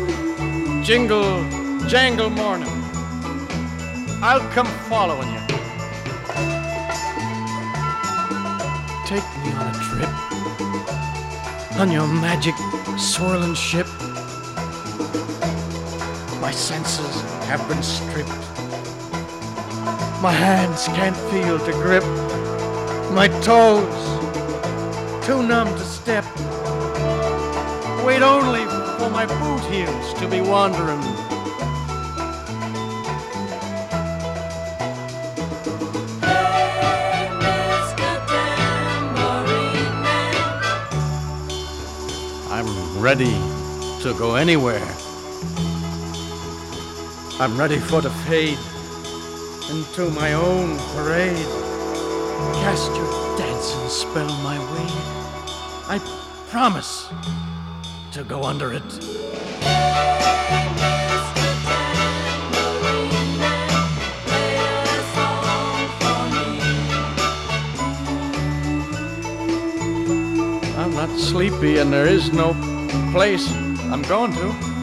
[0.84, 1.43] jingle
[1.89, 2.68] jangle morning,
[4.22, 5.41] I'll come following you.
[9.07, 9.78] Take me on a
[11.79, 12.57] on your magic
[12.99, 13.87] swirling ship.
[16.41, 18.29] My senses have been stripped.
[20.20, 22.03] My hands can't feel to grip.
[23.12, 23.95] My toes
[25.24, 26.24] too numb to step.
[28.05, 28.64] Wait only
[28.99, 31.28] for my boot heels to be wandering.
[43.15, 43.41] Ready
[44.03, 44.87] to go anywhere.
[47.41, 48.59] I'm ready for the fade
[49.71, 51.51] into my own parade.
[52.61, 54.89] Cast your dancing spell my way.
[55.89, 55.99] I
[56.51, 57.09] promise
[58.13, 58.91] to go under it.
[70.77, 72.78] I'm not sleepy and there is no
[73.12, 73.51] place
[73.91, 74.78] I'm going to.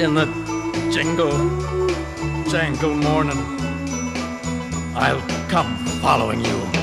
[0.00, 0.26] In the
[0.92, 1.32] jingle,
[2.48, 3.36] jangle morning,
[4.94, 6.77] I'll come following you.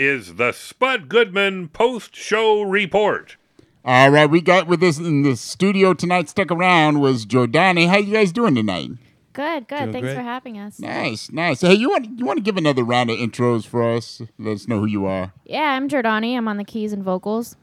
[0.00, 3.36] Is the Spud Goodman post show report.
[3.84, 6.30] All right, we got with us in the studio tonight.
[6.30, 7.86] Stuck around was Jordani.
[7.86, 8.92] How you guys doing tonight?
[9.34, 9.78] Good, good.
[9.78, 10.16] Doing Thanks great.
[10.16, 10.80] for having us.
[10.80, 11.60] Nice, nice.
[11.60, 14.22] Hey, you want you want to give another round of intros for us?
[14.38, 15.34] Let us know who you are.
[15.44, 16.34] Yeah, I'm Jordani.
[16.34, 17.56] I'm on the keys and vocals.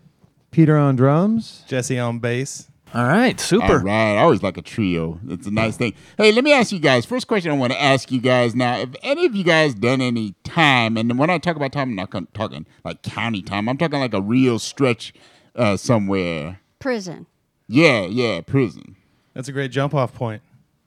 [0.51, 1.64] Peter on drums.
[1.68, 2.69] Jesse on bass.
[2.93, 3.65] All right, super.
[3.65, 5.19] All right, I always like a trio.
[5.27, 5.93] It's a nice thing.
[6.18, 7.05] Hey, let me ask you guys.
[7.05, 10.01] First question I want to ask you guys now: If any of you guys done
[10.01, 13.68] any time, and when I talk about time, I'm not talking like county time.
[13.68, 15.14] I'm talking like a real stretch
[15.55, 16.61] uh, somewhere.
[16.80, 17.26] Prison.
[17.68, 18.95] Yeah, yeah, prison.
[19.34, 20.41] That's a great jump off point.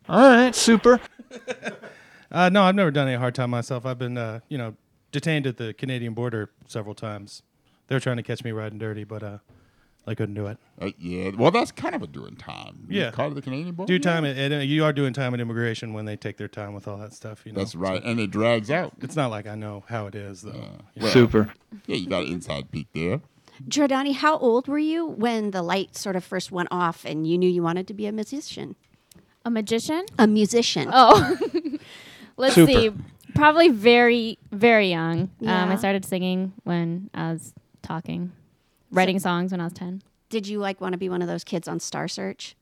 [0.08, 1.00] All right, super.
[2.32, 3.84] Uh, no, I've never done any hard time myself.
[3.84, 4.74] I've been, uh, you know,
[5.10, 7.42] detained at the Canadian border several times.
[7.88, 9.38] They're trying to catch me riding dirty, but uh,
[10.06, 10.58] I couldn't do it.
[10.80, 12.86] Uh, yeah, well, that's kind of a doing time.
[12.88, 13.92] You Yeah, caught at the Canadian border.
[13.92, 16.72] Do time, at, at- you are doing time at immigration when they take their time
[16.74, 17.42] with all that stuff.
[17.44, 18.92] You know, That's right, and it drags out.
[19.02, 20.52] It's not like I know how it is though.
[20.94, 21.26] you know.
[21.32, 21.46] Well,
[21.86, 23.20] Yeah, you got an inside peek there.
[23.68, 27.36] Jordani, how old were you when the light sort of first went off and you
[27.36, 28.74] knew you wanted to be a musician?
[29.44, 30.06] A magician?
[30.18, 30.88] A musician.
[30.92, 31.36] Oh.
[32.38, 32.72] Let's Super.
[32.72, 32.90] see.
[33.34, 35.30] Probably very, very young.
[35.42, 37.52] Um, I started singing when I was
[37.82, 38.32] talking,
[38.90, 40.02] writing songs when I was 10.
[40.28, 42.56] Did you like want to be one of those kids on Star Search?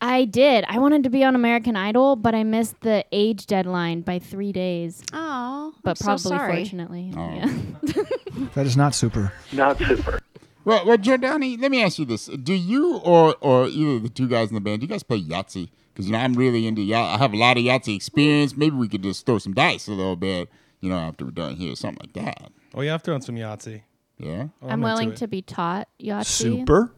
[0.00, 0.64] I did.
[0.68, 4.50] I wanted to be on American Idol, but I missed the age deadline by three
[4.50, 5.02] days.
[5.12, 6.56] Oh, but I'm so probably sorry.
[6.64, 7.34] fortunately, Oh.
[7.34, 8.02] yeah.
[8.54, 9.32] That is not super.
[9.52, 10.18] Not super.
[10.64, 14.28] Well, well, Jordani, let me ask you this: Do you or or either the two
[14.28, 15.68] guys in the band, do you guys play Yahtzee?
[15.92, 17.14] Because you know I'm really into Yahtzee.
[17.14, 18.56] I have a lot of Yahtzee experience.
[18.56, 20.48] Maybe we could just throw some dice a little bit,
[20.80, 22.52] you know, after we're done here, something like that.
[22.74, 23.82] Oh yeah, I've thrown some Yahtzee.
[24.22, 26.24] Yeah, I'm willing to be taught Yahtzee.
[26.24, 26.92] Super.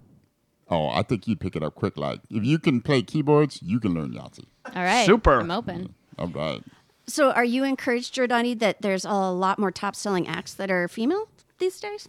[0.71, 1.97] Oh, I think you'd pick it up quick.
[1.97, 4.47] Like if you can play keyboards, you can learn Yahtzee.
[4.75, 5.07] All right.
[5.07, 5.41] Super.
[5.41, 5.95] I'm open.
[6.19, 6.63] All right.
[7.07, 11.29] So, are you encouraged, Jordani, that there's a lot more top-selling acts that are female
[11.59, 12.09] these days?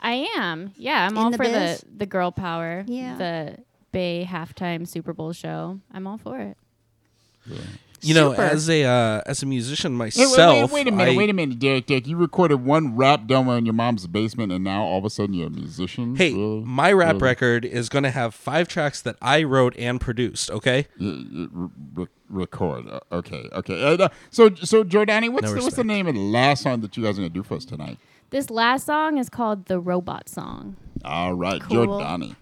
[0.00, 0.72] I am.
[0.76, 1.80] Yeah, I'm In all the for biz?
[1.80, 2.84] the the girl power.
[2.86, 3.16] Yeah.
[3.16, 3.58] The
[3.92, 5.80] Bay halftime Super Bowl show.
[5.92, 6.56] I'm all for it.
[8.02, 8.42] You know, Super.
[8.42, 11.32] as a uh, as a musician myself, wait, wait, wait a minute, I- wait a
[11.32, 11.86] minute, Derek.
[11.86, 15.10] Derek, you recorded one rap demo in your mom's basement, and now all of a
[15.10, 16.16] sudden you're a musician.
[16.16, 16.62] Hey, Really?
[16.64, 17.24] my rap Really?
[17.24, 20.50] record is going to have five tracks that I wrote and produced.
[20.50, 20.86] Okay.
[20.98, 22.88] Y- y- re- re- record.
[22.88, 23.94] Uh, Okay, okay.
[24.02, 26.96] Uh, so, so Jordani, what's No the, what's the name of the last song that
[26.96, 27.98] you guys are gonna do for us tonight?
[28.30, 30.76] This last song is called the Robot Song.
[31.04, 31.86] All right, Cool.
[31.86, 32.36] Jordani.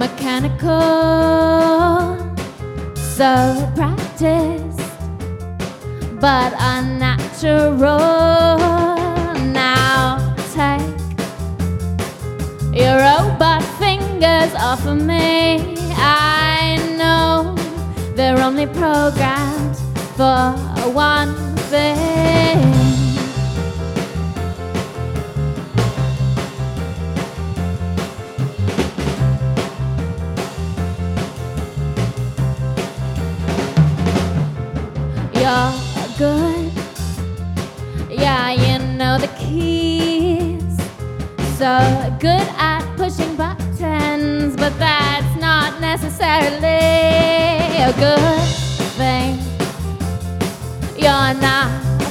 [0.00, 0.72] Mechanical,
[2.96, 4.80] so practiced,
[6.18, 7.98] but unnatural.
[9.52, 10.80] Now take
[12.72, 15.76] your robot fingers off of me.
[15.98, 17.54] I know
[18.14, 19.76] they're only programmed
[20.16, 20.54] for
[20.94, 21.34] one
[21.68, 22.79] thing.
[35.50, 35.72] You're
[36.16, 36.72] good.
[38.08, 40.76] Yeah, you know the keys.
[41.58, 41.74] So
[42.20, 46.62] good at pushing buttons, but that's not necessarily
[47.82, 48.42] a good
[48.94, 49.40] thing.
[50.96, 51.68] You're not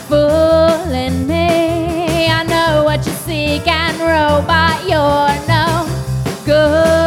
[0.09, 2.27] fooling me.
[2.29, 5.87] I know what you seek, and robot, you're no
[6.43, 6.98] good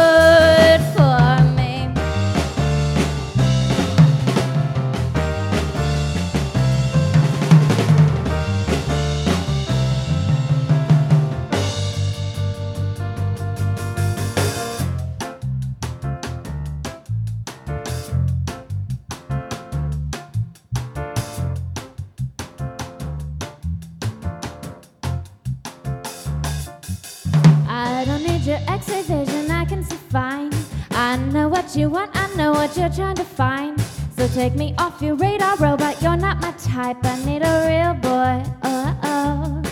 [31.75, 33.79] you want, I know what you're trying to find.
[34.15, 36.01] So take me off your radar, robot.
[36.01, 36.97] You're not my type.
[37.03, 38.43] I need a real boy.
[38.63, 39.63] Oh, oh.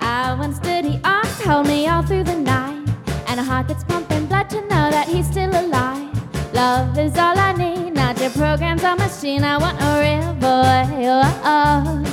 [0.00, 2.88] I want steady arms, hold me all through the night,
[3.28, 6.08] and a heart that's pumping blood to know that he's still alive.
[6.54, 9.42] Love is all I need, not your programs or machine.
[9.42, 11.06] I want a real boy.
[11.06, 12.04] Uh, oh,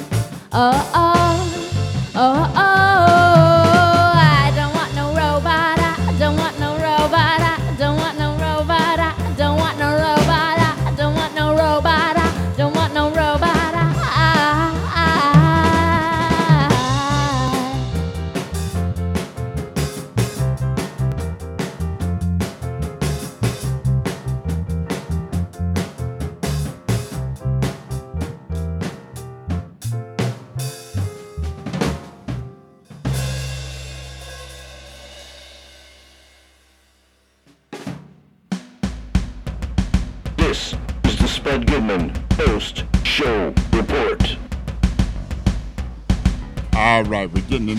[0.53, 1.16] oh, oh, oh,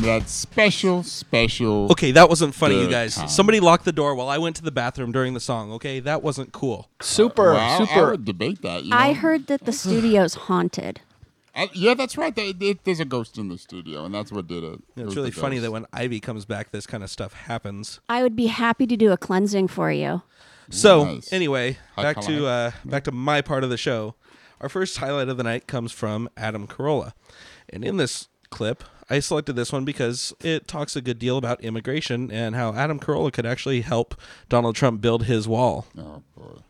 [0.09, 1.89] that special, special.
[1.93, 3.15] Okay, that wasn't funny, you guys.
[3.17, 3.29] time.
[3.29, 5.71] Somebody locked the door while I went to the bathroom during the song.
[5.73, 6.89] Okay, that wasn't cool.
[7.01, 8.85] Super, Well, I- I would debate that.
[8.85, 8.97] You know?
[8.97, 11.01] I heard that the studio's haunted.
[11.55, 12.35] I- yeah, that's right.
[12.35, 14.75] There- there- there's a ghost in the studio, and that's what did it.
[14.75, 18.01] It It's was really funny that when Ivy comes back, this kind of stuff happens.
[18.09, 20.23] I would be happy to do a cleansing for you.
[20.71, 21.33] So Nice.
[21.33, 22.27] anyway, High back color.
[22.27, 24.15] to uh, back to my part of the show.
[24.61, 27.13] Our first highlight of the night comes from Adam Carolla,
[27.71, 31.63] and in this clip, I selected this one because it talks a good deal about
[31.63, 34.15] immigration and how Adam Carolla could actually help
[34.49, 35.87] Donald Trump build his wall.
[35.97, 36.63] Oh boy.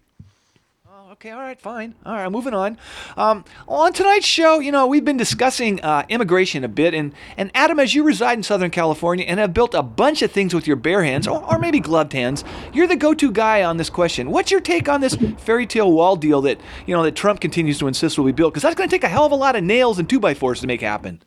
[1.21, 1.97] Okay, all right, fine.
[2.07, 2.79] All right, moving on.
[3.17, 7.51] Um, on tonight's show, you know, we've been discussing uh, immigration a bit, and, and
[7.57, 10.69] Adam, as you reside in Southern California and have built a bunch of things with
[10.69, 14.31] your bare hands, or, or maybe gloved hands, you're the go-to guy on this question.
[14.31, 17.81] What's your take on this fairy tale wall deal that you know that Trump continues
[17.81, 18.53] to insist will be built?
[18.53, 20.35] Because that's going to take a hell of a lot of nails and two by
[20.35, 21.21] fours to make happen.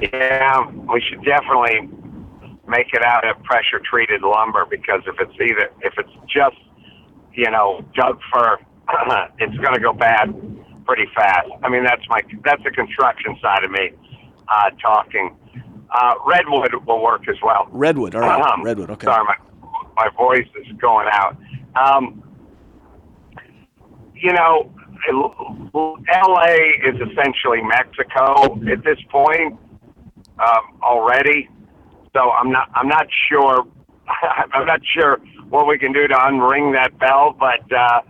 [0.00, 1.88] Yeah, we should definitely
[2.68, 6.56] make it out of pressure treated lumber because if it's either if it's just
[7.34, 8.58] you know Doug fir,
[9.38, 10.32] it's going to go bad
[10.86, 11.48] pretty fast.
[11.62, 13.90] I mean that's my that's the construction side of me
[14.48, 15.36] uh, talking.
[15.92, 17.66] Uh, redwood will work as well.
[17.72, 18.40] Redwood, all right.
[18.40, 19.06] Um, Redwood, okay.
[19.06, 19.34] Sorry, my
[19.96, 21.36] my voice is going out.
[21.74, 22.22] Um,
[24.14, 24.72] you know,
[25.08, 26.54] L.A.
[26.84, 29.58] is essentially Mexico at this point
[30.38, 31.48] um, already.
[32.12, 33.66] So I'm not I'm not sure
[34.52, 35.18] I'm not sure
[35.48, 38.00] what we can do to unring that bell, but uh,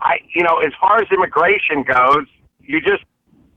[0.00, 2.26] I you know as far as immigration goes,
[2.60, 3.04] you just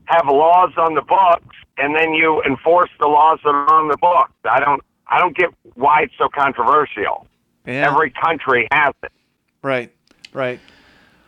[0.06, 3.96] have laws on the books and then you enforce the laws that are on the
[3.96, 4.32] books.
[4.44, 7.26] I don't I don't get why it's so controversial.
[7.66, 7.90] Yeah.
[7.90, 9.12] Every country has it.
[9.62, 9.90] Right,
[10.34, 10.60] right.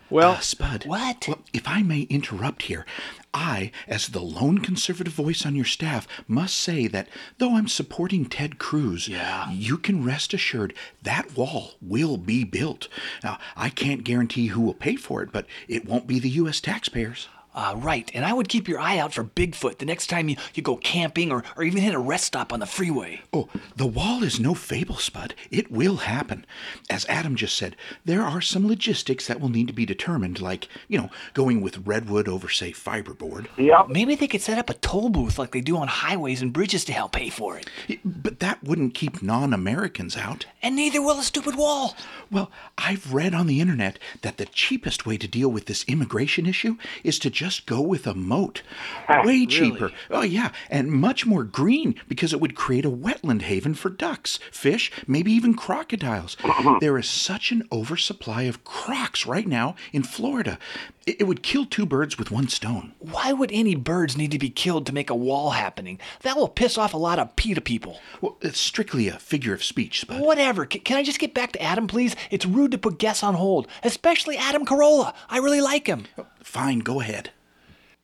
[0.09, 0.87] Well, Uh, Spud.
[0.87, 1.27] What?
[1.29, 2.87] Well, if I may interrupt here,
[3.35, 7.09] I, as the lone conservative voice on your staff, must say that
[7.39, 9.51] though I'm supporting Ted Cruz, yeah.
[9.51, 10.73] you can rest assured
[11.03, 12.89] that wall will be built.
[13.23, 16.61] Now, I can't guarantee who will pay for it, but it won't be the U.S.
[16.61, 17.29] taxpayers.
[17.57, 20.37] Uh, right, and I would keep your eye out for Bigfoot the next time you,
[20.53, 23.23] you go camping or, or even hit a rest stop on the freeway.
[23.33, 25.35] Oh, the wall is no fable, Spud.
[25.51, 26.45] It will happen.
[26.91, 27.75] As Adam just said,
[28.05, 31.87] there are some logistics that will need to be determined, like, you know, going with
[31.87, 33.47] redwood over, say, fiberboard.
[33.57, 33.89] Yep.
[33.89, 36.85] Maybe they could set up a toll booth like they do on highways and bridges
[36.85, 37.71] to help pay for it.
[38.05, 40.45] But that wouldn't keep non Americans out.
[40.63, 41.97] And neither will a stupid wall.
[42.31, 46.45] Well, I've read on the internet that the cheapest way to deal with this immigration
[46.45, 48.63] issue is to just go with a moat.
[49.09, 49.91] Ah, Way cheaper.
[50.11, 54.39] Oh, yeah, and much more green because it would create a wetland haven for ducks,
[54.51, 56.37] fish, maybe even crocodiles.
[56.81, 60.59] there is such an oversupply of crocs right now in Florida.
[61.07, 62.93] It, it would kill two birds with one stone.
[62.99, 66.01] Why would any birds need to be killed to make a wall happening?
[66.23, 68.01] That will piss off a lot of PETA people.
[68.21, 70.21] Well, it's strictly a figure of speech, Spud.
[70.21, 70.67] Whatever.
[70.71, 72.17] C- can I just get back to Adam, please?
[72.31, 75.15] It's rude to put guests on hold, especially Adam Carolla.
[75.29, 76.05] I really like him.
[76.19, 77.31] Oh, Fine, go ahead.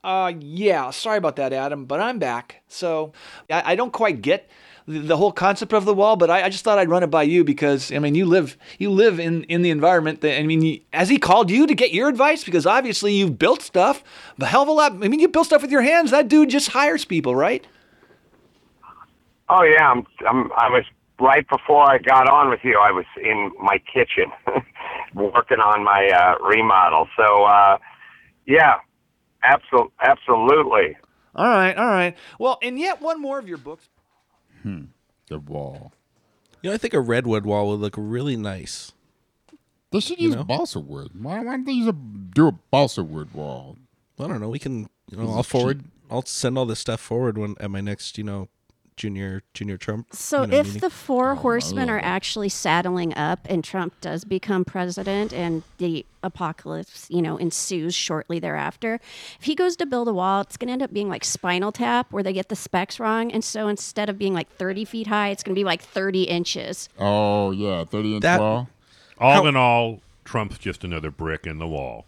[0.03, 0.91] Uh, yeah.
[0.91, 2.63] Sorry about that, Adam, but I'm back.
[2.67, 3.13] So
[3.49, 4.51] I, I don't quite get
[4.89, 7.07] the, the whole concept of the wall, but I, I just thought I'd run it
[7.07, 10.43] by you because I mean you live you live in in the environment that I
[10.43, 14.03] mean you, has he called you to get your advice because obviously you've built stuff
[14.41, 14.93] a hell of a lot.
[14.93, 16.11] I mean you built stuff with your hands.
[16.11, 17.65] That dude just hires people, right?
[19.49, 20.85] Oh yeah, I'm, I'm I was
[21.21, 22.77] right before I got on with you.
[22.77, 24.33] I was in my kitchen
[25.15, 27.07] working on my uh, remodel.
[27.17, 27.79] So uh,
[28.47, 28.75] yeah,
[29.43, 30.97] absolutely, absolutely.
[31.35, 32.17] All right, all right.
[32.39, 33.89] Well, and yet one more of your books.
[34.63, 34.85] Hmm.
[35.29, 35.93] The wall.
[36.61, 38.93] You know, I think a redwood wall would look really nice.
[39.91, 40.45] They should You use know?
[40.45, 41.11] balsa wood.
[41.21, 43.77] Why, why don't they use a do a balsa wood wall?
[44.19, 44.49] I don't know.
[44.49, 45.85] We can, you know, I'll it forward.
[46.11, 48.49] I'll send all this stuff forward when at my next, you know,
[49.03, 50.07] junior junior Trump.
[50.13, 50.81] So you know, if meeting.
[50.81, 56.07] the four oh, horsemen are actually saddling up and Trump does become president and the
[56.23, 59.01] apocalypse, you know, ensues shortly thereafter,
[59.41, 61.73] if he goes to build a wall, it's going to end up being like Spinal
[61.73, 63.33] Tap where they get the specs wrong.
[63.33, 66.23] And so instead of being like 30 feet high, it's going to be like 30
[66.23, 66.89] inches.
[66.97, 68.69] Oh yeah, thirty inch That- wall.
[69.19, 72.07] All in all, Trump's just another brick in the wall.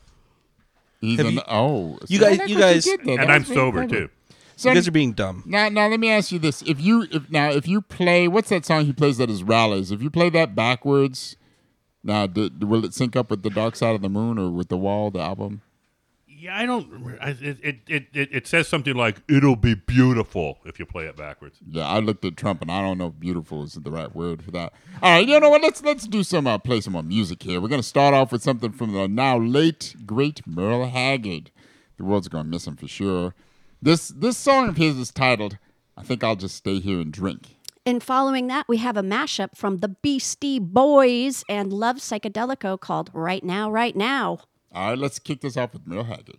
[1.01, 3.21] He's an, you- oh, you guys- you guys- did there.
[3.21, 4.09] And I'm sober, too.
[4.57, 5.43] So you guys are being dumb.
[5.47, 8.51] Now, now let me ask you this: If you, if now, if you play, what's
[8.51, 9.91] that song he plays at his rallies?
[9.91, 11.37] If you play that backwards,
[12.03, 14.69] now d- will it sync up with the Dark Side of the Moon or with
[14.69, 15.63] the Wall, the album?
[16.29, 17.17] Yeah, I don't.
[17.21, 21.07] I- It, it, it, it, it says something like "it'll be beautiful" if you play
[21.07, 21.59] it backwards.
[21.67, 24.43] Yeah, I looked at Trump and I don't know if beautiful is the right word
[24.45, 24.73] for that.
[25.03, 25.63] All right, you know what?
[25.63, 27.61] Let's let's do some uh, play some more music here.
[27.61, 31.51] We're gonna start off with something from the now late great Merle Haggard.
[31.97, 33.35] The world's gonna miss him for sure.
[33.85, 35.59] This this song of his is titled
[35.95, 39.55] "I Think I'll Just Stay Here and Drink." And following that, we have a mashup
[39.55, 44.39] from the Beastie Boys and Love Psychedelico called Right Now, Right Now.
[44.73, 46.39] All right, let's kick this off with Merle Haggard.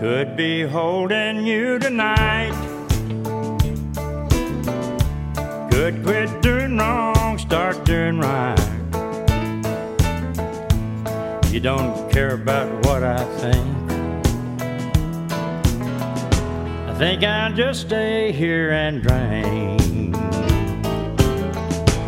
[0.00, 2.50] Could be holding you tonight.
[5.70, 8.58] Could quit doing wrong, start doing right.
[11.52, 13.81] You don't care about what I think.
[17.02, 20.14] Think I'll just stay here and drink.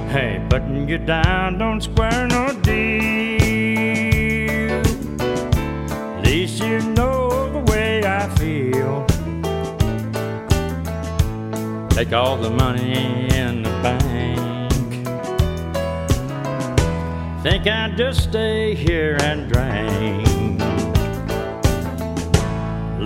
[0.08, 3.40] Hey, putting you down don't square no deal.
[6.16, 9.04] At least you know the way I feel.
[11.88, 14.70] Take all the money in the bank.
[17.42, 20.23] Think I'd just stay here and drink.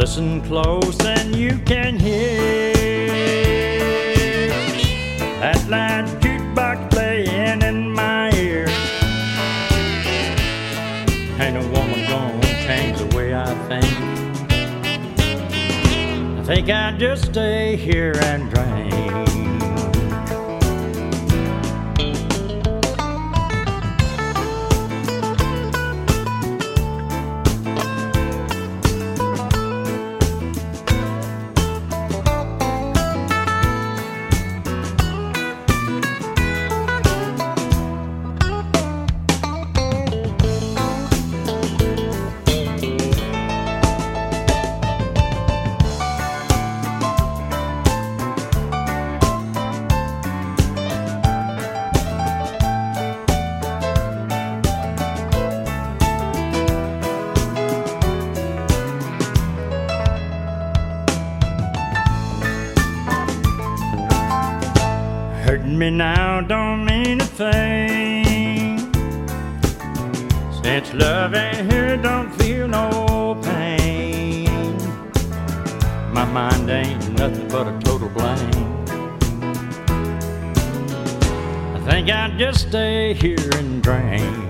[0.08, 2.72] Listen close and you can hear
[5.38, 8.66] that loud jukebox playing in my ear.
[11.38, 13.84] Ain't a woman gonna change the way I think.
[16.38, 18.87] I think I'd just stay here and drink.
[82.08, 84.47] Think I'd just stay here and drink.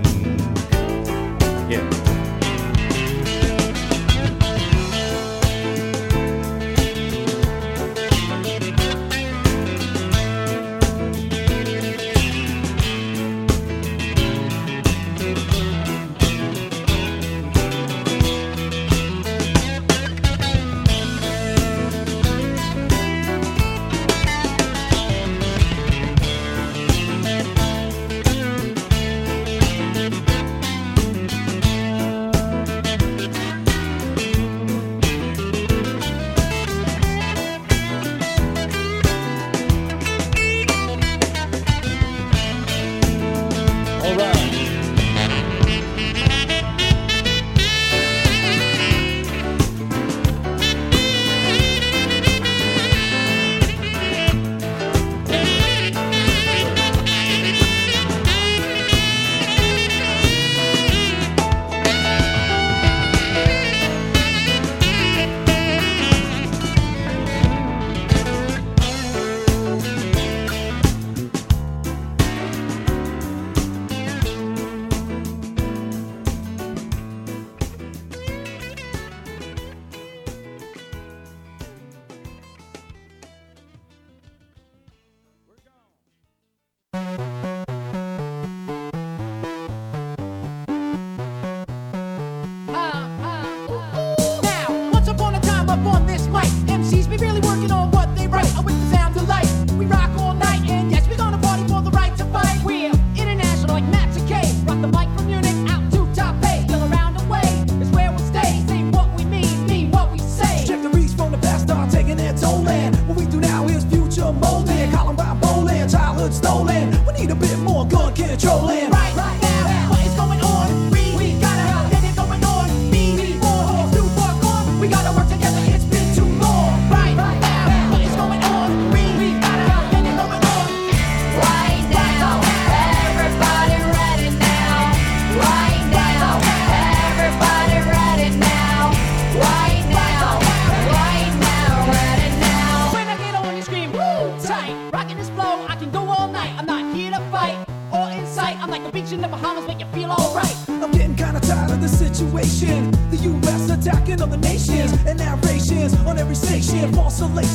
[157.19, 157.48] isolation.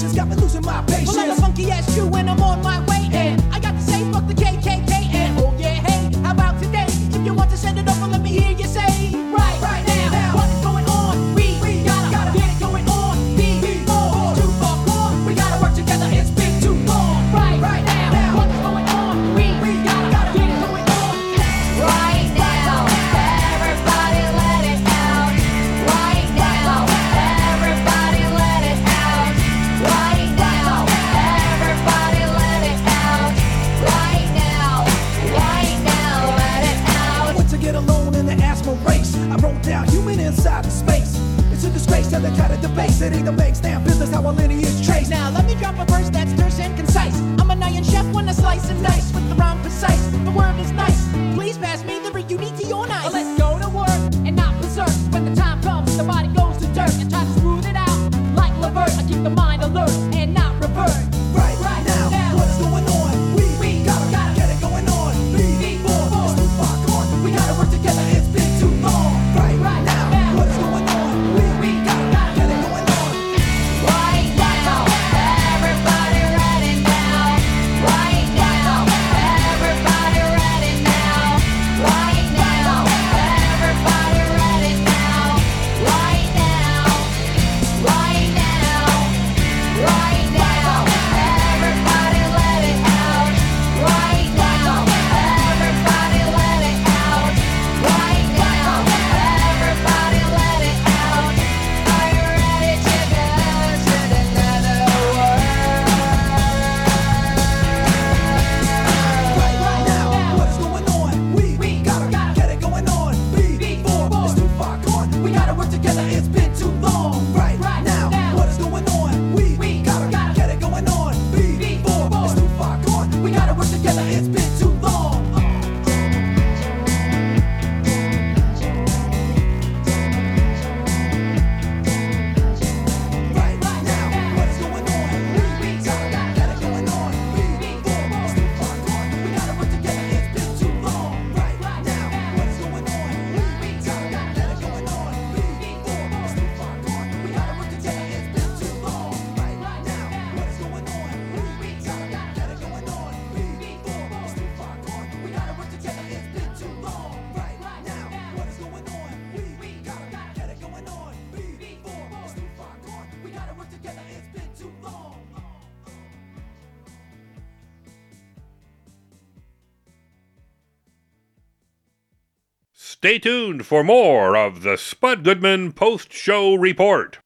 [173.05, 177.19] Stay tuned for more of the Spud Goodman Post Show Report.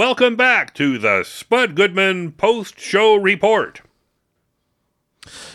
[0.00, 3.82] Welcome back to the Spud Goodman Post Show Report.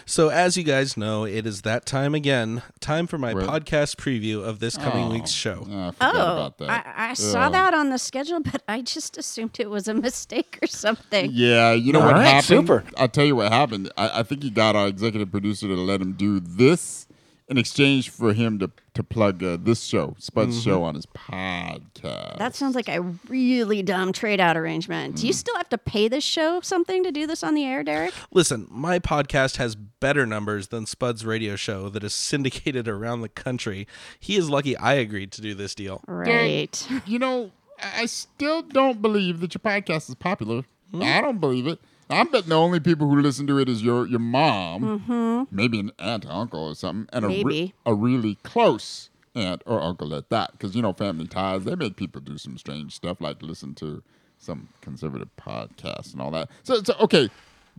[0.06, 2.62] So, as you guys know, it is that time again.
[2.80, 5.14] Time for my podcast preview of this coming oh.
[5.14, 5.66] week's show.
[5.68, 6.94] Oh, I forgot Oh, about that.
[6.96, 10.60] I, I saw that on the schedule, but I just assumed it was a mistake
[10.62, 11.32] or something.
[11.34, 12.68] Yeah, you know All what right, happened?
[12.68, 12.84] super.
[12.98, 13.92] I'll tell you what happened.
[13.98, 17.08] I, I think he got our executive producer to let him do this
[17.48, 20.70] in exchange for him to to plug uh, this show, Spud's mm-hmm.
[20.70, 22.38] show, on his podcast.
[22.38, 25.16] That sounds like a really dumb trade out arrangement.
[25.16, 25.20] Mm.
[25.22, 25.38] Do you mm.
[25.38, 28.14] still have to pay this show something to do this on the air, Derek?
[28.32, 33.30] Listen, my podcast has better numbers than Spud's radio show that is syndicated around the
[33.30, 33.88] country.
[34.20, 36.02] He is lucky I agreed to do this deal.
[36.08, 36.88] Right.
[37.06, 37.52] You know,
[37.82, 40.64] I still don't believe that your podcast is popular.
[40.94, 41.04] Mm.
[41.04, 41.80] I don't believe it.
[42.10, 45.56] I'm betting the only people who listen to it is your your mom, mm-hmm.
[45.56, 50.14] maybe an aunt, uncle, or something, and a, re- a really close aunt or uncle
[50.14, 50.52] at that.
[50.52, 54.04] Because you know, family ties they make people do some strange stuff, like listen to
[54.38, 56.50] some conservative podcasts and all that.
[56.64, 57.30] So, so okay,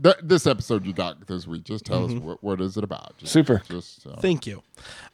[0.02, 1.64] th- this episode you got this week.
[1.64, 2.16] Just tell Mhm.
[2.16, 3.16] us what, what is it about.
[3.18, 3.62] Just, Super.
[3.68, 4.62] Just uh, Thank you.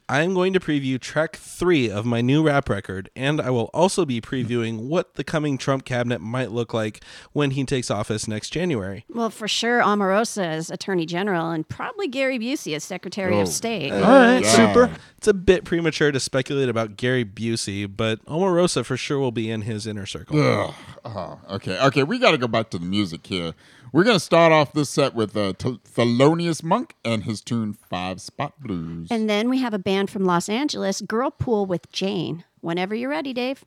[0.09, 4.05] I'm going to preview track three of my new rap record, and I will also
[4.05, 8.49] be previewing what the coming Trump cabinet might look like when he takes office next
[8.49, 9.05] January.
[9.09, 13.41] Well, for sure, Omarosa is Attorney General and probably Gary Busey is Secretary Oh.
[13.41, 13.91] of State.
[13.93, 14.91] All right, super.
[15.17, 19.49] It's a bit premature to speculate about Gary Busey, but Omarosa for sure will be
[19.49, 20.37] in his inner circle.
[20.41, 20.73] Ugh.
[21.05, 22.03] Oh, okay, okay.
[22.03, 23.53] We got to go back to the music here.
[23.93, 28.19] We're gonna start off this set with uh, Th- Thelonious Monk and his tune Five
[28.21, 29.09] Spot Blues.
[29.11, 32.43] And then we have a band from Los Angeles, Girlpool with Jane.
[32.59, 33.63] Whenever you're ready, Dave.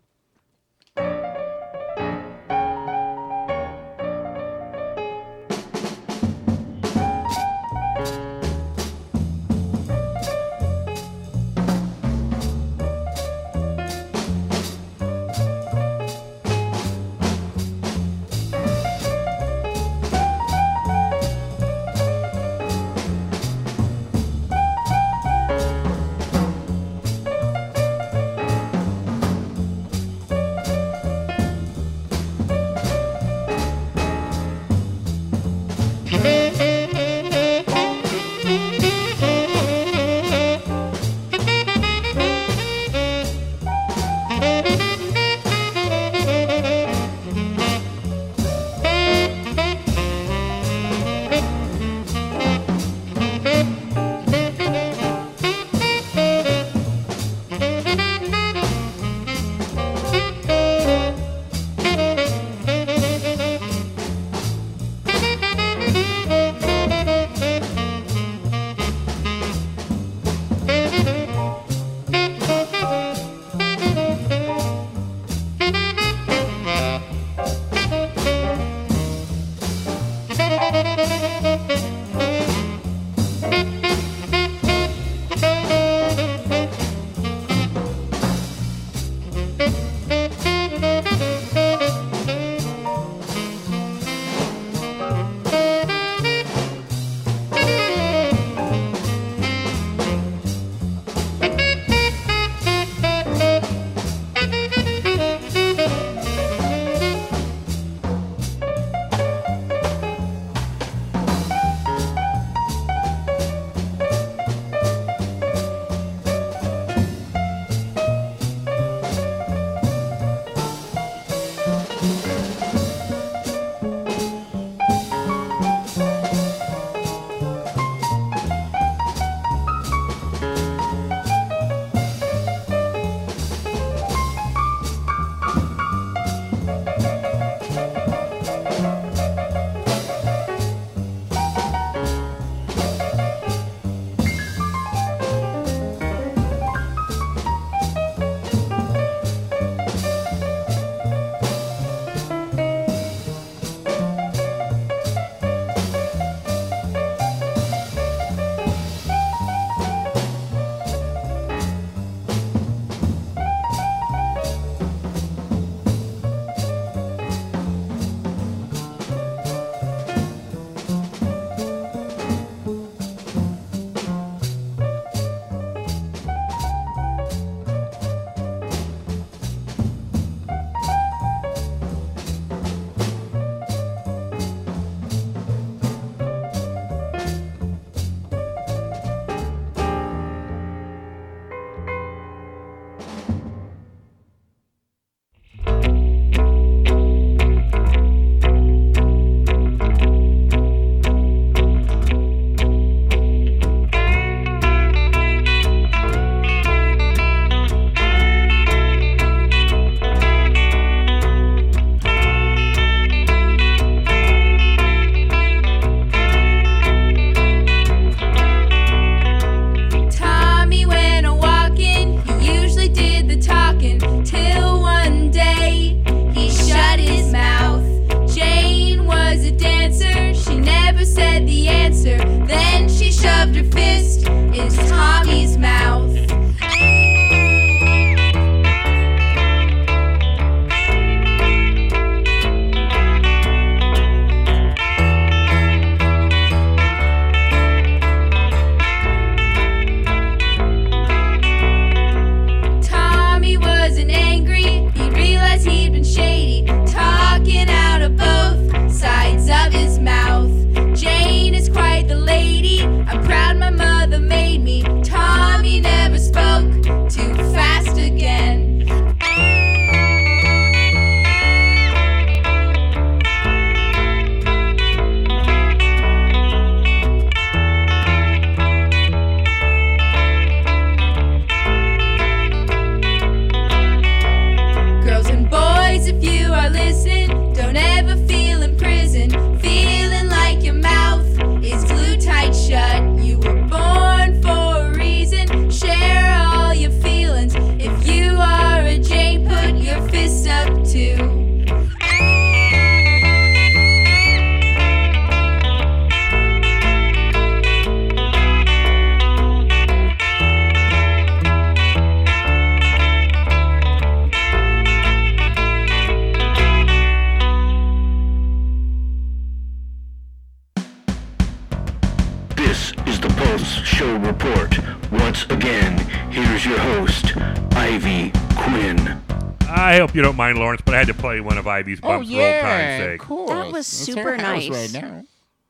[330.17, 332.37] You don't mind, Lawrence, but I had to play one of Ivy's Oh, bumps for
[332.37, 333.21] old time's yeah, sake.
[333.21, 333.51] of course.
[333.51, 334.71] That was It's super nice.
[334.71, 335.25] right now.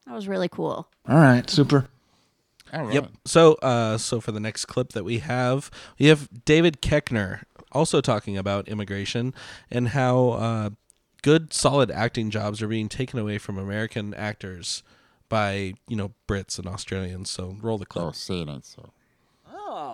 [0.07, 0.89] That was really cool.
[1.09, 1.89] All right, super.
[2.73, 3.11] Yep.
[3.25, 5.69] So, uh, so for the next clip that we have,
[5.99, 7.43] we have David Koechner
[7.73, 9.35] also talking about immigration
[9.69, 10.71] and how uh,
[11.23, 14.85] good, solid acting jobs are being taken away from American actors
[15.29, 17.31] by you know Brits and Australians.
[17.31, 18.05] So roll the clip.
[18.05, 18.91] Oh, say it ain't so.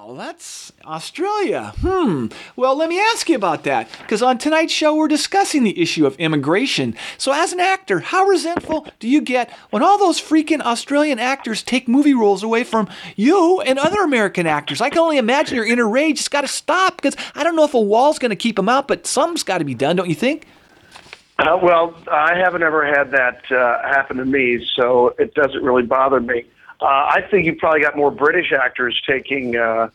[0.05, 1.75] Oh, that's Australia.
[1.81, 2.27] Hmm.
[2.57, 3.89] Well, let me ask you about that.
[4.01, 6.97] Because on tonight's show, we're discussing the issue of immigration.
[7.19, 11.63] So, as an actor, how resentful do you get when all those freaking Australian actors
[11.63, 14.81] take movie roles away from you and other American actors?
[14.81, 17.65] I can only imagine your inner rage It's got to stop because I don't know
[17.65, 20.09] if a wall's going to keep them out, but something's got to be done, don't
[20.09, 20.49] you think?
[21.39, 25.85] Uh, well, I haven't ever had that uh, happen to me, so it doesn't really
[25.85, 26.45] bother me.
[26.83, 29.89] Uh, I think you probably got more British actors taking uh,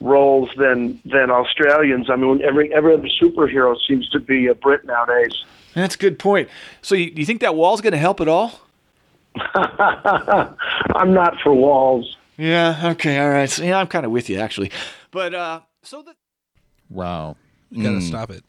[0.00, 2.10] roles than than Australians.
[2.10, 5.44] I mean, every every other superhero seems to be a Brit nowadays.
[5.74, 6.48] That's a good point.
[6.82, 8.60] So, you, you think that wall's going to help at all?
[9.54, 12.16] I'm not for walls.
[12.36, 12.90] Yeah.
[12.92, 13.18] Okay.
[13.18, 13.48] All right.
[13.48, 14.70] So, yeah, I'm kind of with you actually,
[15.10, 16.14] but uh, so the
[16.90, 17.36] Wow.
[17.70, 18.02] You gotta Mm.
[18.08, 18.44] stop it.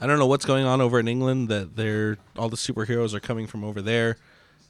[0.00, 3.20] I don't know what's going on over in England that they're all the superheroes are
[3.20, 4.16] coming from over there,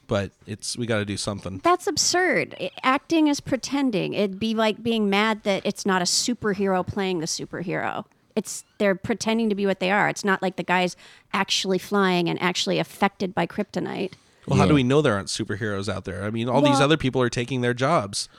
[0.09, 1.61] but it's we got to do something.
[1.63, 2.57] That's absurd.
[2.83, 4.15] Acting is pretending.
[4.15, 8.05] It'd be like being mad that it's not a superhero playing the superhero.
[8.35, 10.09] It's they're pretending to be what they are.
[10.09, 10.97] It's not like the guy's
[11.33, 14.15] actually flying and actually affected by kryptonite.
[14.47, 16.25] Well, how do we know there aren't superheroes out there?
[16.25, 18.31] I mean, all these other people are taking their jobs.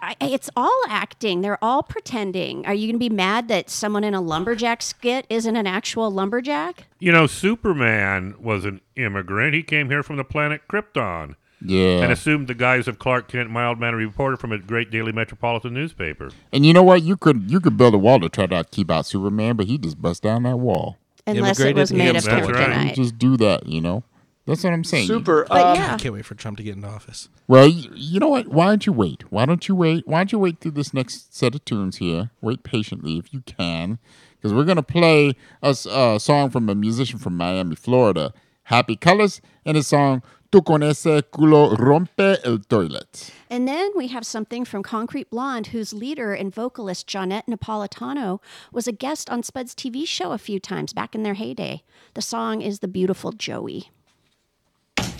[0.00, 1.40] I, it's all acting.
[1.40, 2.64] They're all pretending.
[2.66, 6.10] Are you going to be mad that someone in a lumberjack skit isn't an actual
[6.10, 6.86] lumberjack?
[6.98, 9.54] You know, Superman was an immigrant.
[9.54, 11.34] He came here from the planet Krypton.
[11.60, 12.02] Yeah.
[12.02, 15.74] And assumed the guise of Clark Kent, mild mannered reporter from a great daily metropolitan
[15.74, 16.30] newspaper.
[16.52, 17.02] And you know what?
[17.02, 19.76] You could you could build a wall to try to keep out Superman, but he
[19.76, 20.98] just bust down that wall.
[21.26, 22.94] Unless it was made of That's right.
[22.94, 24.02] just do that, you know.
[24.48, 25.06] That's what I'm saying.
[25.06, 25.44] Super.
[25.46, 25.94] But um, yeah.
[25.94, 27.28] I can't wait for Trump to get into office.
[27.46, 28.48] Well, you, you know what?
[28.48, 29.30] Why don't you wait?
[29.30, 30.08] Why don't you wait?
[30.08, 32.30] Why don't you wait through this next set of tunes here?
[32.40, 33.98] Wait patiently if you can,
[34.36, 38.32] because we're gonna play a song from a musician from Miami, Florida,
[38.64, 44.06] Happy Colors, and a song "Tu con ese culo rompe el toilet." And then we
[44.06, 48.40] have something from Concrete Blonde, whose leader and vocalist, Johnette Napolitano,
[48.72, 51.82] was a guest on Spud's TV show a few times back in their heyday.
[52.14, 53.90] The song is The Beautiful Joey.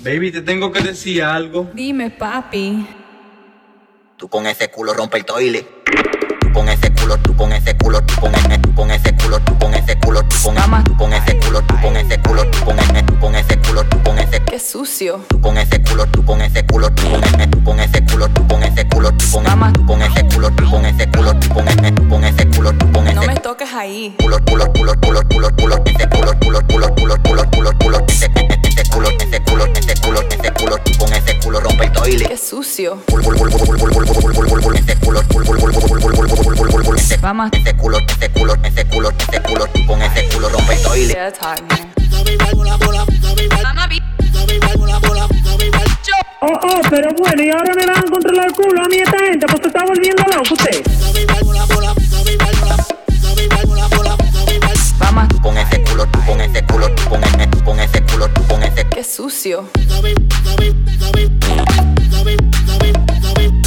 [0.01, 1.69] Baby, te tengo que decir algo.
[1.75, 2.87] Dime, papi.
[4.17, 5.67] Tú con ese culo rompe el toile.
[6.41, 9.39] Tú con ese culo, tú con ese culo, tú con ese, tú con ese culo,
[9.41, 12.45] tú con ese culo, tú con ese, tú con ese culo, tú con ese culo,
[12.51, 15.25] tú con ese, tú con ese culo, tú con ese, Qué sucio.
[15.29, 18.29] tú con ese culo, tú con ese culo, tú con ese, tú con ese culo,
[18.29, 21.35] tú con ese culo, tú con ese, tú con ese culo, tú con ese culo,
[21.39, 24.17] tú con ese, tú con ese culo, tú con No ese me toques ahí.
[24.21, 28.31] culo, culo, culo, culo, culo, culo, ese culo, culo, culo, culo, culo, culo, culo, ese,
[28.79, 32.25] ese culo, ese culo, ese culo, ese culo, con ese culo rompe el toile.
[32.29, 33.03] Qué sucio.
[37.21, 37.51] Vamos.
[37.53, 41.33] Ese culo, ese culo, ese culo, ese culo, con ese culo rompe el toile.
[41.41, 41.63] Hot.
[46.41, 49.19] Oh, oh, pero bueno, y ahora me van a controlar el culo a mí esta
[49.19, 50.83] gente, pues se está volviendo loco usted.
[55.27, 58.29] Tú con ese culo, tú con ese culo, tú con ese, tú con ese culo,
[58.29, 59.69] tú con ese, Qué sucio.
[59.73, 59.81] tú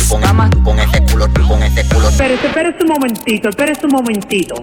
[0.10, 2.08] con, tú con ese culo, tú con ese culo.
[2.08, 4.56] Espérese, espérese un momentito, espérese un momentito.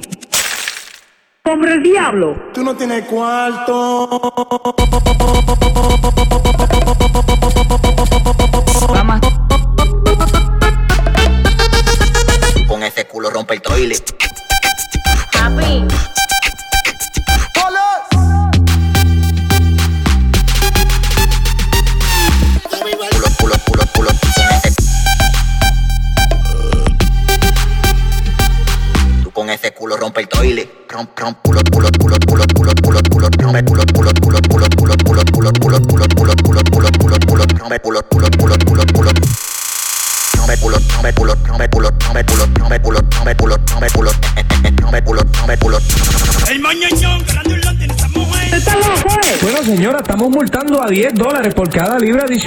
[1.45, 2.37] Hombre el diablo.
[2.55, 4.09] Tú no tienes cuarto.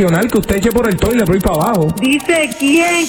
[0.07, 1.87] que usted eche por el toile, por ahí para abajo.
[1.99, 3.05] Dice quién.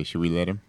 [0.00, 0.04] Say?
[0.04, 0.60] Should we let him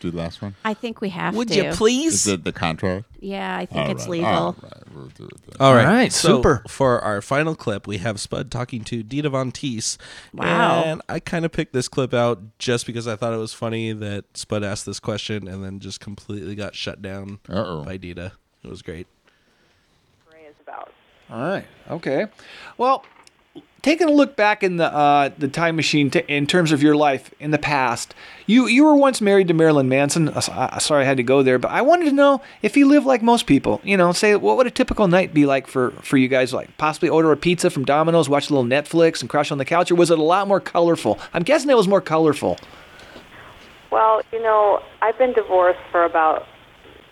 [0.00, 0.54] do the last one?
[0.64, 1.54] I think we have Would to.
[1.54, 2.14] you please?
[2.14, 3.06] Is it the contract?
[3.20, 4.28] Yeah, I think All it's right, legal.
[4.28, 5.56] all right, we'll do it then.
[5.58, 6.62] All right, All right, so super.
[6.68, 9.96] For our final clip, we have Spud talking to Dita Von Teese.
[10.32, 10.82] Wow.
[10.84, 13.92] And I kind of picked this clip out just because I thought it was funny
[13.92, 17.84] that Spud asked this question and then just completely got shut down Uh-oh.
[17.84, 18.32] by Dita.
[18.62, 19.06] It was great.
[21.28, 21.64] All right.
[21.90, 22.26] Okay.
[22.78, 23.04] Well,
[23.86, 26.96] taking a look back in the uh, the time machine t- in terms of your
[26.96, 30.28] life in the past, you you were once married to Marilyn Manson.
[30.28, 32.88] Uh, uh, sorry, I had to go there, but I wanted to know if you
[32.88, 33.80] live like most people.
[33.84, 36.52] You know, say what would a typical night be like for for you guys?
[36.52, 39.64] Like possibly order a pizza from Domino's, watch a little Netflix, and crash on the
[39.64, 41.20] couch, or was it a lot more colorful?
[41.32, 42.58] I'm guessing it was more colorful.
[43.92, 46.44] Well, you know, I've been divorced for about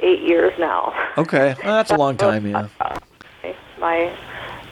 [0.01, 0.92] eight years now.
[1.16, 2.44] Okay, well, that's a long time.
[2.48, 2.66] Yeah.
[3.78, 4.16] My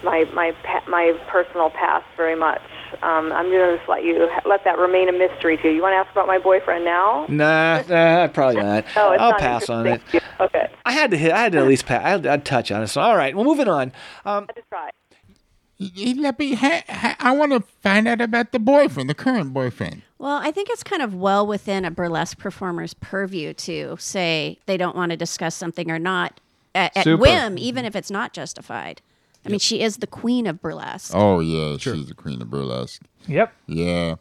[0.05, 0.55] my my
[0.89, 2.61] my personal past very much.
[3.03, 5.77] Um, I'm gonna just let you let that remain a mystery to you.
[5.77, 7.27] You want to ask about my boyfriend now?
[7.29, 8.85] Nah, nah, probably not.
[8.95, 10.03] No, it's I'll not pass on it.
[10.41, 10.71] Okay.
[10.85, 11.33] I had to hit.
[11.33, 12.05] I had to at least pass.
[12.05, 12.89] I had, I'd touch on it.
[12.89, 13.35] So, all right.
[13.35, 13.93] Well, moving on.
[14.25, 14.91] Um, to try.
[15.97, 16.55] Let me.
[16.55, 20.03] Ha, ha, I want to find out about the boyfriend, the current boyfriend.
[20.19, 24.77] Well, I think it's kind of well within a burlesque performer's purview to say they
[24.77, 26.41] don't want to discuss something or not
[26.75, 29.01] at, at whim, even if it's not justified.
[29.45, 31.13] I mean, she is the queen of burlesque.
[31.15, 33.03] Oh yeah, she's the queen of burlesque.
[33.27, 33.53] Yep.
[33.67, 34.17] Yeah,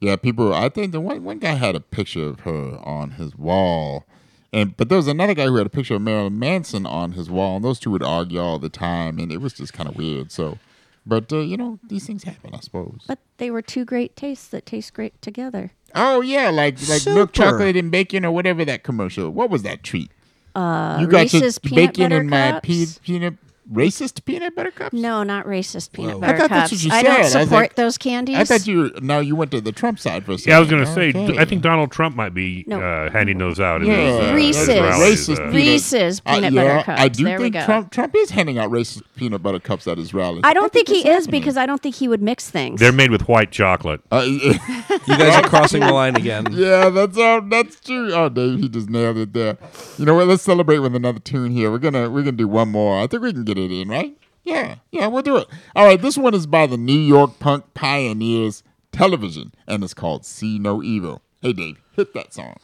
[0.00, 0.16] yeah.
[0.16, 4.04] People, I think the one one guy had a picture of her on his wall,
[4.52, 7.30] and but there was another guy who had a picture of Marilyn Manson on his
[7.30, 9.96] wall, and those two would argue all the time, and it was just kind of
[9.96, 10.30] weird.
[10.30, 10.58] So,
[11.06, 13.00] but uh, you know, these things happen, I suppose.
[13.06, 15.72] But they were two great tastes that taste great together.
[15.94, 17.32] Oh yeah, like like milk Super.
[17.32, 19.30] chocolate and bacon or whatever that commercial.
[19.30, 20.10] What was that treat?
[20.54, 22.66] Uh, you got your Reese's peanut bacon butter in my cups?
[22.66, 23.34] pe- peanut
[23.72, 24.92] racist peanut butter cups.
[24.94, 26.20] No, not racist peanut Whoa.
[26.20, 26.70] butter I thought cups.
[26.70, 27.06] that's what you I said.
[27.10, 28.36] I don't was support like- those candies.
[28.36, 30.50] I thought you no, you went to the Trump side for a second.
[30.50, 31.38] Yeah, I was going to say, Okay.
[31.38, 32.80] I think Donald Trump might be No.
[32.80, 33.82] uh, handing those out.
[33.82, 34.68] in Yeah, his, uh, Reese's.
[34.68, 37.00] rallies, racist uh, peanut- Reese's Uh, peanut yeah, butter cups.
[37.00, 37.64] I do There we think go.
[37.64, 40.42] Trump Trump is handing out racist peanut butter cups at his rallies.
[40.44, 41.40] I don't think, that's he is happening.
[41.40, 42.78] because I don't think he would mix things.
[42.80, 44.00] They're made with white chocolate.
[44.10, 44.24] Uh,
[45.08, 46.46] You guys are crossing the line again.
[46.52, 47.40] Yeah, that's all.
[47.42, 48.12] That's true.
[48.12, 49.56] Oh, Dave, he just nailed it there.
[49.98, 50.26] You know what?
[50.26, 51.70] Let's celebrate with another tune here.
[51.70, 53.00] We're gonna we're gonna do one more.
[53.00, 54.16] I think we can get it in, right?
[54.44, 55.48] Yeah, yeah, we'll do it.
[55.74, 58.62] All right, this one is by the New York punk pioneers
[58.92, 62.56] television, and it's called "See No Evil." Hey, Dave, hit that song.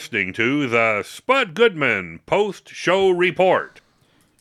[0.00, 3.82] Listening to the Spud Goodman Post Show Report.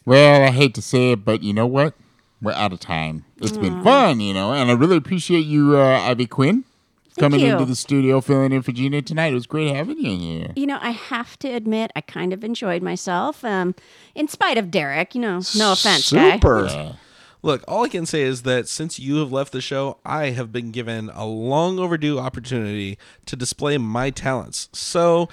[0.05, 1.95] Well, I hate to say it, but you know what?
[2.41, 3.25] We're out of time.
[3.41, 3.61] It's Mm.
[3.61, 6.63] been fun, you know, and I really appreciate you, uh, Ivy Quinn,
[7.17, 9.33] coming into the studio, filling in for Gina tonight.
[9.33, 10.53] It was great having you here.
[10.55, 13.75] You know, I have to admit, I kind of enjoyed myself, um,
[14.15, 15.13] in spite of Derek.
[15.13, 16.37] You know, no offense, guy.
[17.41, 20.51] Look, all I can say is that since you have left the show, I have
[20.51, 22.97] been given a long overdue opportunity
[23.27, 24.67] to display my talents.
[24.73, 25.29] So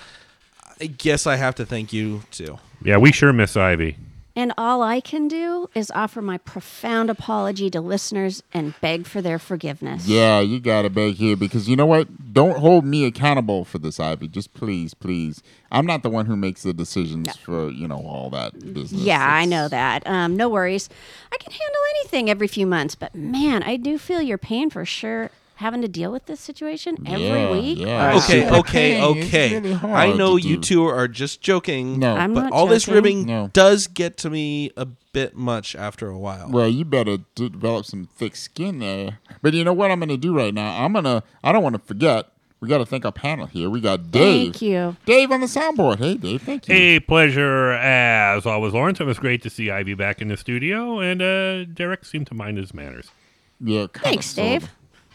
[0.80, 2.58] I guess I have to thank you too.
[2.82, 3.96] Yeah, we sure miss Ivy.
[4.36, 9.22] And all I can do is offer my profound apology to listeners and beg for
[9.22, 10.06] their forgiveness.
[10.06, 12.34] Yeah, you got to beg here because you know what?
[12.34, 14.28] Don't hold me accountable for this, Ivy.
[14.28, 15.42] Just please, please.
[15.72, 19.00] I'm not the one who makes the decisions for, you know, all that business.
[19.00, 20.06] Yeah, I know that.
[20.06, 20.90] Um, no worries.
[21.32, 24.84] I can handle anything every few months, but man, I do feel your pain for
[24.84, 25.30] sure.
[25.56, 27.78] Having to deal with this situation every Yeah, week.
[27.78, 28.16] yeah.
[28.16, 29.16] Okay, Super okay, pain.
[29.18, 29.54] It's okay.
[29.54, 30.62] really hard I know to you do.
[30.62, 31.98] two are just joking.
[31.98, 32.14] No.
[32.14, 32.94] I'm but not all this joking.
[32.94, 33.48] ribbing No.
[33.54, 36.50] does get to me a bit much after a while.
[36.50, 39.18] Well, you better d- develop some thick skin there.
[39.40, 40.84] But you know what I'm going to do right now?
[40.84, 42.26] I'm going to, I don't want to forget.
[42.60, 43.70] We got to thank our panel here.
[43.70, 44.52] We got Dave.
[44.52, 44.96] Thank you.
[45.06, 45.98] Dave on the soundboard.
[45.98, 46.74] Hey, Dave, thank you.
[46.74, 49.00] A pleasure as always, Lawrence.
[49.00, 52.34] It was great to see Ivy back in the studio, and uh, Derek seemed to
[52.34, 53.10] mind his manners.
[53.60, 54.50] Yeah, kinda, Thanks, sorta.
[54.50, 54.70] Dave.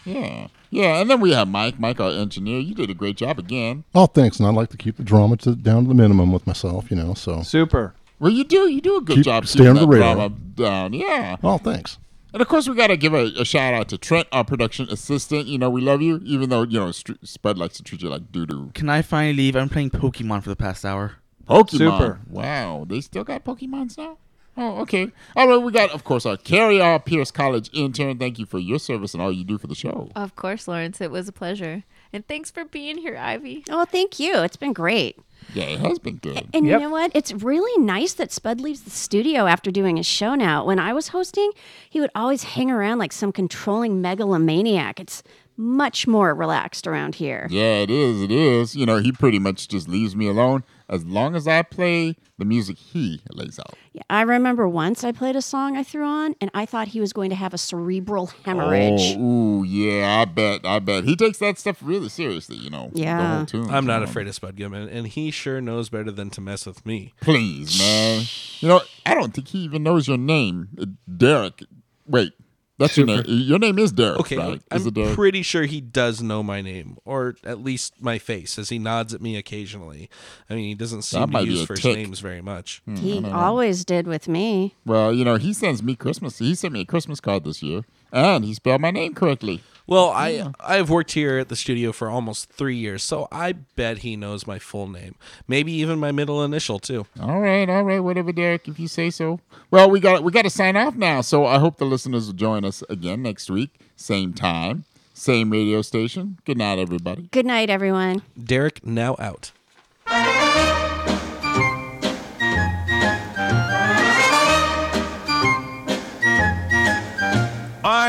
[0.05, 0.47] Yeah.
[0.69, 1.79] Yeah, and then we have Mike.
[1.79, 2.59] Mike, our engineer.
[2.59, 3.83] You did a great job again.
[3.93, 4.39] Oh, thanks.
[4.39, 6.97] And I like to keep the drama to, down to the minimum with myself, you
[6.97, 7.13] know.
[7.13, 7.93] So Super.
[8.19, 8.69] Well, you do.
[8.69, 10.15] You do a good Keep- job stay keeping on the that radar.
[10.15, 10.93] drama down.
[10.93, 11.37] Yeah.
[11.43, 11.97] Oh, thanks.
[12.33, 14.87] And of course, we got to give a, a shout out to Trent, our production
[14.89, 15.47] assistant.
[15.47, 18.09] You know, we love you, even though, you know, Str- Spud likes to treat you
[18.09, 18.71] like doo doo.
[18.73, 19.55] Can I finally leave?
[19.57, 21.17] I'm playing Pokemon for the past hour.
[21.49, 21.69] Pokemon.
[21.77, 22.19] Super.
[22.29, 22.85] Wow.
[22.87, 24.17] They still got Pokemons now?
[24.57, 25.11] Oh, okay.
[25.35, 25.57] All right.
[25.57, 26.99] We got, of course, our Kerry R.
[26.99, 28.17] Pierce College intern.
[28.17, 30.09] Thank you for your service and all you do for the show.
[30.15, 30.99] Of course, Lawrence.
[30.99, 31.83] It was a pleasure.
[32.13, 33.63] And thanks for being here, Ivy.
[33.69, 34.39] Oh, thank you.
[34.39, 35.17] It's been great.
[35.53, 36.47] Yeah, it has been good.
[36.53, 37.11] And you know what?
[37.15, 40.65] It's really nice that Spud leaves the studio after doing his show now.
[40.65, 41.51] When I was hosting,
[41.89, 44.99] he would always hang around like some controlling megalomaniac.
[44.99, 45.23] It's
[45.57, 47.47] much more relaxed around here.
[47.49, 48.21] Yeah, it is.
[48.21, 48.75] It is.
[48.75, 52.45] You know, he pretty much just leaves me alone as long as I play the
[52.45, 53.75] music he lays out.
[53.93, 56.99] Yeah, I remember once I played a song I threw on, and I thought he
[56.99, 59.15] was going to have a cerebral hemorrhage.
[59.17, 60.65] Oh, ooh, yeah, I bet.
[60.65, 61.03] I bet.
[61.05, 62.89] He takes that stuff really seriously, you know.
[62.93, 63.37] The Yeah.
[63.37, 63.69] whole tune.
[63.71, 64.11] I'm not you know.
[64.11, 67.13] afraid of Spud Goodman, and he sure knows better than to mess with me.
[67.21, 68.23] Please, man.
[68.59, 70.67] You know, I don't think he even knows your name.
[70.79, 70.85] Uh,
[71.17, 71.63] Derek.
[72.05, 72.33] Wait,
[72.81, 73.23] that's your name.
[73.25, 74.61] Your name is Derek, Okay, right?
[74.71, 75.15] I'm it Derek?
[75.15, 79.13] pretty sure he does know my name, or at least my face, as he nods
[79.13, 80.09] at me occasionally.
[80.49, 81.95] I mean, he doesn't seem to might be use first tick.
[81.95, 82.81] names very much.
[82.85, 84.75] Hmm, He always did with me.
[84.85, 86.39] Well, you know, he sends me Christmas.
[86.39, 89.61] He sent me a Christmas card this year, and he spelled my name correctly.
[89.87, 90.51] Well, I Yeah.
[90.59, 94.47] I've worked here at the studio for almost three years, so I bet he knows
[94.47, 95.15] my full name,
[95.47, 97.05] maybe even my middle initial too.
[97.19, 99.39] All right, all right, whatever, Derek, if you say so.
[99.69, 101.21] Well, we got we got to sign off now.
[101.21, 105.81] So I hope the listeners will join us again next week, same time, same radio
[105.81, 106.37] station.
[106.45, 107.29] Good night, everybody.
[107.31, 108.21] Good night, everyone.
[108.41, 109.51] Derek now out.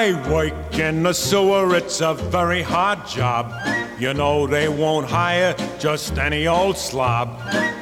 [0.02, 3.54] I work in the sewer, it's a very hard job.
[4.00, 7.28] You know they won't hire just any old slob.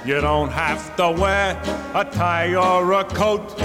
[0.04, 1.58] You don't have to wear
[1.94, 3.58] a tie or a coat.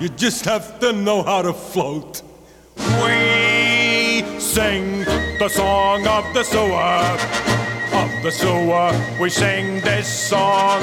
[0.00, 2.22] You just have to know how to float.
[2.76, 5.04] We sing
[5.38, 7.04] the song of the sewer.
[8.02, 8.90] Of the sewer,
[9.20, 10.82] we sing this song.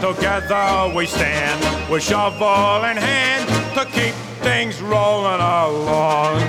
[0.00, 6.42] Together we stand with shovel in hand to keep things rolling along.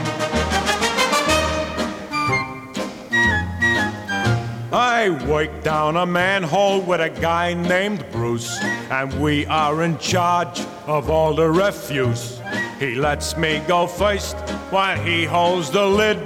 [4.74, 8.58] I work down a manhole with a guy named Bruce,
[8.90, 12.42] and we are in charge of all the refuse.
[12.80, 14.36] He lets me go first
[14.72, 16.18] while he holds the lid.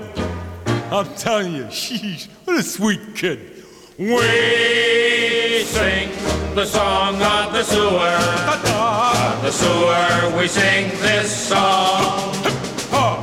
[0.90, 3.66] I'm telling you, sheesh, what a sweet kid.
[3.98, 5.33] We
[5.64, 6.10] sing
[6.56, 8.18] the song of the sewer.
[8.54, 12.34] Of the sewer, we sing this song.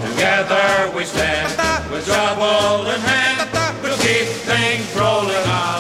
[0.01, 3.49] Together we stand with shovel in hand.
[3.83, 5.71] We'll keep things rolling along.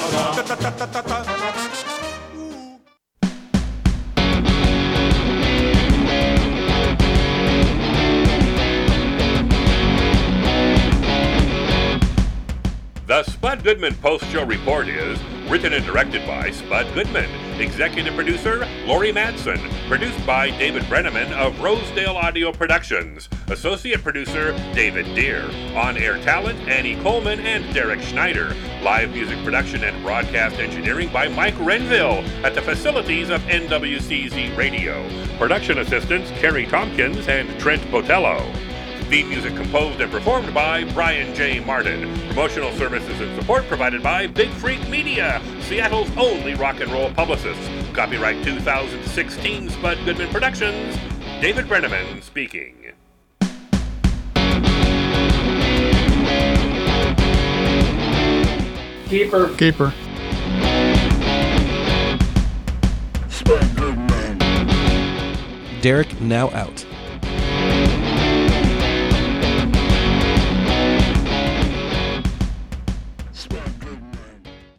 [13.06, 15.18] The Spud Goodman Post Show Report is
[15.50, 17.28] Written and directed by Spud Goodman.
[17.60, 19.58] Executive producer Lori Madsen.
[19.88, 23.28] Produced by David Brenneman of Rosedale Audio Productions.
[23.48, 25.50] Associate producer David Deere.
[25.74, 28.54] On air talent Annie Coleman and Derek Schneider.
[28.80, 35.04] Live music production and broadcast engineering by Mike Renville at the facilities of NWCZ Radio.
[35.36, 38.69] Production assistants Kerry Tompkins and Trent Botello.
[39.10, 41.58] Theme music composed and performed by Brian J.
[41.58, 42.16] Martin.
[42.28, 47.68] Promotional services and support provided by Big Freak Media, Seattle's only rock and roll publicists.
[47.92, 50.96] Copyright 2016 Spud Goodman Productions.
[51.40, 52.92] David Brenneman speaking.
[59.08, 59.52] Keeper.
[59.56, 59.92] Keeper.
[63.28, 64.38] Spud Goodman.
[65.80, 66.86] Derek now out.